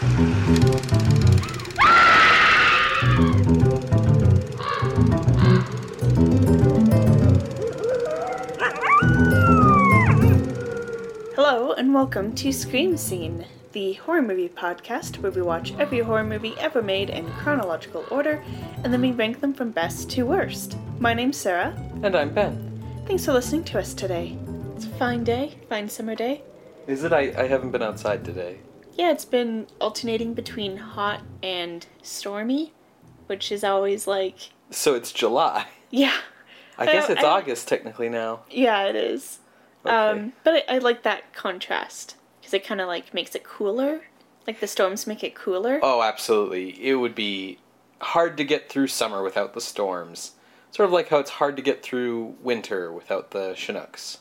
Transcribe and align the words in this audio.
Hello 0.00 0.12
and 11.72 11.92
welcome 11.92 12.32
to 12.36 12.52
Scream 12.52 12.96
Scene, 12.96 13.44
the 13.72 13.94
horror 13.94 14.22
movie 14.22 14.48
podcast 14.48 15.18
where 15.18 15.32
we 15.32 15.42
watch 15.42 15.74
every 15.80 15.98
horror 15.98 16.22
movie 16.22 16.54
ever 16.60 16.80
made 16.80 17.10
in 17.10 17.28
chronological 17.32 18.04
order 18.12 18.44
and 18.84 18.92
then 18.92 19.00
we 19.00 19.10
rank 19.10 19.40
them 19.40 19.52
from 19.52 19.72
best 19.72 20.08
to 20.10 20.22
worst. 20.22 20.76
My 21.00 21.12
name's 21.12 21.38
Sarah. 21.38 21.74
And 22.04 22.14
I'm 22.14 22.32
Ben. 22.32 22.80
Thanks 23.08 23.24
for 23.24 23.32
listening 23.32 23.64
to 23.64 23.80
us 23.80 23.94
today. 23.94 24.38
It's 24.76 24.84
a 24.84 24.90
fine 24.90 25.24
day, 25.24 25.56
fine 25.68 25.88
summer 25.88 26.14
day. 26.14 26.42
Is 26.86 27.02
it? 27.02 27.12
I, 27.12 27.34
I 27.36 27.48
haven't 27.48 27.72
been 27.72 27.82
outside 27.82 28.24
today. 28.24 28.60
Yeah, 28.98 29.12
it's 29.12 29.24
been 29.24 29.68
alternating 29.80 30.34
between 30.34 30.76
hot 30.76 31.22
and 31.42 31.86
stormy, 32.02 32.72
which 33.28 33.52
is 33.52 33.62
always 33.62 34.06
like, 34.08 34.50
So 34.70 34.94
it's 34.94 35.12
July. 35.12 35.66
yeah, 35.90 36.16
I 36.76 36.86
guess 36.86 37.08
it's 37.08 37.22
I- 37.22 37.28
August 37.28 37.68
technically 37.68 38.08
now. 38.08 38.40
yeah, 38.50 38.84
it 38.84 38.96
is. 38.96 39.38
Okay. 39.86 39.94
Um, 39.94 40.32
but 40.42 40.64
I, 40.68 40.74
I 40.76 40.78
like 40.78 41.04
that 41.04 41.32
contrast 41.32 42.16
because 42.40 42.52
it 42.52 42.64
kind 42.66 42.80
of 42.80 42.88
like 42.88 43.14
makes 43.14 43.34
it 43.36 43.44
cooler. 43.44 44.00
Like 44.46 44.58
the 44.60 44.66
storms 44.66 45.06
make 45.06 45.22
it 45.22 45.34
cooler. 45.36 45.78
Oh, 45.82 46.02
absolutely. 46.02 46.70
It 46.84 46.96
would 46.96 47.14
be 47.14 47.58
hard 48.00 48.36
to 48.38 48.44
get 48.44 48.68
through 48.68 48.88
summer 48.88 49.22
without 49.22 49.54
the 49.54 49.60
storms. 49.60 50.32
Sort 50.72 50.86
of 50.88 50.92
like 50.92 51.08
how 51.08 51.18
it's 51.18 51.30
hard 51.30 51.54
to 51.56 51.62
get 51.62 51.82
through 51.82 52.34
winter 52.42 52.92
without 52.92 53.30
the 53.30 53.54
Chinooks. 53.56 54.18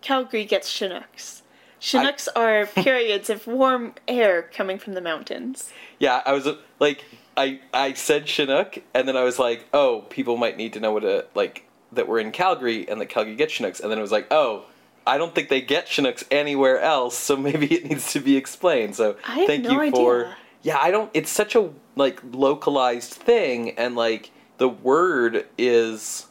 Calgary 0.00 0.44
gets 0.46 0.72
Chinooks. 0.72 1.39
Chinooks 1.80 2.28
are 2.28 2.66
periods 2.74 3.30
of 3.30 3.46
warm 3.46 3.94
air 4.06 4.42
coming 4.42 4.78
from 4.78 4.94
the 4.94 5.00
mountains. 5.00 5.72
Yeah, 5.98 6.22
I 6.24 6.32
was 6.32 6.48
like, 6.78 7.04
I 7.36 7.60
I 7.74 7.94
said 7.94 8.26
Chinook, 8.26 8.78
and 8.94 9.08
then 9.08 9.16
I 9.16 9.24
was 9.24 9.38
like, 9.38 9.66
oh, 9.72 10.04
people 10.10 10.36
might 10.36 10.56
need 10.56 10.74
to 10.74 10.80
know 10.80 10.92
what 10.92 11.04
a 11.04 11.26
like 11.34 11.64
that 11.92 12.06
we're 12.06 12.20
in 12.20 12.30
Calgary 12.30 12.88
and 12.88 13.00
that 13.00 13.06
Calgary 13.06 13.34
gets 13.34 13.54
Chinooks, 13.54 13.80
and 13.80 13.90
then 13.90 13.98
it 13.98 14.02
was 14.02 14.12
like, 14.12 14.28
oh. 14.30 14.66
I 15.06 15.16
don't 15.16 15.34
think 15.34 15.48
they 15.48 15.62
get 15.62 15.86
Chinooks 15.86 16.24
anywhere 16.30 16.78
else, 16.78 17.16
so 17.16 17.34
maybe 17.48 17.74
it 17.74 17.86
needs 17.86 18.12
to 18.12 18.20
be 18.20 18.36
explained. 18.36 18.94
So 18.94 19.16
I 19.26 19.46
thank 19.46 19.64
no 19.64 19.82
you 19.82 19.90
for 19.90 20.20
idea. 20.26 20.36
Yeah, 20.62 20.78
I 20.78 20.90
don't 20.90 21.10
it's 21.14 21.30
such 21.30 21.54
a 21.56 21.70
like 21.96 22.20
localized 22.32 23.10
thing 23.14 23.70
and 23.78 23.96
like 23.96 24.30
the 24.58 24.68
word 24.68 25.46
is 25.56 26.26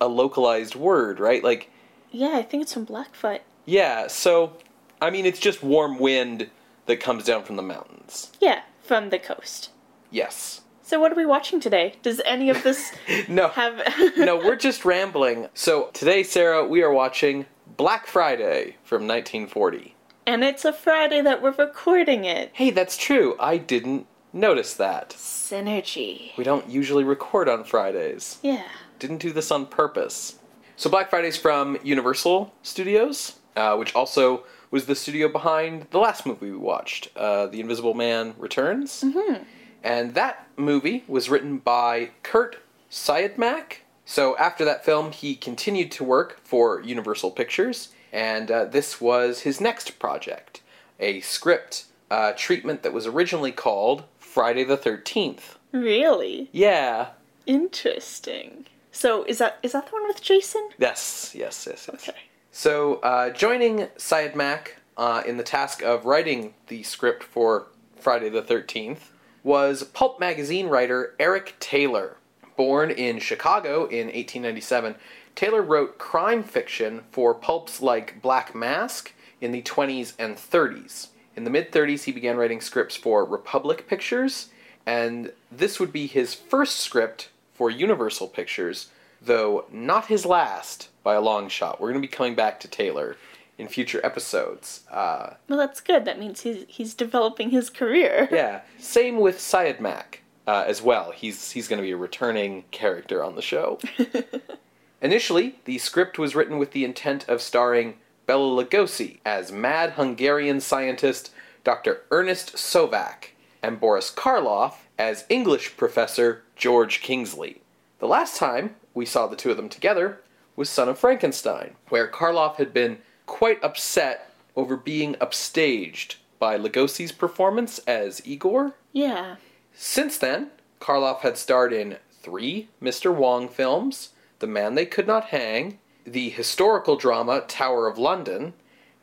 a 0.00 0.08
localized 0.08 0.74
word, 0.74 1.20
right? 1.20 1.42
Like 1.44 1.70
Yeah, 2.10 2.32
I 2.34 2.42
think 2.42 2.64
it's 2.64 2.74
from 2.74 2.84
Blackfoot. 2.84 3.42
yeah, 3.66 4.08
so 4.08 4.54
I 5.00 5.10
mean 5.10 5.26
it's 5.26 5.38
just 5.40 5.62
warm 5.62 5.98
wind 5.98 6.50
that 6.86 7.00
comes 7.00 7.24
down 7.24 7.44
from 7.44 7.56
the 7.56 7.62
mountains. 7.62 8.32
Yeah, 8.40 8.62
from 8.82 9.10
the 9.10 9.18
coast. 9.18 9.70
Yes. 10.10 10.62
So 10.82 10.98
what 10.98 11.12
are 11.12 11.16
we 11.16 11.26
watching 11.26 11.60
today? 11.60 11.94
Does 12.02 12.20
any 12.24 12.48
of 12.48 12.62
this 12.62 12.92
No. 13.28 13.48
have? 13.48 13.82
no, 14.16 14.36
we're 14.36 14.56
just 14.56 14.84
rambling. 14.86 15.48
So 15.52 15.90
today, 15.92 16.22
Sarah, 16.22 16.66
we 16.66 16.82
are 16.82 16.92
watching 16.92 17.44
Black 17.76 18.06
Friday 18.06 18.76
from 18.84 19.06
1940. 19.06 19.94
and 20.26 20.42
it's 20.42 20.64
a 20.64 20.72
Friday 20.72 21.20
that 21.20 21.42
we're 21.42 21.52
recording 21.52 22.24
it. 22.24 22.50
Hey, 22.54 22.70
that's 22.70 22.96
true. 22.96 23.36
I 23.38 23.58
didn't 23.58 24.06
notice 24.32 24.72
that. 24.74 25.10
Synergy. 25.10 26.36
We 26.38 26.44
don't 26.44 26.68
usually 26.70 27.04
record 27.04 27.48
on 27.48 27.64
Fridays. 27.64 28.38
Yeah. 28.42 28.64
Didn't 28.98 29.18
do 29.18 29.32
this 29.32 29.50
on 29.50 29.66
purpose. 29.66 30.38
So 30.76 30.88
Black 30.88 31.10
Friday's 31.10 31.36
from 31.36 31.76
Universal 31.82 32.52
Studios, 32.62 33.36
uh, 33.56 33.76
which 33.76 33.94
also 33.94 34.44
was 34.70 34.86
the 34.86 34.94
studio 34.94 35.28
behind 35.28 35.86
the 35.90 35.98
last 35.98 36.26
movie 36.26 36.50
we 36.50 36.56
watched, 36.56 37.08
uh, 37.16 37.46
The 37.46 37.60
Invisible 37.60 37.94
Man 37.94 38.34
Returns. 38.38 39.02
Mm-hmm. 39.02 39.42
And 39.82 40.14
that 40.14 40.46
movie 40.56 41.04
was 41.06 41.28
written 41.30 41.58
by 41.58 42.10
Kurt 42.22 42.58
Siodmak. 42.90 43.78
So 44.04 44.36
after 44.38 44.64
that 44.64 44.84
film, 44.84 45.12
he 45.12 45.34
continued 45.36 45.92
to 45.92 46.04
work 46.04 46.40
for 46.42 46.80
Universal 46.82 47.32
Pictures, 47.32 47.90
and 48.12 48.50
uh, 48.50 48.64
this 48.64 49.00
was 49.00 49.40
his 49.40 49.60
next 49.60 49.98
project, 49.98 50.62
a 50.98 51.20
script 51.20 51.84
uh, 52.10 52.32
treatment 52.36 52.82
that 52.82 52.92
was 52.94 53.06
originally 53.06 53.52
called 53.52 54.04
Friday 54.18 54.64
the 54.64 54.76
Thirteenth. 54.78 55.58
Really 55.72 56.48
Yeah. 56.52 57.08
interesting. 57.44 58.66
So 58.92 59.24
is 59.24 59.38
that 59.38 59.58
is 59.62 59.72
that 59.72 59.86
the 59.86 59.92
one 59.92 60.06
with 60.08 60.22
Jason? 60.22 60.70
Yes. 60.78 61.32
Yes. 61.34 61.66
Yes. 61.68 61.88
Yes. 61.92 62.08
Okay. 62.08 62.18
So, 62.50 62.94
uh, 62.96 63.30
joining 63.30 63.88
Siodmak 63.98 64.70
uh, 64.96 65.22
in 65.26 65.36
the 65.36 65.42
task 65.42 65.82
of 65.82 66.06
writing 66.06 66.54
the 66.68 66.82
script 66.82 67.22
for 67.22 67.66
Friday 67.96 68.30
the 68.30 68.42
13th 68.42 69.10
was 69.44 69.82
pulp 69.82 70.18
magazine 70.18 70.68
writer 70.68 71.14
Eric 71.20 71.56
Taylor. 71.60 72.16
Born 72.56 72.90
in 72.90 73.20
Chicago 73.20 73.84
in 73.84 74.06
1897, 74.06 74.96
Taylor 75.36 75.62
wrote 75.62 75.98
crime 75.98 76.42
fiction 76.42 77.02
for 77.12 77.32
pulps 77.34 77.80
like 77.80 78.20
Black 78.20 78.54
Mask 78.54 79.12
in 79.40 79.52
the 79.52 79.62
20s 79.62 80.14
and 80.18 80.36
30s. 80.36 81.08
In 81.36 81.44
the 81.44 81.50
mid 81.50 81.70
30s, 81.70 82.04
he 82.04 82.12
began 82.12 82.36
writing 82.36 82.60
scripts 82.60 82.96
for 82.96 83.24
Republic 83.24 83.86
Pictures, 83.86 84.48
and 84.84 85.32
this 85.52 85.78
would 85.78 85.92
be 85.92 86.08
his 86.08 86.34
first 86.34 86.78
script 86.78 87.28
for 87.54 87.70
Universal 87.70 88.28
Pictures, 88.28 88.88
though 89.20 89.66
not 89.70 90.06
his 90.06 90.24
last 90.24 90.88
by 91.02 91.14
a 91.14 91.20
long 91.20 91.48
shot. 91.48 91.80
We're 91.80 91.88
going 91.90 92.02
to 92.02 92.08
be 92.08 92.10
coming 92.10 92.34
back 92.34 92.60
to 92.60 92.68
Taylor 92.68 93.16
in 93.56 93.68
future 93.68 94.00
episodes. 94.04 94.84
Uh, 94.90 95.34
Well, 95.48 95.58
that's 95.58 95.80
good. 95.80 96.04
That 96.04 96.18
means 96.18 96.42
he's 96.42 96.64
he's 96.68 96.94
developing 96.94 97.50
his 97.50 97.70
career. 97.70 98.28
yeah, 98.32 98.62
same 98.78 99.18
with 99.18 99.38
Siodmak 99.38 100.18
uh, 100.46 100.64
as 100.66 100.80
well. 100.80 101.10
He's 101.10 101.50
he's 101.50 101.68
going 101.68 101.78
to 101.78 101.86
be 101.86 101.92
a 101.92 101.96
returning 101.96 102.64
character 102.70 103.22
on 103.22 103.34
the 103.34 103.42
show. 103.42 103.78
Initially, 105.02 105.56
the 105.64 105.78
script 105.78 106.18
was 106.18 106.34
written 106.34 106.58
with 106.58 106.72
the 106.72 106.84
intent 106.84 107.28
of 107.28 107.40
starring 107.40 107.94
Bela 108.26 108.64
Lugosi 108.64 109.18
as 109.24 109.52
mad 109.52 109.92
Hungarian 109.92 110.60
scientist 110.60 111.30
Dr. 111.64 112.02
Ernest 112.10 112.54
Sovak 112.56 113.28
and 113.62 113.80
Boris 113.80 114.10
Karloff 114.10 114.74
as 114.98 115.24
English 115.28 115.76
professor 115.76 116.42
George 116.56 117.00
Kingsley. 117.00 117.60
The 118.00 118.08
last 118.08 118.36
time 118.36 118.74
we 118.94 119.06
saw 119.06 119.26
the 119.26 119.36
two 119.36 119.50
of 119.50 119.56
them 119.56 119.68
together 119.68 120.20
was 120.56 120.68
Son 120.68 120.88
of 120.88 120.98
Frankenstein, 120.98 121.76
where 121.88 122.08
Karloff 122.08 122.56
had 122.56 122.74
been 122.74 122.98
quite 123.26 123.62
upset 123.62 124.34
over 124.56 124.76
being 124.76 125.14
upstaged 125.16 126.16
by 126.40 126.58
Lugosi's 126.58 127.12
performance 127.12 127.78
as 127.86 128.20
Igor. 128.26 128.74
Yeah. 128.92 129.36
Since 129.72 130.18
then, 130.18 130.50
Karloff 130.80 131.20
had 131.20 131.38
starred 131.38 131.72
in 131.72 131.98
three 132.10 132.68
Mr. 132.82 133.14
Wong 133.14 133.48
films 133.48 134.10
The 134.40 134.48
Man 134.48 134.74
They 134.74 134.84
Could 134.84 135.06
Not 135.06 135.26
Hang, 135.26 135.78
the 136.04 136.28
historical 136.30 136.96
drama 136.96 137.42
Tower 137.42 137.86
of 137.86 137.98
London, 137.98 138.54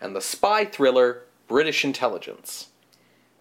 and 0.02 0.14
the 0.14 0.22
spy 0.22 0.66
thriller 0.66 1.24
British 1.48 1.86
Intelligence. 1.86 2.70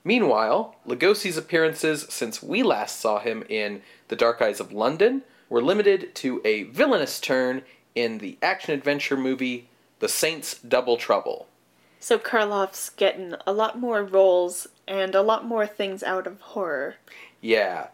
Meanwhile, 0.04 0.76
Lugosi's 0.86 1.36
appearances 1.36 2.06
since 2.10 2.42
we 2.42 2.62
last 2.62 3.00
saw 3.00 3.18
him 3.18 3.42
in 3.48 3.82
The 4.08 4.16
Dark 4.16 4.40
Eyes 4.42 4.60
of 4.60 4.72
London 4.72 5.22
were 5.48 5.62
limited 5.62 6.14
to 6.16 6.40
a 6.44 6.64
villainous 6.64 7.20
turn 7.20 7.62
in 7.94 8.18
the 8.18 8.38
action 8.42 8.74
adventure 8.74 9.16
movie 9.16 9.68
The 10.00 10.08
Saints 10.08 10.58
Double 10.58 10.96
Trouble. 10.96 11.48
So 12.00 12.18
Karloff's 12.18 12.90
getting 12.90 13.34
a 13.46 13.52
lot 13.52 13.78
more 13.78 14.04
roles 14.04 14.66
and 14.86 15.14
a 15.14 15.22
lot 15.22 15.44
more 15.46 15.66
things 15.66 16.02
out 16.02 16.26
of 16.26 16.40
horror. 16.40 16.96
Yeah. 17.40 17.88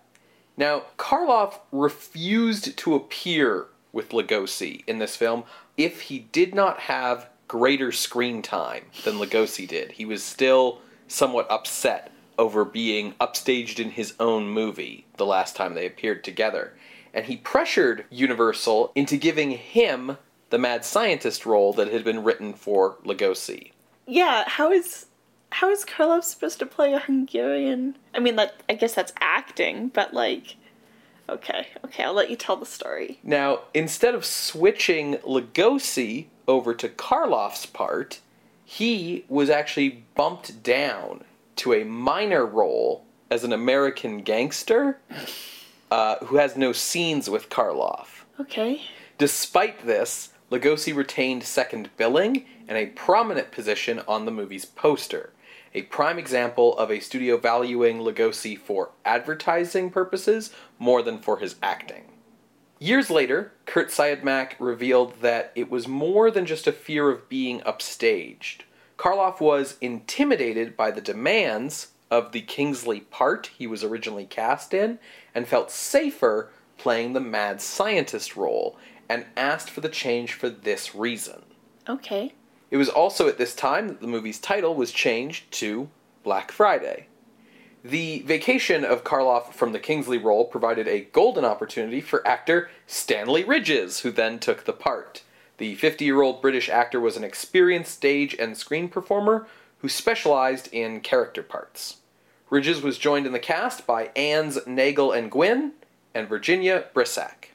Now, 0.57 0.83
Karloff 0.99 1.61
refused 1.71 2.77
to 2.79 2.95
appear 2.95 3.67
with 3.93 4.11
Lugosi 4.11 4.83
in 4.87 4.99
this 4.99 5.17
film 5.17 5.45
if 5.77 6.03
he 6.03 6.19
did 6.19 6.55
not 6.55 6.81
have 6.81 7.29
greater 7.49 7.91
screen 7.93 8.43
time 8.43 8.85
than 9.05 9.15
Lugosi 9.15 9.67
did. 9.67 9.93
He 9.93 10.05
was 10.05 10.23
still 10.23 10.81
somewhat 11.09 11.51
upset 11.51 12.13
over 12.39 12.65
being 12.65 13.13
upstaged 13.21 13.79
in 13.79 13.91
his 13.91 14.15
own 14.21 14.49
movie 14.49 15.05
the 15.17 15.27
last 15.27 15.57
time 15.57 15.75
they 15.75 15.87
appeared 15.87 16.25
together. 16.25 16.73
And 17.13 17.27
he 17.27 17.37
pressured 17.37 18.05
Universal 18.11 18.93
into 18.95 19.17
giving 19.17 19.53
him 19.53 20.17
the 20.51 20.59
mad 20.59 20.85
scientist 20.85 21.47
role 21.47 21.73
that 21.75 21.93
had 21.93 22.05
been 22.05 22.23
written 22.23 22.53
for 22.53 22.97
Lugosi. 23.05 23.73
Yeah, 24.07 24.45
how 24.47 24.73
is 24.73 25.07
how 25.53 25.71
is 25.71 25.85
Karloff 25.85 26.25
supposed 26.25 26.59
to 26.61 26.67
play 26.67 26.93
a 26.93 26.99
Hungarian? 26.99 27.97
I 28.15 28.21
mean, 28.21 28.37
that 28.37 28.55
I 28.69 28.75
guess 28.75 28.95
that's 28.95 29.13
acting, 29.21 29.89
but 29.89 30.15
like, 30.15 30.57
okay, 31.29 31.69
okay, 31.85 32.05
I'll 32.05 32.13
let 32.13 32.31
you 32.31 32.37
tell 32.37 32.57
the 32.57 32.67
story. 32.67 33.19
Now, 33.23 33.61
instead 33.75 34.15
of 34.15 34.25
switching 34.25 35.15
Lugosi 35.19 36.27
over 36.47 36.75
to 36.75 36.89
Karloff's 36.89 37.67
part, 37.67 38.21
he 38.65 39.25
was 39.29 39.51
actually 39.51 40.05
bumped 40.15 40.63
down 40.63 41.25
to 41.57 41.73
a 41.75 41.85
minor 41.85 42.47
role 42.47 43.05
as 43.31 43.45
an 43.45 43.53
American 43.53 44.23
gangster 44.23 44.99
uh, 45.91 46.17
who 46.25 46.37
has 46.37 46.57
no 46.57 46.73
scenes 46.73 47.29
with 47.29 47.49
Karloff. 47.51 48.25
Okay. 48.39 48.83
Despite 49.19 49.87
this, 49.87 50.31
Lugosi 50.51 50.95
retained 50.95 51.43
second 51.45 51.91
billing 51.97 52.47
and 52.67 52.79
a 52.79 52.87
prominent 52.87 53.53
position 53.53 54.01
on 54.09 54.25
the 54.25 54.31
movie's 54.31 54.65
poster. 54.65 55.33
a 55.75 55.83
prime 55.83 56.19
example 56.19 56.77
of 56.79 56.91
a 56.91 57.01
studio 57.01 57.37
valuing 57.37 57.99
Lugosi 57.99 58.59
for 58.59 58.91
advertising 59.05 59.91
purposes 59.91 60.53
more 60.79 61.03
than 61.03 61.19
for 61.19 61.39
his 61.39 61.57
acting. 61.63 62.05
Years 62.79 63.11
later, 63.11 63.53
Kurt 63.67 63.89
Siodmak 63.89 64.55
revealed 64.59 65.21
that 65.21 65.53
it 65.55 65.71
was 65.71 65.87
more 65.87 66.31
than 66.31 66.47
just 66.47 66.67
a 66.67 66.73
fear 66.73 67.11
of 67.11 67.29
being 67.29 67.61
upstaged. 67.61 68.63
Karloff 68.97 69.41
was 69.41 69.77
intimidated 69.81 70.77
by 70.77 70.91
the 70.91 71.01
demands 71.01 71.89
of 72.11 72.33
the 72.33 72.43
Kingsley 72.43 73.01
part 73.01 73.51
he 73.57 73.67
was 73.67 73.85
originally 73.85 74.25
cast 74.25 74.75
in 74.75 74.99
and 75.35 75.47
felt 75.47 75.71
safer 75.71 76.51
playing 76.77 77.13
the 77.13 77.21
mad 77.21 77.61
scientist 77.61 78.37
role 78.37 78.77
and 79.09 79.27
asked 79.37 79.71
for 79.71 79.81
the 79.81 79.89
change 79.89 80.33
for 80.33 80.49
this 80.49 80.95
reason. 80.95 81.43
Okay. 81.89 82.33
It 82.71 82.77
was 82.77 82.89
also 82.89 83.29
at 83.29 83.39
this 83.39 83.55
time 83.55 83.89
that 83.89 84.01
the 84.01 84.07
movie's 84.07 84.39
title 84.39 84.75
was 84.75 84.93
changed 84.93 85.51
to 85.53 85.89
Black 86.23 86.53
Friday. 86.53 87.07
The 87.83 88.21
vacation 88.21 88.85
of 88.85 89.05
Karloff 89.05 89.55
from 89.55 89.73
the 89.73 89.79
Kingsley 89.79 90.19
role 90.19 90.45
provided 90.45 90.87
a 90.87 91.01
golden 91.01 91.45
opportunity 91.45 92.01
for 92.01 92.27
actor 92.27 92.71
Stanley 92.87 93.43
Ridges, 93.43 94.01
who 94.01 94.11
then 94.11 94.39
took 94.39 94.65
the 94.65 94.73
part. 94.73 95.23
The 95.57 95.75
50 95.75 96.05
year 96.05 96.23
old 96.23 96.43
British 96.43 96.69
actor 96.69 97.01
was 97.01 97.17
an 97.17 97.25
experienced 97.25 97.93
stage 97.93 98.35
and 98.39 98.57
screen 98.57 98.89
performer 98.89 99.47
who 99.79 99.89
specialized 99.89 100.69
in 100.73 101.01
character 101.01 101.43
parts. 101.43 101.97
Ridges 102.51 102.83
was 102.83 102.99
joined 102.99 103.27
in 103.27 103.33
the 103.33 103.39
cast 103.39 103.87
by 103.87 104.11
Annes 104.17 104.59
Nagel 104.67 105.13
and 105.13 105.31
Gwynn 105.31 105.73
and 106.15 106.29
Virginia 106.29 106.87
Brissac. 106.93 107.51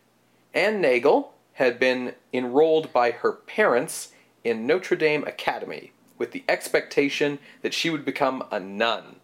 Anne 0.54 0.80
Nagel 0.82 1.34
had 1.54 1.80
been 1.80 2.16
enrolled 2.34 2.92
by 2.94 3.12
her 3.12 3.34
parents 3.34 4.14
in 4.44 4.66
Notre 4.66 4.96
Dame 4.96 5.24
Academy 5.26 5.92
with 6.18 6.32
the 6.32 6.44
expectation 6.48 7.40
that 7.62 7.74
she 7.74 7.90
would 7.90 8.06
become 8.06 8.44
a 8.52 8.60
nun. 8.60 9.18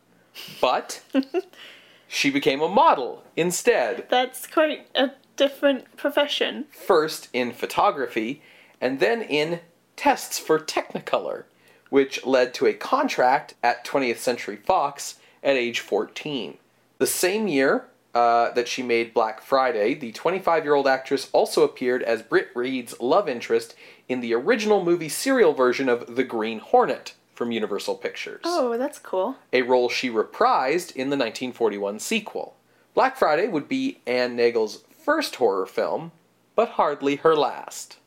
But 0.59 1.01
she 2.07 2.29
became 2.29 2.61
a 2.61 2.67
model 2.67 3.23
instead, 3.37 4.07
That's 4.09 4.47
quite 4.47 4.87
a 4.93 5.11
different 5.37 5.95
profession. 5.95 6.65
first 6.69 7.29
in 7.31 7.53
photography 7.53 8.41
and 8.81 8.99
then 8.99 9.21
in 9.21 9.61
tests 9.95 10.37
for 10.37 10.59
Technicolor, 10.59 11.43
which 11.89 12.25
led 12.25 12.53
to 12.55 12.65
a 12.65 12.73
contract 12.73 13.53
at 13.63 13.85
20th 13.85 14.17
Century 14.17 14.57
Fox 14.57 15.15
at 15.43 15.55
age 15.55 15.79
14. 15.79 16.57
The 16.97 17.07
same 17.07 17.47
year 17.47 17.85
uh, 18.13 18.51
that 18.51 18.67
she 18.67 18.83
made 18.83 19.13
Black 19.13 19.41
Friday, 19.41 19.93
the 19.93 20.11
25 20.11 20.63
year 20.63 20.73
old 20.75 20.87
actress 20.87 21.29
also 21.31 21.63
appeared 21.63 22.03
as 22.03 22.21
Britt 22.21 22.49
Reed's 22.53 22.99
love 22.99 23.27
interest 23.29 23.73
in 24.09 24.19
the 24.21 24.33
original 24.33 24.83
movie 24.83 25.09
serial 25.09 25.53
version 25.53 25.87
of 25.89 26.15
The 26.15 26.23
Green 26.23 26.59
Hornet 26.59 27.13
from 27.33 27.51
Universal 27.51 27.95
Pictures 27.95 28.41
Oh, 28.43 28.77
that's 28.77 28.99
cool. 28.99 29.37
a 29.53 29.61
role 29.63 29.89
she 29.89 30.09
reprised 30.09 30.91
in 30.95 31.09
the 31.09 31.15
1941 31.17 31.99
sequel. 31.99 32.55
Black 32.93 33.15
Friday 33.17 33.47
would 33.47 33.67
be 33.69 33.99
Anne 34.05 34.35
Nagel's 34.35 34.83
first 35.03 35.37
horror 35.37 35.65
film, 35.65 36.11
but 36.55 36.69
hardly 36.71 37.15
her 37.15 37.35
last. 37.35 37.97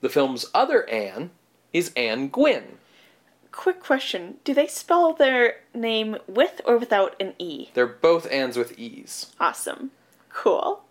The 0.00 0.08
film's 0.08 0.46
other 0.54 0.88
Anne 0.88 1.30
is 1.72 1.92
Anne 1.94 2.28
Gwynn. 2.28 2.78
Quick 3.52 3.80
question 3.80 4.38
Do 4.44 4.54
they 4.54 4.66
spell 4.66 5.12
their 5.12 5.56
name 5.74 6.16
with 6.26 6.60
or 6.64 6.78
without 6.78 7.14
an 7.20 7.34
E? 7.38 7.68
They're 7.74 7.86
both 7.86 8.30
Annes 8.32 8.56
with 8.56 8.78
E's. 8.78 9.32
Awesome. 9.38 9.92
Cool. 10.30 10.82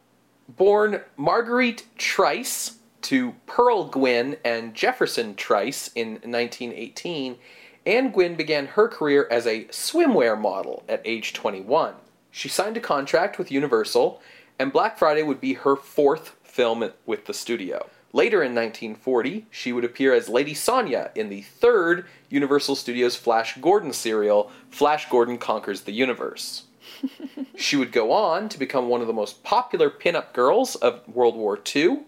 Born 0.47 1.01
Marguerite 1.17 1.85
Trice 1.97 2.77
to 3.03 3.33
Pearl 3.47 3.85
Gwynn 3.85 4.37
and 4.45 4.75
Jefferson 4.75 5.35
Trice 5.35 5.89
in 5.95 6.13
1918, 6.13 7.37
Anne 7.85 8.11
Gwynn 8.11 8.35
began 8.35 8.67
her 8.67 8.87
career 8.87 9.27
as 9.31 9.47
a 9.47 9.65
swimwear 9.65 10.39
model 10.39 10.83
at 10.87 11.01
age 11.03 11.33
21. 11.33 11.95
She 12.29 12.47
signed 12.47 12.77
a 12.77 12.81
contract 12.81 13.39
with 13.39 13.51
Universal, 13.51 14.21
and 14.59 14.71
Black 14.71 14.97
Friday 14.97 15.23
would 15.23 15.41
be 15.41 15.53
her 15.53 15.75
fourth 15.75 16.35
film 16.43 16.91
with 17.05 17.25
the 17.25 17.33
studio. 17.33 17.89
Later 18.13 18.43
in 18.43 18.53
1940, 18.53 19.47
she 19.49 19.73
would 19.73 19.85
appear 19.85 20.13
as 20.13 20.29
Lady 20.29 20.53
Sonia 20.53 21.11
in 21.15 21.29
the 21.29 21.41
third 21.41 22.05
Universal 22.31 22.75
Studios 22.75 23.15
Flash 23.15 23.57
Gordon 23.57 23.93
serial, 23.93 24.51
Flash 24.69 25.09
Gordon 25.09 25.37
Conquers 25.37 25.81
the 25.81 25.91
Universe. 25.91 26.63
She 27.55 27.75
would 27.75 27.91
go 27.91 28.11
on 28.11 28.49
to 28.49 28.57
become 28.57 28.89
one 28.89 29.01
of 29.01 29.07
the 29.07 29.13
most 29.13 29.43
popular 29.43 29.91
pinup 29.91 30.33
girls 30.33 30.75
of 30.75 31.07
World 31.07 31.35
War 31.35 31.59
II 31.75 31.99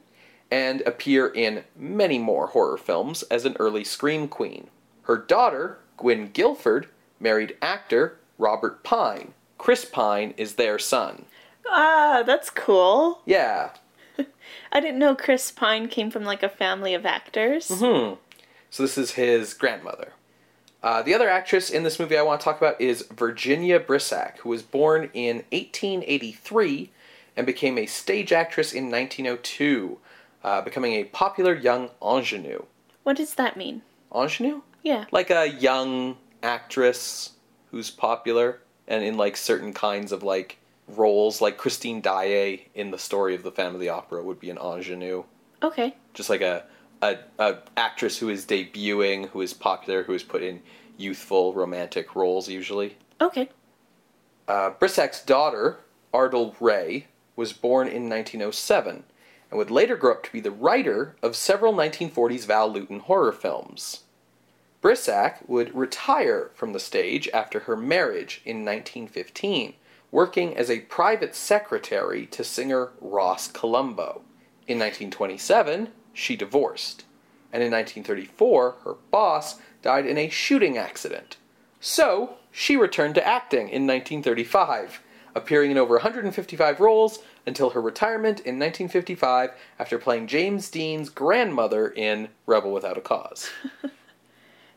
and 0.50 0.82
appear 0.82 1.28
in 1.28 1.64
many 1.76 2.18
more 2.18 2.48
horror 2.48 2.78
films 2.78 3.22
as 3.24 3.46
an 3.46 3.56
early 3.60 3.84
scream 3.84 4.28
queen. 4.28 4.70
Her 5.04 5.18
daughter, 5.18 5.78
Gwynne 5.98 6.32
Gilford, 6.32 6.88
married 7.20 7.56
actor 7.62 8.18
Robert 8.40 8.84
Pine. 8.84 9.34
Chris 9.58 9.86
Pine 9.86 10.34
is 10.38 10.56
their 10.56 10.80
son. 10.80 11.26
Ah, 11.68 12.24
that's 12.26 12.50
cool. 12.50 13.22
Yeah. 13.26 13.72
I 14.72 14.80
didn't 14.80 15.00
know 15.00 15.16
Chris 15.16 15.52
Pine 15.52 15.88
came 15.88 16.10
from 16.10 16.24
like 16.24 16.44
a 16.44 16.50
family 16.50 16.94
of 16.94 17.06
actors. 17.06 17.70
Hmm. 17.70 18.14
So 18.74 18.82
this 18.82 18.98
is 18.98 19.12
his 19.12 19.54
grandmother. 19.54 20.14
Uh, 20.82 21.04
the 21.04 21.14
other 21.14 21.30
actress 21.30 21.70
in 21.70 21.84
this 21.84 22.00
movie 22.00 22.18
I 22.18 22.24
want 22.24 22.42
to 22.42 22.44
talk 22.44 22.58
about 22.58 22.82
is 22.82 23.04
Virginia 23.16 23.80
Brissac, 23.80 24.40
who 24.40 24.50
was 24.50 24.64
born 24.64 25.12
in 25.14 25.44
1883 25.52 26.90
and 27.38 27.46
became 27.46 27.78
a 27.78 27.86
stage 27.86 28.34
actress 28.34 28.74
in 28.74 28.90
1902, 28.90 30.00
uh, 30.44 30.62
becoming 30.62 30.94
a 30.94 31.04
popular 31.04 31.54
young 31.54 31.92
ingenue. 32.02 32.64
What 33.04 33.16
does 33.16 33.36
that 33.36 33.58
mean? 33.58 33.84
Ingenue? 34.12 34.64
Yeah. 34.82 35.06
Like 35.12 35.30
a 35.30 35.48
young 35.48 36.18
actress 36.42 37.34
who's 37.70 37.92
popular 37.92 38.60
and 38.88 39.04
in 39.04 39.18
like 39.18 39.38
certain 39.38 39.74
kinds 39.74 40.12
of 40.12 40.24
like 40.24 40.58
roles, 40.88 41.42
like 41.42 41.58
Christine 41.60 42.02
Daae 42.02 42.66
in 42.74 42.90
the 42.90 42.98
story 42.98 43.36
of 43.36 43.44
the 43.44 43.52
Phantom 43.52 43.76
of 43.76 43.82
the 43.82 43.90
Opera 43.90 44.24
would 44.24 44.40
be 44.40 44.50
an 44.50 44.58
ingenue 44.58 45.26
Okay. 45.62 45.96
just 46.16 46.32
like 46.32 46.42
a, 46.42 46.64
a 47.04 47.18
a 47.40 47.58
actress 47.76 48.18
who 48.18 48.30
is 48.30 48.46
debuting, 48.46 49.30
who 49.30 49.42
is 49.42 49.54
popular, 49.54 50.04
who 50.04 50.14
is 50.14 50.24
put 50.24 50.42
in 50.42 50.62
youthful 50.98 51.54
romantic 51.54 52.16
roles 52.16 52.50
usually. 52.50 52.98
Okay. 53.20 53.50
Uh, 54.48 54.72
Brissac's 54.72 55.24
daughter, 55.24 55.80
Ardel 56.14 56.56
Wray, 56.60 57.08
was 57.36 57.54
born 57.54 57.88
in 57.88 58.10
1907 58.10 59.04
and 59.50 59.58
would 59.58 59.72
later 59.72 59.96
grow 59.96 60.14
up 60.14 60.24
to 60.24 60.32
be 60.32 60.40
the 60.40 60.52
writer 60.52 61.16
of 61.22 61.36
several 61.36 61.74
1940s 61.74 62.46
Val 62.46 62.72
Lewton 62.72 63.00
horror 63.00 63.32
films. 63.32 64.02
Brissac 64.82 65.48
would 65.48 65.74
retire 65.74 66.52
from 66.54 66.74
the 66.74 66.80
stage 66.80 67.30
after 67.34 67.62
her 67.62 67.78
marriage 67.78 68.42
in 68.44 68.66
1915, 68.66 69.76
working 70.12 70.58
as 70.58 70.70
a 70.70 70.82
private 70.82 71.36
secretary 71.36 72.26
to 72.26 72.44
singer 72.44 72.92
Russ 73.00 73.48
Columbo. 73.48 74.24
In 74.68 74.80
1927, 74.80 75.90
she 76.14 76.36
divorced, 76.36 77.06
and 77.52 77.62
in 77.64 77.72
1934, 77.72 78.76
her 78.84 78.96
boss 79.12 79.60
died 79.82 80.06
in 80.06 80.18
a 80.18 80.30
shooting 80.30 80.78
accident. 80.78 81.38
So, 81.80 82.36
she 82.52 82.78
returned 82.78 83.16
to 83.16 83.28
acting 83.28 83.68
in 83.70 83.88
1935, 83.88 85.02
appearing 85.36 85.72
in 85.72 85.78
over 85.78 85.96
155 85.96 86.80
roles 86.80 87.20
until 87.46 87.72
her 87.72 87.82
retirement 87.82 88.40
in 88.40 88.60
1955 88.60 89.52
after 89.80 89.98
playing 89.98 90.28
James 90.28 90.70
Dean's 90.70 91.10
grandmother 91.10 91.90
in 91.90 92.30
Rebel 92.46 92.72
Without 92.72 92.98
a 92.98 93.02
Cause. 93.02 93.50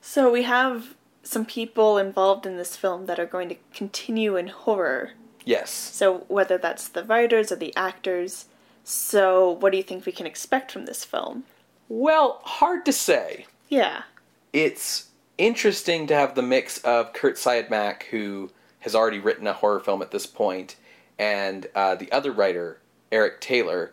So 0.07 0.31
we 0.31 0.45
have 0.45 0.95
some 1.25 1.45
people 1.45 1.99
involved 1.99 2.47
in 2.47 2.57
this 2.57 2.77
film 2.77 3.07
that 3.07 3.19
are 3.19 3.27
going 3.27 3.49
to 3.49 3.57
continue 3.75 4.37
in 4.37 4.47
horror. 4.47 5.11
Yes. 5.45 5.73
So 5.73 6.19
whether 6.29 6.57
that's 6.59 6.87
the 6.87 7.03
writers 7.03 7.51
or 7.51 7.57
the 7.57 7.75
actors. 7.77 8.47
So 8.89 9.51
what 9.51 9.73
do 9.73 9.79
you 9.79 9.83
think 9.83 10.07
we 10.07 10.13
can 10.13 10.27
expect 10.27 10.71
from 10.71 10.85
this 10.87 11.05
film? 11.05 11.43
Well, 11.89 12.41
hard 12.45 12.87
to 12.87 12.93
say. 12.93 13.47
Yeah. 13.69 14.03
It's 14.53 15.09
interesting 15.39 16.07
to 16.07 16.15
have 16.15 16.37
the 16.37 16.43
mix 16.43 16.79
of 16.79 17.13
Kurt 17.13 17.35
Siodmak, 17.35 18.05
who 18.05 18.51
has 18.79 18.95
already 18.95 19.19
written 19.19 19.49
a 19.49 19.53
horror 19.53 19.81
film 19.81 20.03
at 20.03 20.13
this 20.13 20.25
point, 20.25 20.77
and 21.19 21.67
uh, 21.75 21.97
the 21.97 22.11
other 22.13 22.31
writer, 22.31 22.79
Eric 23.11 23.41
Taylor, 23.41 23.91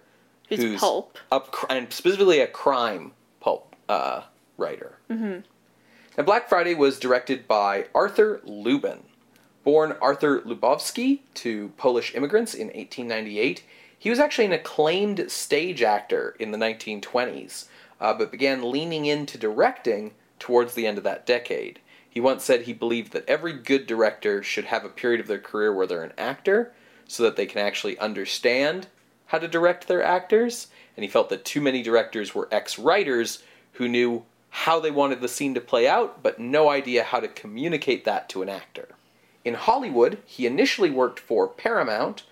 Who's 0.47 0.79
pulp. 0.79 1.17
up 1.31 1.51
cr- 1.51 1.65
and 1.71 1.91
specifically 1.91 2.39
a 2.39 2.47
crime 2.47 3.13
pulp 3.39 3.75
uh, 3.89 4.21
writer. 4.57 4.99
Mm-hmm. 5.09 5.39
Now, 6.19 6.23
Black 6.23 6.47
Friday 6.47 6.75
was 6.75 6.99
directed 6.99 7.47
by 7.47 7.87
Arthur 7.95 8.41
Lubin. 8.43 8.99
Born 9.63 9.95
Arthur 9.99 10.41
Lubowski 10.41 11.21
to 11.33 11.69
Polish 11.77 12.13
immigrants 12.13 12.53
in 12.53 12.67
1898, 12.67 13.63
he 14.03 14.09
was 14.09 14.19
actually 14.19 14.43
an 14.43 14.51
acclaimed 14.51 15.31
stage 15.31 15.81
actor 15.81 16.35
in 16.37 16.51
the 16.51 16.57
1920s, 16.57 17.67
uh, 18.01 18.13
but 18.13 18.33
began 18.33 18.69
leaning 18.69 19.05
into 19.05 19.37
directing 19.37 20.11
towards 20.39 20.73
the 20.73 20.85
end 20.85 20.97
of 20.97 21.05
that 21.05 21.25
decade. 21.25 21.79
He 22.09 22.19
once 22.19 22.43
said 22.43 22.63
he 22.63 22.73
believed 22.73 23.13
that 23.13 23.23
every 23.29 23.53
good 23.53 23.87
director 23.87 24.43
should 24.43 24.65
have 24.65 24.83
a 24.83 24.89
period 24.89 25.21
of 25.21 25.27
their 25.27 25.39
career 25.39 25.73
where 25.73 25.87
they're 25.87 26.03
an 26.03 26.11
actor 26.17 26.73
so 27.07 27.23
that 27.23 27.37
they 27.37 27.45
can 27.45 27.65
actually 27.65 27.97
understand 27.97 28.87
how 29.27 29.37
to 29.37 29.47
direct 29.47 29.87
their 29.87 30.03
actors, 30.03 30.67
and 30.97 31.05
he 31.05 31.09
felt 31.09 31.29
that 31.29 31.45
too 31.45 31.61
many 31.61 31.81
directors 31.81 32.35
were 32.35 32.49
ex 32.51 32.77
writers 32.77 33.41
who 33.71 33.87
knew 33.87 34.25
how 34.49 34.81
they 34.81 34.91
wanted 34.91 35.21
the 35.21 35.29
scene 35.29 35.53
to 35.53 35.61
play 35.61 35.87
out, 35.87 36.21
but 36.21 36.39
no 36.39 36.69
idea 36.69 37.05
how 37.05 37.21
to 37.21 37.29
communicate 37.29 38.03
that 38.03 38.27
to 38.27 38.41
an 38.41 38.49
actor. 38.49 38.89
In 39.45 39.53
Hollywood, 39.53 40.17
he 40.25 40.45
initially 40.45 40.89
worked 40.89 41.21
for 41.21 41.47
Paramount, 41.47 42.23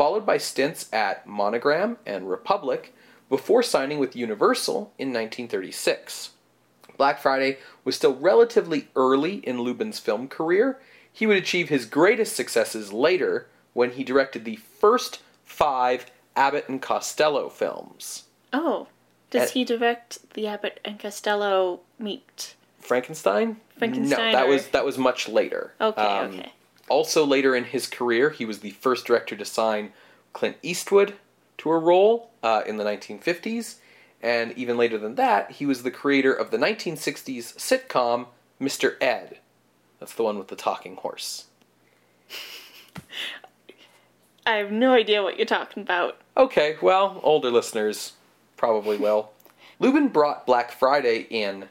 followed 0.00 0.24
by 0.24 0.38
stints 0.38 0.88
at 0.94 1.26
Monogram 1.26 1.98
and 2.06 2.30
Republic, 2.30 2.94
before 3.28 3.62
signing 3.62 3.98
with 3.98 4.16
Universal 4.16 4.94
in 4.98 5.08
1936. 5.08 6.30
Black 6.96 7.20
Friday 7.20 7.58
was 7.84 7.96
still 7.96 8.14
relatively 8.16 8.88
early 8.96 9.46
in 9.46 9.60
Lubin's 9.60 9.98
film 9.98 10.26
career. 10.26 10.78
He 11.12 11.26
would 11.26 11.36
achieve 11.36 11.68
his 11.68 11.84
greatest 11.84 12.34
successes 12.34 12.94
later 12.94 13.48
when 13.74 13.90
he 13.90 14.02
directed 14.02 14.46
the 14.46 14.56
first 14.56 15.20
five 15.44 16.10
Abbott 16.34 16.66
and 16.70 16.80
Costello 16.80 17.50
films. 17.50 18.22
Oh, 18.54 18.86
does 19.28 19.42
At- 19.42 19.50
he 19.50 19.66
direct 19.66 20.32
the 20.32 20.46
Abbott 20.46 20.80
and 20.82 20.98
Costello 20.98 21.80
meet? 21.98 22.54
Frankenstein? 22.78 23.58
Frankenstein 23.76 24.32
No, 24.32 24.38
that 24.38 24.46
or- 24.46 24.50
was 24.52 24.68
that 24.68 24.86
was 24.86 24.96
much 24.96 25.28
later. 25.28 25.74
Okay, 25.78 26.00
Um, 26.00 26.30
okay. 26.30 26.52
Also 26.90 27.24
later 27.24 27.54
in 27.54 27.64
his 27.64 27.86
career, 27.86 28.30
he 28.30 28.44
was 28.44 28.58
the 28.58 28.72
first 28.72 29.06
director 29.06 29.36
to 29.36 29.44
sign 29.44 29.92
Clint 30.32 30.56
Eastwood 30.62 31.14
to 31.58 31.70
a 31.70 31.78
role 31.78 32.32
uh, 32.42 32.62
in 32.66 32.76
the 32.76 32.84
1950s, 32.84 33.76
and 34.20 34.52
even 34.58 34.76
later 34.76 34.98
than 34.98 35.14
that, 35.14 35.52
he 35.52 35.64
was 35.64 35.82
the 35.82 35.90
creator 35.90 36.34
of 36.34 36.50
the 36.50 36.58
1960s 36.58 37.56
sitcom 37.56 38.26
Mr. 38.60 38.96
Ed. 39.00 39.38
That's 40.00 40.14
the 40.14 40.24
one 40.24 40.36
with 40.36 40.48
the 40.48 40.56
talking 40.56 40.96
horse. 40.96 41.46
I 44.44 44.56
have 44.56 44.72
no 44.72 44.92
idea 44.92 45.22
what 45.22 45.36
you're 45.36 45.46
talking 45.46 45.82
about. 45.82 46.18
Okay, 46.36 46.76
well, 46.82 47.20
older 47.22 47.50
listeners 47.50 48.14
probably 48.56 48.96
will. 48.96 49.30
Lubin 49.78 50.08
brought 50.08 50.44
Black 50.44 50.72
Friday 50.72 51.26
in 51.30 51.68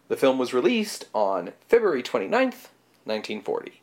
The 0.09 0.17
film 0.17 0.39
was 0.39 0.55
released 0.55 1.07
on 1.15 1.53
February 1.69 2.03
29th, 2.03 2.69
1940. 3.05 3.81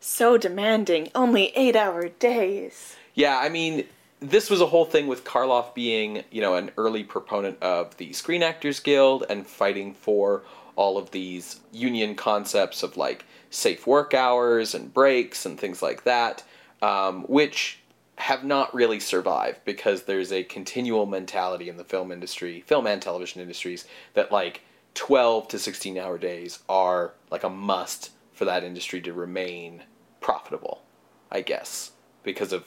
So 0.00 0.36
demanding, 0.36 1.10
only 1.14 1.52
eight 1.56 1.76
hour 1.76 2.08
days. 2.08 2.96
Yeah, 3.14 3.38
I 3.38 3.48
mean, 3.48 3.86
this 4.20 4.50
was 4.50 4.60
a 4.60 4.66
whole 4.66 4.84
thing 4.84 5.06
with 5.06 5.24
Karloff 5.24 5.74
being, 5.74 6.24
you 6.30 6.40
know, 6.40 6.54
an 6.54 6.70
early 6.76 7.04
proponent 7.04 7.62
of 7.62 7.96
the 7.96 8.12
Screen 8.12 8.42
Actors 8.42 8.80
Guild 8.80 9.24
and 9.28 9.46
fighting 9.46 9.94
for 9.94 10.42
all 10.76 10.98
of 10.98 11.12
these 11.12 11.60
union 11.72 12.14
concepts 12.14 12.82
of 12.82 12.96
like 12.96 13.24
safe 13.54 13.86
work 13.86 14.14
hours 14.14 14.74
and 14.74 14.92
breaks 14.92 15.46
and 15.46 15.58
things 15.58 15.80
like 15.82 16.04
that, 16.04 16.42
um, 16.82 17.22
which 17.22 17.78
have 18.16 18.44
not 18.44 18.74
really 18.74 19.00
survived 19.00 19.58
because 19.64 20.02
there's 20.02 20.32
a 20.32 20.44
continual 20.44 21.06
mentality 21.06 21.68
in 21.68 21.76
the 21.76 21.84
film 21.84 22.12
industry, 22.12 22.62
film 22.66 22.86
and 22.86 23.00
television 23.00 23.40
industries, 23.40 23.86
that 24.14 24.30
like 24.30 24.62
12 24.94 25.48
to 25.48 25.58
16 25.58 25.98
hour 25.98 26.18
days 26.18 26.60
are 26.68 27.12
like 27.30 27.44
a 27.44 27.50
must 27.50 28.10
for 28.32 28.44
that 28.44 28.64
industry 28.64 29.00
to 29.00 29.12
remain 29.12 29.82
profitable, 30.20 30.82
I 31.30 31.40
guess, 31.40 31.92
because 32.22 32.52
of 32.52 32.64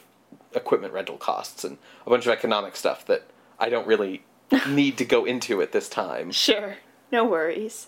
equipment 0.53 0.94
rental 0.94 1.17
costs 1.17 1.63
and 1.63 1.77
a 2.06 2.10
bunch 2.10 2.25
of 2.25 2.32
economic 2.32 2.75
stuff 2.75 3.06
that 3.08 3.27
I 3.60 3.70
don't 3.70 3.88
really 3.88 4.24
need 4.67 4.98
to 4.98 5.06
go 5.06 5.25
into 5.25 5.62
at 5.62 5.72
this 5.72 5.89
time. 5.89 6.32
Sure, 6.32 6.77
no 7.12 7.25
worries. 7.25 7.88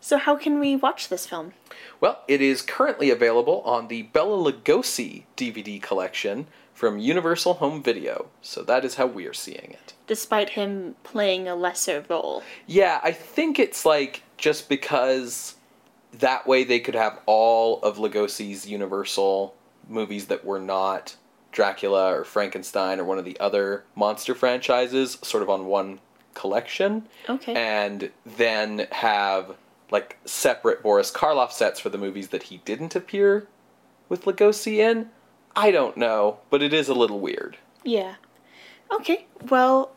So, 0.00 0.16
how 0.16 0.36
can 0.36 0.58
we 0.58 0.76
watch 0.76 1.08
this 1.08 1.26
film? 1.26 1.52
Well, 2.00 2.22
it 2.26 2.40
is 2.40 2.62
currently 2.62 3.10
available 3.10 3.60
on 3.62 3.88
the 3.88 4.02
Bela 4.02 4.52
Lugosi 4.52 5.24
DVD 5.36 5.80
collection 5.80 6.46
from 6.72 6.98
Universal 6.98 7.54
Home 7.54 7.82
Video, 7.82 8.30
so 8.40 8.62
that 8.62 8.84
is 8.84 8.94
how 8.94 9.06
we're 9.06 9.34
seeing 9.34 9.70
it. 9.70 9.92
Despite 10.06 10.50
him 10.50 10.96
playing 11.04 11.46
a 11.46 11.54
lesser 11.54 12.04
role. 12.08 12.42
Yeah, 12.66 13.00
I 13.02 13.12
think 13.12 13.58
it's 13.58 13.84
like 13.84 14.22
just 14.38 14.70
because 14.70 15.56
that 16.12 16.46
way 16.46 16.64
they 16.64 16.80
could 16.80 16.94
have 16.94 17.20
all 17.26 17.80
of 17.82 17.98
Lugosi's 17.98 18.66
Universal 18.66 19.54
movies 19.88 20.26
that 20.26 20.44
were 20.44 20.58
not 20.58 21.16
Dracula 21.52 22.14
or 22.14 22.24
Frankenstein 22.24 22.98
or 22.98 23.04
one 23.04 23.18
of 23.18 23.26
the 23.26 23.38
other 23.38 23.84
monster 23.94 24.34
franchises 24.34 25.18
sort 25.22 25.42
of 25.42 25.50
on 25.50 25.66
one 25.66 26.00
collection. 26.34 27.06
Okay. 27.28 27.54
And 27.54 28.10
then 28.24 28.86
have 28.92 29.56
like 29.90 30.18
separate 30.24 30.82
Boris 30.82 31.10
Karloff 31.10 31.52
sets 31.52 31.80
for 31.80 31.88
the 31.88 31.98
movies 31.98 32.28
that 32.28 32.44
he 32.44 32.58
didn't 32.58 32.94
appear 32.96 33.46
with 34.08 34.24
Lugosi 34.24 34.78
in. 34.78 35.10
I 35.56 35.70
don't 35.70 35.96
know, 35.96 36.38
but 36.48 36.62
it 36.62 36.72
is 36.72 36.88
a 36.88 36.94
little 36.94 37.20
weird. 37.20 37.56
Yeah. 37.84 38.16
Okay, 38.92 39.26
well, 39.48 39.92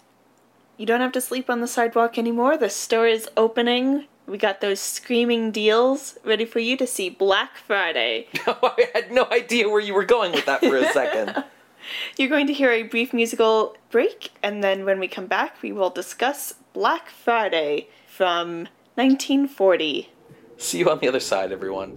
you 0.77 0.85
don't 0.85 1.01
have 1.01 1.11
to 1.13 1.21
sleep 1.21 1.49
on 1.49 1.61
the 1.61 1.67
sidewalk 1.67 2.17
anymore. 2.17 2.57
The 2.57 2.69
store 2.69 3.07
is 3.07 3.29
opening. 3.37 4.05
We 4.25 4.37
got 4.37 4.61
those 4.61 4.79
screaming 4.79 5.51
deals 5.51 6.17
ready 6.23 6.45
for 6.45 6.59
you 6.59 6.77
to 6.77 6.87
see 6.87 7.09
Black 7.09 7.57
Friday. 7.57 8.27
I 8.47 8.89
had 8.93 9.11
no 9.11 9.27
idea 9.31 9.69
where 9.69 9.81
you 9.81 9.93
were 9.93 10.05
going 10.05 10.31
with 10.31 10.45
that 10.45 10.61
for 10.61 10.77
a 10.77 10.91
second. 10.91 11.43
You're 12.17 12.29
going 12.29 12.47
to 12.47 12.53
hear 12.53 12.71
a 12.71 12.83
brief 12.83 13.13
musical 13.13 13.75
break, 13.89 14.31
and 14.41 14.63
then 14.63 14.85
when 14.85 14.99
we 14.99 15.07
come 15.07 15.27
back, 15.27 15.61
we 15.61 15.71
will 15.71 15.89
discuss 15.89 16.53
Black 16.73 17.09
Friday 17.09 17.87
from 18.07 18.67
1940. 18.95 20.09
See 20.57 20.79
you 20.79 20.89
on 20.89 20.99
the 20.99 21.07
other 21.07 21.19
side, 21.19 21.51
everyone. 21.51 21.95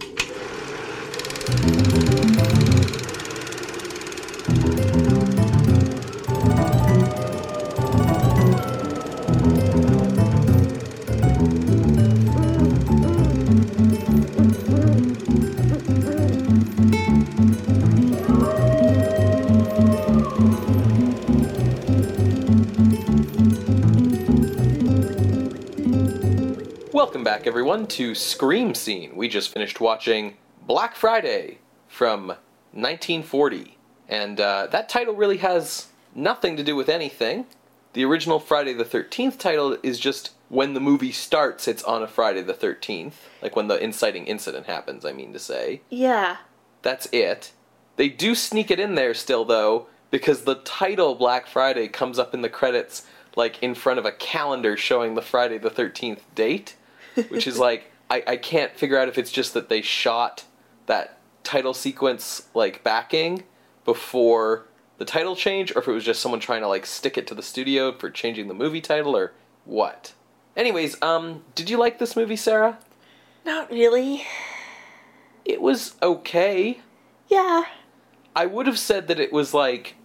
Welcome 26.97 27.23
back, 27.23 27.45
everyone, 27.45 27.85
to 27.89 28.15
Scream 28.15 28.73
Scene. 28.73 29.15
We 29.15 29.27
just 29.27 29.53
finished 29.53 29.79
watching 29.79 30.35
Black 30.65 30.95
Friday 30.95 31.59
from 31.87 32.29
1940, 32.71 33.77
and 34.09 34.41
uh, 34.41 34.65
that 34.71 34.89
title 34.89 35.13
really 35.13 35.37
has 35.37 35.89
nothing 36.15 36.57
to 36.57 36.63
do 36.63 36.75
with 36.75 36.89
anything. 36.89 37.45
The 37.93 38.03
original 38.03 38.39
Friday 38.39 38.73
the 38.73 38.83
13th 38.83 39.37
title 39.37 39.77
is 39.83 39.99
just 39.99 40.31
when 40.49 40.73
the 40.73 40.79
movie 40.79 41.11
starts, 41.11 41.67
it's 41.67 41.83
on 41.83 42.01
a 42.01 42.07
Friday 42.07 42.41
the 42.41 42.55
13th, 42.55 43.13
like 43.43 43.55
when 43.55 43.67
the 43.67 43.79
inciting 43.79 44.25
incident 44.25 44.65
happens, 44.65 45.05
I 45.05 45.13
mean 45.13 45.33
to 45.33 45.39
say. 45.39 45.81
Yeah. 45.91 46.37
That's 46.81 47.07
it. 47.11 47.51
They 47.97 48.09
do 48.09 48.33
sneak 48.33 48.71
it 48.71 48.79
in 48.79 48.95
there 48.95 49.13
still, 49.13 49.45
though, 49.45 49.85
because 50.09 50.45
the 50.45 50.55
title 50.55 51.13
Black 51.13 51.45
Friday 51.45 51.89
comes 51.89 52.17
up 52.17 52.33
in 52.33 52.41
the 52.41 52.49
credits, 52.49 53.05
like 53.35 53.61
in 53.61 53.75
front 53.75 53.99
of 53.99 54.05
a 54.05 54.11
calendar 54.11 54.75
showing 54.75 55.13
the 55.13 55.21
Friday 55.21 55.59
the 55.59 55.69
13th 55.69 56.21
date, 56.33 56.75
which 57.29 57.47
is 57.47 57.59
like, 57.59 57.91
I, 58.09 58.23
I 58.25 58.37
can't 58.37 58.75
figure 58.75 58.97
out 58.97 59.07
if 59.07 59.17
it's 59.17 59.31
just 59.31 59.53
that 59.53 59.69
they 59.69 59.81
shot 59.81 60.45
that 60.85 61.19
title 61.43 61.73
sequence, 61.73 62.47
like, 62.53 62.83
backing 62.83 63.43
before 63.85 64.65
the 64.97 65.05
title 65.05 65.35
change, 65.35 65.75
or 65.75 65.79
if 65.79 65.87
it 65.87 65.91
was 65.91 66.03
just 66.03 66.21
someone 66.21 66.39
trying 66.39 66.61
to, 66.61 66.67
like, 66.67 66.85
stick 66.85 67.17
it 67.17 67.27
to 67.27 67.35
the 67.35 67.43
studio 67.43 67.91
for 67.91 68.09
changing 68.09 68.47
the 68.47 68.53
movie 68.53 68.81
title, 68.81 69.15
or 69.15 69.33
what. 69.65 70.13
Anyways, 70.55 71.01
um, 71.01 71.43
did 71.55 71.69
you 71.69 71.77
like 71.77 71.99
this 71.99 72.15
movie, 72.15 72.35
Sarah? 72.35 72.79
Not 73.45 73.69
really. 73.69 74.25
It 75.45 75.61
was 75.61 75.95
okay. 76.01 76.79
Yeah. 77.29 77.63
I 78.35 78.45
would 78.45 78.67
have 78.67 78.79
said 78.79 79.07
that 79.07 79.19
it 79.19 79.31
was 79.31 79.53
like 79.53 79.95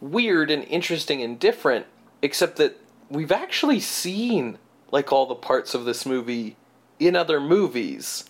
weird 0.00 0.50
and 0.50 0.64
interesting 0.64 1.22
and 1.22 1.38
different, 1.38 1.86
except 2.22 2.56
that 2.56 2.80
we've 3.08 3.32
actually 3.32 3.80
seen 3.80 4.58
like 4.90 5.12
all 5.12 5.26
the 5.26 5.34
parts 5.34 5.74
of 5.74 5.84
this 5.84 6.06
movie 6.06 6.56
in 6.98 7.16
other 7.16 7.40
movies. 7.40 8.24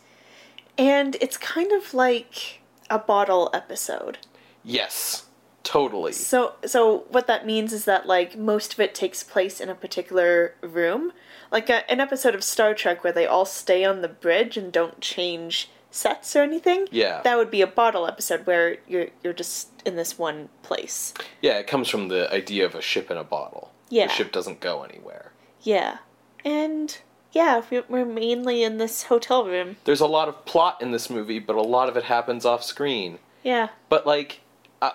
And 0.77 1.17
it's 1.21 1.37
kind 1.37 1.73
of 1.73 1.95
like 1.95 2.61
a 2.91 2.99
bottle 2.99 3.51
episode. 3.53 4.19
Yes, 4.65 5.27
totally. 5.63 6.13
So 6.13 6.55
so 6.65 7.05
what 7.09 7.27
that 7.27 7.47
means 7.47 7.73
is 7.73 7.85
that 7.85 8.07
like 8.07 8.37
most 8.37 8.75
of 8.75 8.81
it 8.81 8.95
takes 8.95 9.23
place 9.23 9.61
in 9.61 9.69
a 9.69 9.75
particular 9.75 10.55
room, 10.61 11.13
like 11.51 11.69
a, 11.69 11.91
an 11.91 12.01
episode 12.01 12.35
of 12.35 12.45
Star 12.45 12.75
Trek 12.75 13.03
where 13.03 13.13
they 13.13 13.27
all 13.27 13.45
stay 13.45 13.85
on 13.85 14.03
the 14.03 14.09
bridge 14.09 14.57
and 14.57 14.73
don't 14.73 15.01
change 15.01 15.71
sets 15.91 16.37
or 16.37 16.43
anything. 16.43 16.87
Yeah. 16.91 17.23
That 17.23 17.37
would 17.37 17.51
be 17.51 17.63
a 17.63 17.67
bottle 17.67 18.07
episode 18.07 18.47
where 18.47 18.77
you're 18.87 19.09
you're 19.23 19.33
just 19.33 19.71
in 19.85 19.97
this 19.97 20.19
one 20.19 20.49
place. 20.63 21.15
Yeah, 21.41 21.59
it 21.59 21.67
comes 21.67 21.89
from 21.89 22.09
the 22.09 22.33
idea 22.33 22.65
of 22.67 22.75
a 22.75 22.83
ship 22.83 23.11
in 23.11 23.17
a 23.17 23.25
bottle. 23.25 23.73
Yeah. 23.89 24.07
The 24.07 24.13
ship 24.13 24.33
doesn't 24.33 24.61
go 24.61 24.83
anywhere. 24.83 25.33
Yeah. 25.63 25.99
And 26.45 26.99
Yeah, 27.33 27.63
we- 27.71 27.83
we're 27.91 28.07
mainly 28.07 28.63
in 28.63 28.79
this 28.79 29.05
hotel 29.05 29.45
room. 29.45 29.77
There's 29.85 30.01
a 30.01 30.07
lot 30.07 30.29
of 30.29 30.47
plot 30.47 30.81
in 30.81 30.93
this 30.93 31.11
movie, 31.11 31.39
but 31.39 31.57
a 31.57 31.61
lot 31.63 31.91
of 31.91 31.97
it 31.97 32.05
happens 32.05 32.47
off 32.47 32.65
screen. 32.65 33.19
Yeah. 33.43 33.69
But 33.91 34.07
like, 34.07 34.41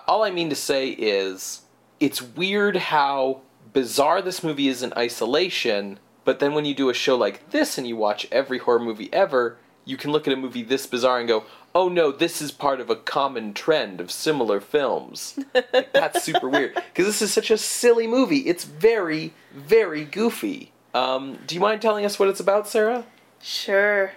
all 0.08 0.24
I 0.24 0.30
mean 0.30 0.50
to 0.50 0.56
say 0.56 0.88
is, 0.88 1.62
it's 2.00 2.20
weird 2.20 2.76
how 2.76 3.40
bizarre 3.72 4.20
this 4.20 4.42
movie 4.42 4.66
is 4.68 4.82
in 4.82 4.92
isolation. 4.96 6.00
But 6.24 6.40
then 6.40 6.54
when 6.54 6.64
you 6.64 6.74
do 6.74 6.90
a 6.90 6.94
show 6.94 7.16
like 7.16 7.50
this 7.50 7.78
and 7.78 7.86
you 7.86 7.96
watch 7.96 8.26
every 8.32 8.58
horror 8.58 8.80
movie 8.80 9.10
ever, 9.12 9.56
you 9.84 9.96
can 9.96 10.10
look 10.10 10.26
at 10.26 10.32
a 10.34 10.36
movie 10.36 10.62
this 10.62 10.86
bizarre 10.86 11.18
and 11.20 11.28
go, 11.28 11.44
"Oh 11.74 11.88
no, 11.88 12.10
this 12.10 12.42
is 12.42 12.50
part 12.50 12.80
of 12.80 12.90
a 12.90 12.96
common 12.96 13.54
trend 13.54 14.00
of 14.00 14.10
similar 14.10 14.60
films." 14.60 15.38
like, 15.54 15.92
that's 15.92 16.22
super 16.24 16.48
weird 16.48 16.74
because 16.74 17.06
this 17.06 17.22
is 17.22 17.32
such 17.32 17.50
a 17.50 17.58
silly 17.58 18.06
movie. 18.08 18.48
It's 18.48 18.64
very, 18.64 19.34
very 19.54 20.04
goofy. 20.04 20.72
Um, 20.94 21.38
do 21.46 21.54
you 21.54 21.60
mind 21.60 21.82
telling 21.82 22.04
us 22.04 22.18
what 22.18 22.28
it's 22.28 22.40
about, 22.40 22.68
Sarah? 22.68 23.04
Sure. 23.42 24.12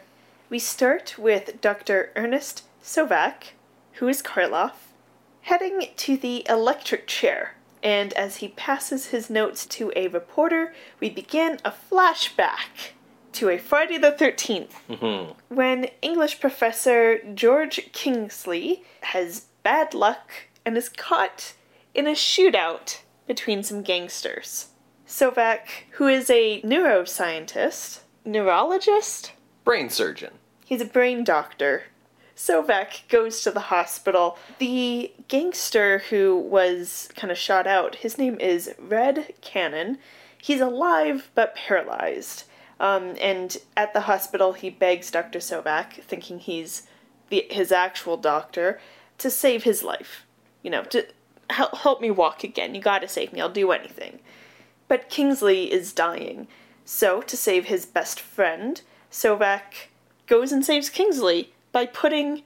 We 0.49 0.59
start 0.59 1.15
with 1.17 1.59
Dr. 1.59 2.11
Ernest 2.15 2.63
Sovak, 2.83 3.53
who 3.93 4.07
is 4.07 4.21
Karloff, 4.21 4.93
heading 5.41 5.87
to 5.97 6.15
the 6.15 6.45
electric 6.47 7.07
chair. 7.07 7.55
And 7.83 8.13
as 8.13 8.37
he 8.37 8.49
passes 8.49 9.07
his 9.07 9.29
notes 9.29 9.65
to 9.67 9.91
a 9.95 10.07
reporter, 10.07 10.73
we 10.99 11.09
begin 11.09 11.59
a 11.65 11.71
flashback 11.91 12.91
to 13.33 13.49
a 13.49 13.57
Friday 13.57 13.97
the 13.97 14.11
13th 14.11 14.71
Mm-hmm. 14.89 15.33
when 15.53 15.89
English 16.01 16.39
professor 16.39 17.19
George 17.33 17.91
Kingsley 17.91 18.83
has 19.01 19.45
bad 19.63 19.93
luck 19.93 20.31
and 20.65 20.77
is 20.77 20.89
caught 20.89 21.53
in 21.93 22.07
a 22.07 22.11
shootout 22.11 23.01
between 23.27 23.63
some 23.63 23.81
gangsters. 23.81 24.69
Sovak, 25.07 25.85
who 25.91 26.07
is 26.07 26.29
a 26.29 26.61
neuroscientist, 26.61 28.01
neurologist, 28.25 29.31
Brain 29.67 29.89
surgeon. 29.89 30.31
He's 30.63 30.79
a 30.79 30.85
brain 30.85 31.25
doctor. 31.25 31.83
Sovak 32.37 33.09
goes 33.09 33.41
to 33.41 33.51
the 33.51 33.59
hospital. 33.59 34.37
The 34.59 35.11
gangster 35.27 36.03
who 36.09 36.37
was 36.37 37.09
kind 37.17 37.31
of 37.31 37.37
shot 37.37 37.67
out, 37.67 37.95
his 37.95 38.17
name 38.17 38.39
is 38.39 38.73
Red 38.79 39.33
Cannon. 39.41 39.97
He's 40.41 40.61
alive 40.61 41.29
but 41.35 41.53
paralyzed. 41.53 42.45
Um, 42.79 43.17
and 43.19 43.57
at 43.75 43.93
the 43.93 44.01
hospital, 44.01 44.53
he 44.53 44.69
begs 44.69 45.11
Dr. 45.11 45.39
Sovak, 45.39 46.01
thinking 46.01 46.39
he's 46.39 46.83
the, 47.27 47.45
his 47.49 47.73
actual 47.73 48.15
doctor, 48.15 48.79
to 49.17 49.29
save 49.29 49.63
his 49.63 49.83
life. 49.83 50.25
You 50.63 50.69
know, 50.69 50.83
to 50.83 51.07
help, 51.49 51.75
help 51.75 51.99
me 51.99 52.09
walk 52.09 52.45
again. 52.45 52.73
You 52.73 52.79
gotta 52.79 53.09
save 53.09 53.33
me. 53.33 53.41
I'll 53.41 53.49
do 53.49 53.73
anything. 53.73 54.19
But 54.87 55.09
Kingsley 55.09 55.71
is 55.71 55.93
dying. 55.93 56.47
So, 56.85 57.21
to 57.21 57.35
save 57.35 57.65
his 57.65 57.85
best 57.85 58.19
friend, 58.19 58.81
Sovak 59.11 59.89
goes 60.27 60.51
and 60.51 60.65
saves 60.65 60.89
Kingsley 60.89 61.53
by 61.71 61.85
putting 61.85 62.43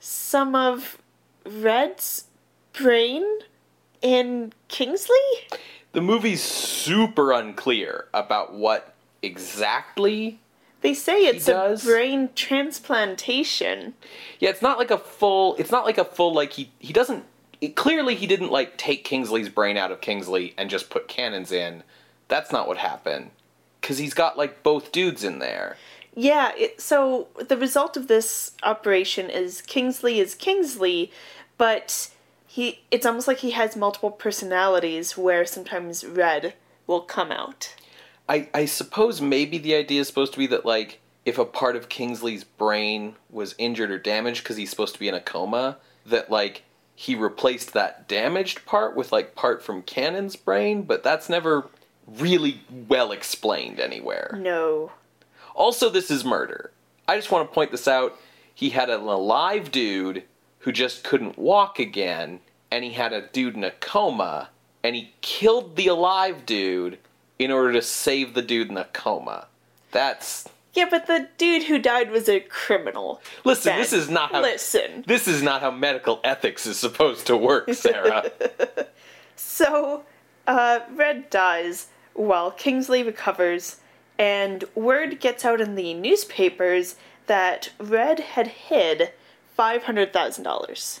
some 0.00 0.54
of 0.54 0.98
Red's 1.46 2.24
brain 2.72 3.24
in 4.02 4.52
Kingsley? 4.68 5.16
The 5.92 6.00
movie's 6.00 6.42
super 6.42 7.32
unclear 7.32 8.06
about 8.12 8.54
what 8.54 8.94
exactly. 9.22 10.40
They 10.80 10.92
say 10.92 11.26
it's 11.26 11.48
a 11.48 11.78
brain 11.82 12.30
transplantation. 12.34 13.94
Yeah, 14.38 14.50
it's 14.50 14.60
not 14.60 14.78
like 14.78 14.90
a 14.90 14.98
full. 14.98 15.54
It's 15.56 15.70
not 15.70 15.86
like 15.86 15.98
a 15.98 16.04
full 16.04 16.34
like 16.34 16.52
he 16.52 16.70
he 16.78 16.92
doesn't. 16.92 17.24
Clearly, 17.74 18.14
he 18.14 18.26
didn't 18.26 18.50
like 18.50 18.76
take 18.76 19.04
Kingsley's 19.04 19.48
brain 19.48 19.76
out 19.76 19.92
of 19.92 20.00
Kingsley 20.00 20.54
and 20.56 20.70
just 20.70 20.90
put 20.90 21.08
Cannon's 21.08 21.52
in. 21.52 21.82
That's 22.28 22.52
not 22.52 22.68
what 22.68 22.78
happened. 22.78 23.30
Cause 23.82 23.98
he's 23.98 24.14
got 24.14 24.38
like 24.38 24.62
both 24.62 24.92
dudes 24.92 25.24
in 25.24 25.40
there. 25.40 25.76
Yeah, 26.16 26.52
it, 26.56 26.80
so 26.80 27.28
the 27.36 27.56
result 27.56 27.96
of 27.96 28.06
this 28.06 28.52
operation 28.62 29.28
is 29.28 29.60
Kingsley 29.60 30.20
is 30.20 30.34
Kingsley, 30.34 31.10
but 31.58 32.10
he 32.46 32.80
it's 32.90 33.04
almost 33.04 33.28
like 33.28 33.38
he 33.38 33.50
has 33.50 33.76
multiple 33.76 34.10
personalities 34.10 35.18
where 35.18 35.44
sometimes 35.44 36.04
Red 36.04 36.54
will 36.86 37.00
come 37.00 37.32
out. 37.32 37.74
I 38.28 38.48
I 38.54 38.64
suppose 38.64 39.20
maybe 39.20 39.58
the 39.58 39.74
idea 39.74 40.00
is 40.00 40.06
supposed 40.06 40.32
to 40.32 40.38
be 40.38 40.46
that 40.46 40.64
like 40.64 41.00
if 41.24 41.38
a 41.38 41.44
part 41.44 41.74
of 41.74 41.88
Kingsley's 41.88 42.44
brain 42.44 43.16
was 43.30 43.54
injured 43.58 43.90
or 43.90 43.98
damaged 43.98 44.42
because 44.42 44.56
he's 44.56 44.70
supposed 44.70 44.94
to 44.94 45.00
be 45.00 45.08
in 45.08 45.14
a 45.14 45.20
coma, 45.20 45.78
that 46.06 46.30
like 46.30 46.62
he 46.94 47.14
replaced 47.14 47.72
that 47.72 48.08
damaged 48.08 48.64
part 48.66 48.94
with 48.94 49.12
like 49.12 49.34
part 49.34 49.62
from 49.62 49.82
Cannon's 49.82 50.36
brain, 50.36 50.82
but 50.82 51.02
that's 51.02 51.28
never 51.28 51.66
really 52.06 52.60
well 52.88 53.12
explained 53.12 53.80
anywhere. 53.80 54.38
No. 54.40 54.92
Also, 55.54 55.88
this 55.88 56.10
is 56.10 56.24
murder. 56.24 56.70
I 57.06 57.16
just 57.16 57.30
want 57.30 57.48
to 57.48 57.54
point 57.54 57.70
this 57.70 57.88
out. 57.88 58.18
He 58.54 58.70
had 58.70 58.90
an 58.90 59.00
alive 59.00 59.70
dude 59.70 60.24
who 60.60 60.72
just 60.72 61.04
couldn't 61.04 61.36
walk 61.36 61.78
again, 61.78 62.40
and 62.70 62.84
he 62.84 62.90
had 62.90 63.12
a 63.12 63.28
dude 63.28 63.54
in 63.54 63.64
a 63.64 63.70
coma, 63.70 64.50
and 64.82 64.94
he 64.94 65.12
killed 65.20 65.76
the 65.76 65.88
alive 65.88 66.46
dude 66.46 66.98
in 67.38 67.50
order 67.50 67.72
to 67.72 67.82
save 67.82 68.34
the 68.34 68.42
dude 68.42 68.68
in 68.68 68.74
the 68.74 68.88
coma. 68.92 69.46
That's 69.90 70.48
Yeah, 70.74 70.86
but 70.90 71.06
the 71.06 71.28
dude 71.38 71.62
who 71.64 71.78
died 71.78 72.10
was 72.10 72.28
a 72.28 72.40
criminal. 72.40 73.20
listen. 73.44 73.70
Ben, 73.72 73.78
This 73.80 73.92
is 73.92 74.10
not 74.10 74.32
how 74.32 74.42
Listen. 74.42 75.04
this 75.06 75.26
is 75.28 75.40
not 75.42 75.60
how 75.60 75.70
medical 75.70 76.20
ethics 76.24 76.66
is 76.66 76.78
supposed 76.78 77.26
to 77.28 77.36
work, 77.36 77.72
Sarah. 77.72 78.30
So, 79.36 80.04
uh, 80.46 80.80
Red 80.92 81.28
dies 81.30 81.88
while 82.14 82.50
Kingsley 82.52 83.02
recovers, 83.02 83.78
and 84.18 84.64
word 84.76 85.18
gets 85.20 85.44
out 85.44 85.60
in 85.60 85.74
the 85.74 85.92
newspapers 85.94 86.94
that 87.26 87.70
Red 87.80 88.20
had 88.20 88.46
hid 88.46 89.10
$500,000. 89.58 91.00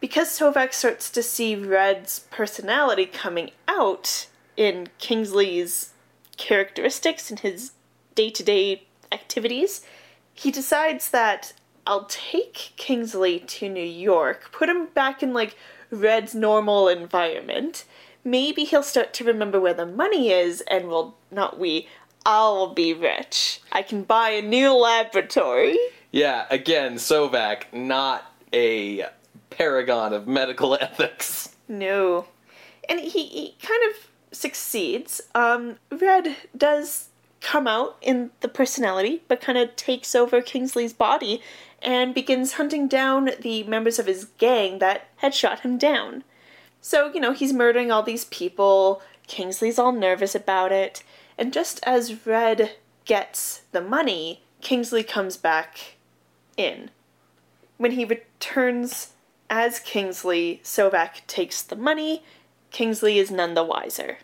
Because 0.00 0.28
Sovak 0.28 0.72
starts 0.72 1.10
to 1.10 1.22
see 1.22 1.54
Red's 1.54 2.20
personality 2.30 3.06
coming 3.06 3.50
out 3.68 4.26
in 4.56 4.88
Kingsley's 4.98 5.92
characteristics 6.36 7.30
and 7.30 7.40
his 7.40 7.72
day 8.14 8.30
to 8.30 8.42
day 8.42 8.84
activities, 9.14 9.80
he 10.34 10.50
decides 10.50 11.10
that 11.10 11.52
I'll 11.86 12.06
take 12.06 12.72
Kingsley 12.76 13.38
to 13.40 13.68
New 13.68 13.84
York, 13.84 14.50
put 14.52 14.68
him 14.68 14.86
back 14.86 15.22
in 15.22 15.32
like 15.32 15.56
Red's 15.90 16.34
normal 16.34 16.88
environment. 16.88 17.84
Maybe 18.24 18.64
he'll 18.64 18.82
start 18.82 19.12
to 19.14 19.24
remember 19.24 19.60
where 19.60 19.74
the 19.74 19.86
money 19.86 20.30
is, 20.30 20.62
and 20.62 20.88
will 20.88 21.16
not 21.30 21.58
we. 21.58 21.88
I'll 22.26 22.72
be 22.72 22.94
rich. 22.94 23.60
I 23.70 23.82
can 23.82 24.02
buy 24.02 24.30
a 24.30 24.42
new 24.42 24.74
laboratory. 24.74 25.76
yeah, 26.10 26.46
again, 26.50 26.94
Sovak, 26.94 27.64
not 27.72 28.32
a 28.52 29.06
paragon 29.50 30.12
of 30.14 30.26
medical 30.26 30.74
ethics. 30.80 31.54
No. 31.68 32.26
And 32.88 33.00
he, 33.00 33.26
he 33.26 33.56
kind 33.62 33.82
of 33.90 34.08
succeeds. 34.36 35.20
Um, 35.34 35.76
Red 35.90 36.36
does 36.56 37.08
come 37.44 37.68
out 37.68 37.96
in 38.00 38.30
the 38.40 38.48
personality, 38.48 39.22
but 39.28 39.40
kind 39.40 39.58
of 39.58 39.76
takes 39.76 40.14
over 40.14 40.40
Kingsley's 40.40 40.94
body 40.94 41.42
and 41.82 42.14
begins 42.14 42.54
hunting 42.54 42.88
down 42.88 43.30
the 43.40 43.62
members 43.64 43.98
of 43.98 44.06
his 44.06 44.24
gang 44.38 44.78
that 44.78 45.08
had 45.16 45.34
shot 45.34 45.60
him 45.60 45.76
down. 45.76 46.24
So, 46.80 47.12
you 47.12 47.20
know, 47.20 47.32
he's 47.32 47.52
murdering 47.52 47.92
all 47.92 48.02
these 48.02 48.24
people. 48.24 49.02
Kingsley's 49.26 49.78
all 49.78 49.92
nervous 49.92 50.34
about 50.34 50.72
it. 50.72 51.04
And 51.36 51.52
just 51.52 51.80
as 51.84 52.26
Red 52.26 52.76
gets 53.04 53.62
the 53.72 53.82
money, 53.82 54.42
Kingsley 54.62 55.02
comes 55.02 55.36
back 55.36 55.96
in. 56.56 56.90
When 57.76 57.92
he 57.92 58.06
returns 58.06 59.12
as 59.50 59.80
Kingsley, 59.80 60.60
Sovak 60.64 61.26
takes 61.26 61.60
the 61.60 61.76
money. 61.76 62.22
Kingsley 62.70 63.18
is 63.18 63.30
none 63.30 63.52
the 63.52 63.64
wiser. 63.64 64.18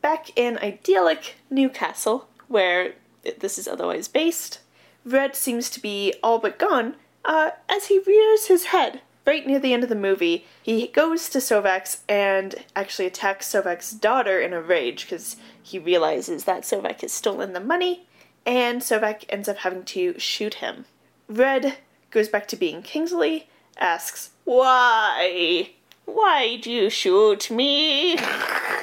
Back 0.00 0.30
in 0.36 0.56
idyllic 0.58 1.34
Newcastle, 1.50 2.28
where 2.50 2.94
this 3.38 3.58
is 3.58 3.68
otherwise 3.68 4.08
based, 4.08 4.58
Red 5.04 5.36
seems 5.36 5.70
to 5.70 5.80
be 5.80 6.12
all 6.22 6.38
but 6.38 6.58
gone 6.58 6.96
uh, 7.24 7.50
as 7.68 7.86
he 7.86 8.00
rears 8.00 8.46
his 8.46 8.66
head. 8.66 9.00
Right 9.26 9.46
near 9.46 9.60
the 9.60 9.72
end 9.72 9.84
of 9.84 9.88
the 9.88 9.94
movie, 9.94 10.46
he 10.62 10.88
goes 10.88 11.28
to 11.28 11.38
Sovak's 11.38 12.02
and 12.08 12.56
actually 12.74 13.06
attacks 13.06 13.46
Sovak's 13.46 13.92
daughter 13.92 14.40
in 14.40 14.52
a 14.52 14.60
rage 14.60 15.04
because 15.04 15.36
he 15.62 15.78
realizes 15.78 16.44
that 16.44 16.62
Sovak 16.62 17.02
has 17.02 17.12
stolen 17.12 17.52
the 17.52 17.60
money, 17.60 18.06
and 18.44 18.80
Sovak 18.80 19.24
ends 19.28 19.48
up 19.48 19.58
having 19.58 19.84
to 19.84 20.18
shoot 20.18 20.54
him. 20.54 20.86
Red 21.28 21.76
goes 22.10 22.28
back 22.28 22.48
to 22.48 22.56
being 22.56 22.82
Kingsley, 22.82 23.48
asks, 23.78 24.30
Why? 24.44 25.70
Why'd 26.06 26.66
you 26.66 26.90
shoot 26.90 27.50
me? 27.50 28.16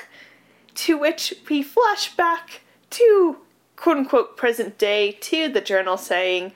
to 0.76 0.98
which 0.98 1.34
we 1.50 1.64
flash 1.64 2.16
back 2.16 2.62
to 2.92 3.38
quote 3.78 3.98
unquote 3.98 4.36
present 4.36 4.78
day 4.78 5.14
to 5.14 5.48
the 5.48 5.62
journal 5.62 5.96
saying, 5.96 6.52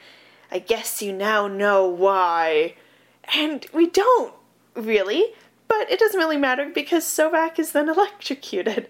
I 0.51 0.59
guess 0.59 1.01
you 1.01 1.13
now 1.13 1.47
know 1.47 1.87
why. 1.87 2.75
And 3.33 3.65
we 3.73 3.87
don't 3.87 4.33
really, 4.75 5.27
but 5.69 5.89
it 5.89 5.99
doesn't 5.99 6.19
really 6.19 6.35
matter 6.35 6.69
because 6.73 7.05
Sovak 7.05 7.57
is 7.57 7.71
then 7.71 7.87
electrocuted. 7.95 8.89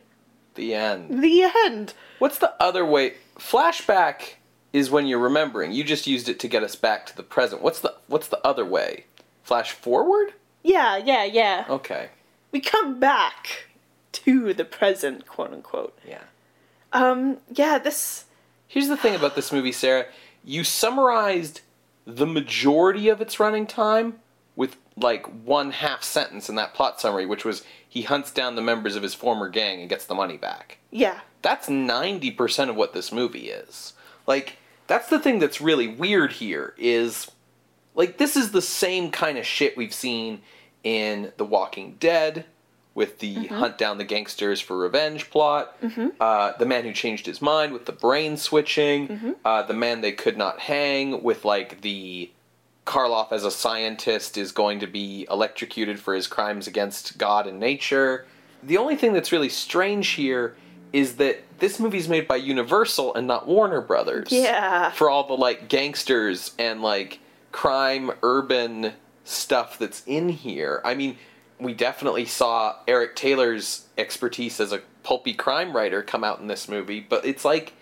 The 0.56 0.74
end. 0.74 1.22
The 1.22 1.44
end. 1.66 1.94
What's 2.18 2.40
the 2.40 2.54
other 2.60 2.86
way? 2.86 3.14
Flashback 3.38 4.36
is 4.74 4.90
when 4.90 5.06
you're 5.06 5.20
remembering. 5.20 5.72
You 5.72 5.84
just 5.84 6.08
used 6.08 6.28
it 6.28 6.40
to 6.40 6.48
get 6.48 6.64
us 6.64 6.76
back 6.76 7.06
to 7.08 7.16
the 7.16 7.24
present. 7.24 7.62
What's 7.62 7.80
the 7.80 7.96
what's 8.08 8.28
the 8.28 8.46
other 8.46 8.66
way? 8.66 9.06
Flash 9.44 9.72
forward? 9.72 10.34
Yeah, 10.64 10.98
yeah, 10.98 11.24
yeah. 11.24 11.66
Okay. 11.70 12.10
We 12.52 12.60
come 12.60 13.00
back 13.00 13.68
to 14.14 14.54
the 14.54 14.66
present, 14.66 15.26
quote 15.26 15.54
unquote. 15.54 15.98
Yeah. 16.08 16.24
Um, 16.94 17.38
yeah, 17.50 17.78
this. 17.78 18.26
Here's 18.68 18.88
the 18.88 18.98
thing 18.98 19.16
about 19.16 19.36
this 19.36 19.52
movie, 19.52 19.72
Sarah. 19.72 20.06
You 20.44 20.64
summarized 20.64 21.62
the 22.06 22.26
majority 22.26 23.10
of 23.10 23.22
its 23.22 23.40
running 23.40 23.68
time 23.68 24.20
with 24.56 24.78
like 24.98 25.26
one 25.44 25.72
half 25.72 26.04
sentence 26.04 26.50
in 26.50 26.56
that 26.56 26.74
plot 26.74 27.00
summary, 27.00 27.26
which 27.26 27.46
was 27.46 27.64
he 27.88 28.04
hunts 28.04 28.32
down 28.32 28.56
the 28.56 28.62
members 28.62 28.96
of 28.96 29.04
his 29.04 29.14
former 29.14 29.50
gang 29.50 29.82
and 29.82 29.90
gets 29.90 30.06
the 30.06 30.16
money 30.16 30.38
back. 30.38 30.78
Yeah. 30.92 31.20
That's 31.42 31.68
90% 31.68 32.70
of 32.70 32.76
what 32.76 32.94
this 32.94 33.12
movie 33.12 33.50
is. 33.50 33.94
Like, 34.28 34.58
that's 34.88 35.10
the 35.10 35.20
thing 35.20 35.40
that's 35.40 35.62
really 35.62 35.88
weird 35.88 36.34
here 36.34 36.74
is 36.78 37.32
like 37.96 38.18
this 38.18 38.36
is 38.36 38.52
the 38.52 38.62
same 38.62 39.12
kind 39.12 39.38
of 39.38 39.46
shit 39.46 39.78
we've 39.78 39.94
seen 39.94 40.42
in 40.84 41.32
The 41.38 41.46
Walking 41.46 41.96
Dead 42.00 42.46
with 42.94 43.20
the 43.20 43.48
hunt 43.48 43.78
down 43.78 43.98
the 43.98 44.04
gangsters 44.04 44.60
for 44.60 44.78
revenge 44.78 45.30
plot, 45.30 45.78
uh, 46.20 46.52
the 46.58 46.66
man 46.66 46.84
who 46.84 46.92
changed 46.92 47.26
his 47.26 47.42
mind 47.42 47.72
with 47.72 47.86
the 47.86 47.92
brain 47.92 48.36
switching, 48.38 49.36
uh, 49.46 49.64
the 49.64 49.74
man 49.74 50.02
they 50.02 50.12
could 50.12 50.38
not 50.38 50.60
hang 50.60 51.24
with 51.24 51.46
like 51.46 51.82
the 51.82 52.30
Karloff 52.86 53.32
as 53.32 53.46
a 53.46 53.52
scientist 53.52 54.38
is 54.38 54.52
going 54.52 54.80
to 54.80 54.88
be 54.88 55.26
electrocuted 55.30 56.00
for 56.00 56.14
his 56.14 56.28
crimes 56.28 56.68
against 56.68 57.18
God 57.18 57.48
and 57.48 57.60
nature. 57.60 58.26
The 58.64 58.78
only 58.78 58.96
thing 58.96 59.14
that's 59.14 59.32
really 59.32 59.50
strange 59.50 60.10
here 60.10 60.56
is 60.92 61.16
that 61.16 61.42
this 61.60 61.80
movie's 61.80 62.10
made 62.10 62.28
by 62.28 62.36
Universal 62.36 63.16
and 63.16 63.28
not 63.28 63.48
Warner 63.48 63.82
Brothers. 63.82 64.32
Yeah. 64.32 64.92
For 64.92 65.10
all 65.10 65.28
the 65.28 65.34
like 65.34 65.70
gangsters 65.70 66.52
and 66.60 66.82
like 66.82 67.20
crime 67.52 68.12
urban 68.24 68.94
stuff 69.24 69.80
that's 69.80 70.04
in 70.06 70.30
here. 70.30 70.82
I 70.84 70.96
mean, 70.96 71.18
we 71.62 71.74
definitely 71.74 72.26
saw 72.26 72.76
Eric 72.88 73.16
Taylor's 73.16 73.86
expertise 73.98 74.60
as 74.60 74.72
a 74.72 74.82
pulpy 75.04 75.34
crime 75.34 75.76
writer 75.76 76.02
come 76.02 76.24
out 76.24 76.40
in 76.40 76.48
this 76.48 76.68
movie, 76.68 77.00
but 77.00 77.26
it's 77.26 77.46
like 77.46 77.74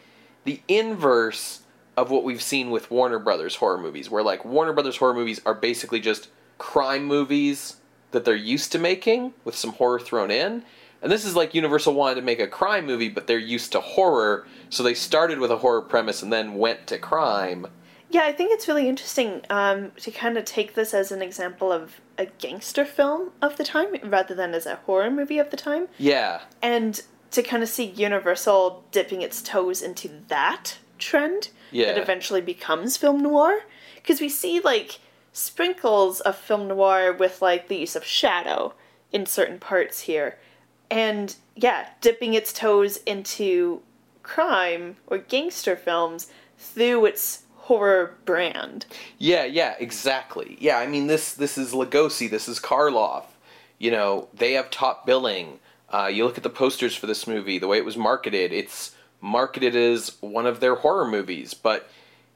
the 0.43 0.61
inverse 0.67 1.61
of 1.95 2.11
what 2.11 2.23
we've 2.23 2.41
seen 2.41 2.71
with 2.71 2.91
Warner 2.91 3.19
Brothers 3.19 3.55
horror 3.55 3.77
movies, 3.77 4.09
where 4.09 4.23
like 4.23 4.43
Warner 4.43 4.73
Brothers 4.73 4.97
horror 4.97 5.13
movies 5.13 5.41
are 5.45 5.53
basically 5.53 6.01
just 6.01 6.29
crime 6.57 7.05
movies 7.05 7.77
that 8.11 8.25
they're 8.25 8.35
used 8.35 8.71
to 8.73 8.79
making 8.79 9.33
with 9.45 9.55
some 9.55 9.73
horror 9.73 9.99
thrown 9.99 10.29
in. 10.29 10.63
And 11.01 11.09
this 11.09 11.23
is 11.23 11.35
like 11.35 11.53
Universal 11.53 11.93
wanted 11.93 12.15
to 12.15 12.21
make 12.21 12.41
a 12.41 12.47
crime 12.47 12.85
movie, 12.85 13.07
but 13.07 13.27
they're 13.27 13.37
used 13.37 13.71
to 13.71 13.79
horror, 13.79 14.45
so 14.69 14.83
they 14.83 14.93
started 14.93 15.39
with 15.39 15.51
a 15.51 15.57
horror 15.57 15.81
premise 15.81 16.21
and 16.21 16.33
then 16.33 16.55
went 16.55 16.87
to 16.87 16.97
crime. 16.97 17.67
Yeah, 18.11 18.23
I 18.23 18.31
think 18.31 18.51
it's 18.51 18.67
really 18.67 18.89
interesting 18.89 19.41
um, 19.51 19.91
to 19.97 20.09
kind 20.09 20.37
of 20.37 20.45
take 20.45 20.73
this 20.73 20.93
as 20.93 21.11
an 21.11 21.21
example 21.21 21.71
of 21.71 22.01
a 22.17 22.25
gangster 22.25 22.83
film 22.83 23.31
of 23.41 23.57
the 23.57 23.63
time 23.63 23.95
rather 24.03 24.33
than 24.33 24.53
as 24.55 24.65
a 24.65 24.77
horror 24.77 25.11
movie 25.11 25.37
of 25.37 25.51
the 25.51 25.57
time. 25.57 25.87
Yeah. 25.97 26.41
And 26.61 27.01
to 27.31 27.43
kind 27.43 27.61
of 27.61 27.69
see 27.69 27.83
Universal 27.85 28.83
dipping 28.91 29.21
its 29.21 29.41
toes 29.43 29.81
into 29.83 30.09
that 30.27 30.79
trend 30.97 31.49
Yeah. 31.71 31.93
that 31.93 32.01
eventually 32.01 32.41
becomes 32.41 32.97
film 32.97 33.21
noir. 33.21 33.61
Because 33.95 34.19
we 34.19 34.29
see, 34.29 34.59
like, 34.59 34.99
sprinkles 35.31 36.19
of 36.21 36.35
film 36.35 36.67
noir 36.67 37.13
with, 37.13 37.41
like, 37.43 37.67
the 37.67 37.77
use 37.77 37.95
of 37.95 38.03
shadow 38.03 38.73
in 39.11 39.27
certain 39.27 39.59
parts 39.59 40.01
here. 40.01 40.39
And, 40.89 41.35
yeah, 41.55 41.89
dipping 42.01 42.33
its 42.33 42.51
toes 42.51 42.97
into 43.05 43.83
crime 44.23 44.97
or 45.05 45.19
gangster 45.19 45.75
films 45.75 46.27
through 46.57 47.05
its 47.05 47.43
horror 47.69 48.15
brand. 48.25 48.87
Yeah, 49.19 49.45
yeah, 49.45 49.75
exactly. 49.79 50.57
Yeah, 50.59 50.79
I 50.79 50.87
mean 50.87 51.05
this 51.05 51.33
this 51.33 51.55
is 51.55 51.71
Lugosi, 51.71 52.27
this 52.27 52.49
is 52.49 52.59
Karloff. 52.59 53.25
You 53.77 53.91
know, 53.91 54.27
they 54.33 54.53
have 54.53 54.71
top 54.71 55.05
billing. 55.05 55.59
Uh, 55.87 56.09
you 56.11 56.25
look 56.25 56.37
at 56.37 56.43
the 56.43 56.49
posters 56.49 56.95
for 56.95 57.05
this 57.05 57.27
movie, 57.27 57.59
the 57.59 57.67
way 57.67 57.77
it 57.77 57.85
was 57.85 57.95
marketed, 57.95 58.51
it's 58.51 58.95
marketed 59.21 59.75
as 59.75 60.17
one 60.19 60.47
of 60.47 60.59
their 60.59 60.75
horror 60.75 61.07
movies, 61.07 61.53
but 61.53 61.87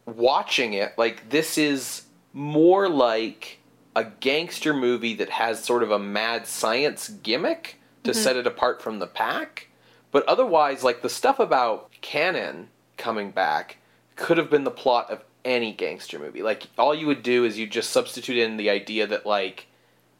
watching 0.05 0.73
it, 0.73 0.93
like 0.97 1.31
this 1.31 1.57
is 1.57 2.03
more 2.31 2.87
like 2.87 3.57
a 3.95 4.03
gangster 4.03 4.71
movie 4.73 5.15
that 5.15 5.31
has 5.31 5.63
sort 5.63 5.81
of 5.81 5.89
a 5.89 5.99
mad 5.99 6.45
science 6.45 7.09
gimmick 7.09 7.79
to 8.03 8.13
set 8.13 8.35
it 8.35 8.45
apart 8.45 8.83
from 8.83 8.99
the 8.99 9.07
pack. 9.07 9.69
But 10.11 10.27
otherwise, 10.27 10.83
like 10.83 11.01
the 11.01 11.09
stuff 11.09 11.39
about 11.39 11.89
Cannon 12.01 12.67
coming 12.97 13.31
back 13.31 13.77
could 14.15 14.37
have 14.37 14.49
been 14.49 14.63
the 14.63 14.71
plot 14.71 15.09
of 15.09 15.23
any 15.45 15.73
gangster 15.73 16.19
movie. 16.19 16.41
Like 16.41 16.67
all 16.77 16.93
you 16.95 17.07
would 17.07 17.23
do 17.23 17.43
is 17.45 17.57
you 17.57 17.67
just 17.67 17.89
substitute 17.91 18.37
in 18.37 18.57
the 18.57 18.69
idea 18.69 19.07
that 19.07 19.25
like 19.25 19.67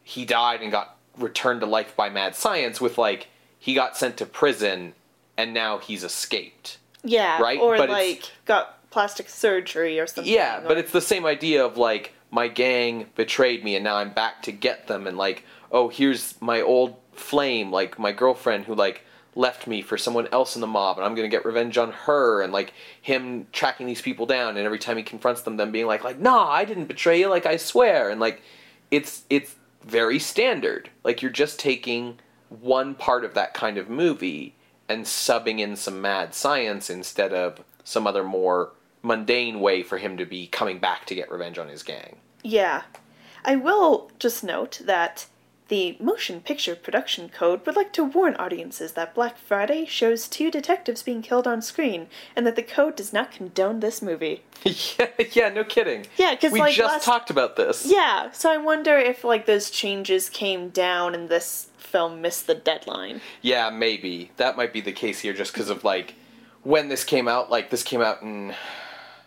he 0.02 0.24
died 0.24 0.60
and 0.62 0.70
got 0.70 0.96
returned 1.18 1.60
to 1.60 1.66
life 1.66 1.94
by 1.96 2.10
mad 2.10 2.34
science 2.34 2.80
with 2.80 2.98
like 2.98 3.28
he 3.58 3.74
got 3.74 3.96
sent 3.96 4.16
to 4.18 4.26
prison 4.26 4.94
and 5.36 5.54
now 5.54 5.78
he's 5.78 6.04
escaped. 6.04 6.78
Yeah, 7.02 7.40
Right, 7.40 7.58
or 7.60 7.76
but 7.76 7.88
like 7.90 8.30
got 8.46 8.90
plastic 8.90 9.28
surgery 9.28 9.98
or 10.00 10.06
something. 10.06 10.32
Yeah, 10.32 10.58
or- 10.62 10.68
but 10.68 10.78
it's 10.78 10.92
the 10.92 11.00
same 11.00 11.26
idea 11.26 11.64
of 11.64 11.76
like 11.76 12.12
my 12.30 12.48
gang 12.48 13.06
betrayed 13.14 13.62
me 13.64 13.76
and 13.76 13.84
now 13.84 13.96
I'm 13.96 14.10
back 14.12 14.42
to 14.42 14.52
get 14.52 14.86
them 14.88 15.06
and 15.06 15.16
like 15.16 15.44
oh 15.70 15.88
here's 15.88 16.34
my 16.40 16.60
old 16.60 16.96
flame 17.12 17.70
like 17.70 17.98
my 17.98 18.10
girlfriend 18.12 18.64
who 18.64 18.74
like 18.74 19.02
left 19.36 19.66
me 19.66 19.82
for 19.82 19.98
someone 19.98 20.28
else 20.32 20.54
in 20.54 20.60
the 20.60 20.66
mob 20.66 20.96
and 20.96 21.04
I'm 21.04 21.14
going 21.14 21.28
to 21.28 21.36
get 21.36 21.44
revenge 21.44 21.76
on 21.76 21.92
her 21.92 22.40
and 22.42 22.52
like 22.52 22.72
him 23.02 23.46
tracking 23.52 23.86
these 23.86 24.00
people 24.00 24.26
down 24.26 24.56
and 24.56 24.64
every 24.64 24.78
time 24.78 24.96
he 24.96 25.02
confronts 25.02 25.42
them 25.42 25.56
them 25.56 25.72
being 25.72 25.86
like 25.86 26.04
like 26.04 26.20
nah 26.20 26.48
I 26.48 26.64
didn't 26.64 26.86
betray 26.86 27.18
you 27.18 27.28
like 27.28 27.46
I 27.46 27.56
swear 27.56 28.10
and 28.10 28.20
like 28.20 28.42
it's 28.90 29.24
it's 29.28 29.56
very 29.82 30.18
standard 30.18 30.88
like 31.02 31.20
you're 31.20 31.30
just 31.30 31.58
taking 31.58 32.18
one 32.48 32.94
part 32.94 33.24
of 33.24 33.34
that 33.34 33.54
kind 33.54 33.76
of 33.76 33.90
movie 33.90 34.54
and 34.88 35.04
subbing 35.04 35.60
in 35.60 35.76
some 35.76 36.00
mad 36.00 36.34
science 36.34 36.90
instead 36.90 37.32
of 37.32 37.60
some 37.84 38.06
other 38.06 38.24
more 38.24 38.72
mundane 39.02 39.60
way 39.60 39.82
for 39.82 39.98
him 39.98 40.16
to 40.16 40.24
be 40.24 40.46
coming 40.46 40.78
back 40.78 41.06
to 41.06 41.14
get 41.14 41.30
revenge 41.30 41.58
on 41.58 41.68
his 41.68 41.82
gang. 41.82 42.16
Yeah. 42.42 42.82
I 43.44 43.56
will 43.56 44.10
just 44.18 44.42
note 44.42 44.80
that 44.84 45.26
the 45.68 45.96
Motion 45.98 46.40
Picture 46.40 46.76
Production 46.76 47.28
Code 47.30 47.64
would 47.64 47.74
like 47.76 47.92
to 47.94 48.04
warn 48.04 48.34
audiences 48.36 48.92
that 48.92 49.14
Black 49.14 49.38
Friday 49.38 49.86
shows 49.86 50.28
two 50.28 50.50
detectives 50.50 51.02
being 51.02 51.22
killed 51.22 51.46
on 51.46 51.62
screen, 51.62 52.08
and 52.36 52.46
that 52.46 52.54
the 52.56 52.62
code 52.62 52.96
does 52.96 53.12
not 53.12 53.32
condone 53.32 53.80
this 53.80 54.02
movie. 54.02 54.42
yeah, 54.64 55.06
yeah, 55.32 55.48
no 55.48 55.64
kidding. 55.64 56.06
Yeah, 56.16 56.34
'cause, 56.36 56.52
we 56.52 56.60
like, 56.60 56.74
just 56.74 56.92
last- 56.94 57.04
talked 57.04 57.30
about 57.30 57.56
this. 57.56 57.86
Yeah, 57.86 58.30
so 58.32 58.50
I 58.52 58.58
wonder 58.58 58.98
if 58.98 59.24
like 59.24 59.46
those 59.46 59.70
changes 59.70 60.28
came 60.28 60.68
down 60.68 61.14
and 61.14 61.28
this 61.28 61.68
film 61.78 62.20
missed 62.20 62.46
the 62.46 62.54
deadline. 62.54 63.20
Yeah, 63.40 63.70
maybe 63.70 64.30
that 64.36 64.56
might 64.56 64.72
be 64.72 64.80
the 64.82 64.92
case 64.92 65.20
here, 65.20 65.32
just 65.32 65.52
because 65.54 65.70
of 65.70 65.82
like 65.84 66.14
when 66.62 66.88
this 66.88 67.04
came 67.04 67.26
out. 67.26 67.50
Like 67.50 67.70
this 67.70 67.82
came 67.82 68.02
out 68.02 68.20
in 68.22 68.54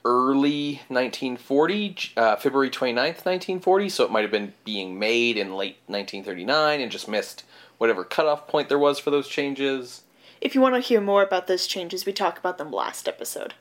early 0.07 0.81
1940, 0.87 1.89
J- 1.89 2.11
uh, 2.15 2.35
February 2.37 2.69
29th, 2.69 3.25
1940. 3.25 3.89
So 3.89 4.05
it 4.05 4.11
might 4.11 4.21
have 4.21 4.31
been 4.31 4.53
being 4.63 4.97
made 4.97 5.35
in 5.37 5.55
late 5.55 5.77
1939 5.87 6.79
and 6.81 6.89
just 6.91 7.07
missed 7.07 7.43
whatever 7.77 8.03
cutoff 8.03 8.47
point 8.47 8.69
there 8.69 8.79
was 8.79 8.99
for 8.99 9.11
those 9.11 9.27
changes. 9.27 10.03
If 10.39 10.55
you 10.55 10.61
want 10.61 10.75
to 10.75 10.81
hear 10.81 11.01
more 11.01 11.23
about 11.23 11.47
those 11.47 11.67
changes, 11.67 12.05
we 12.05 12.13
talked 12.13 12.37
about 12.37 12.57
them 12.57 12.71
last 12.71 13.07
episode. 13.07 13.53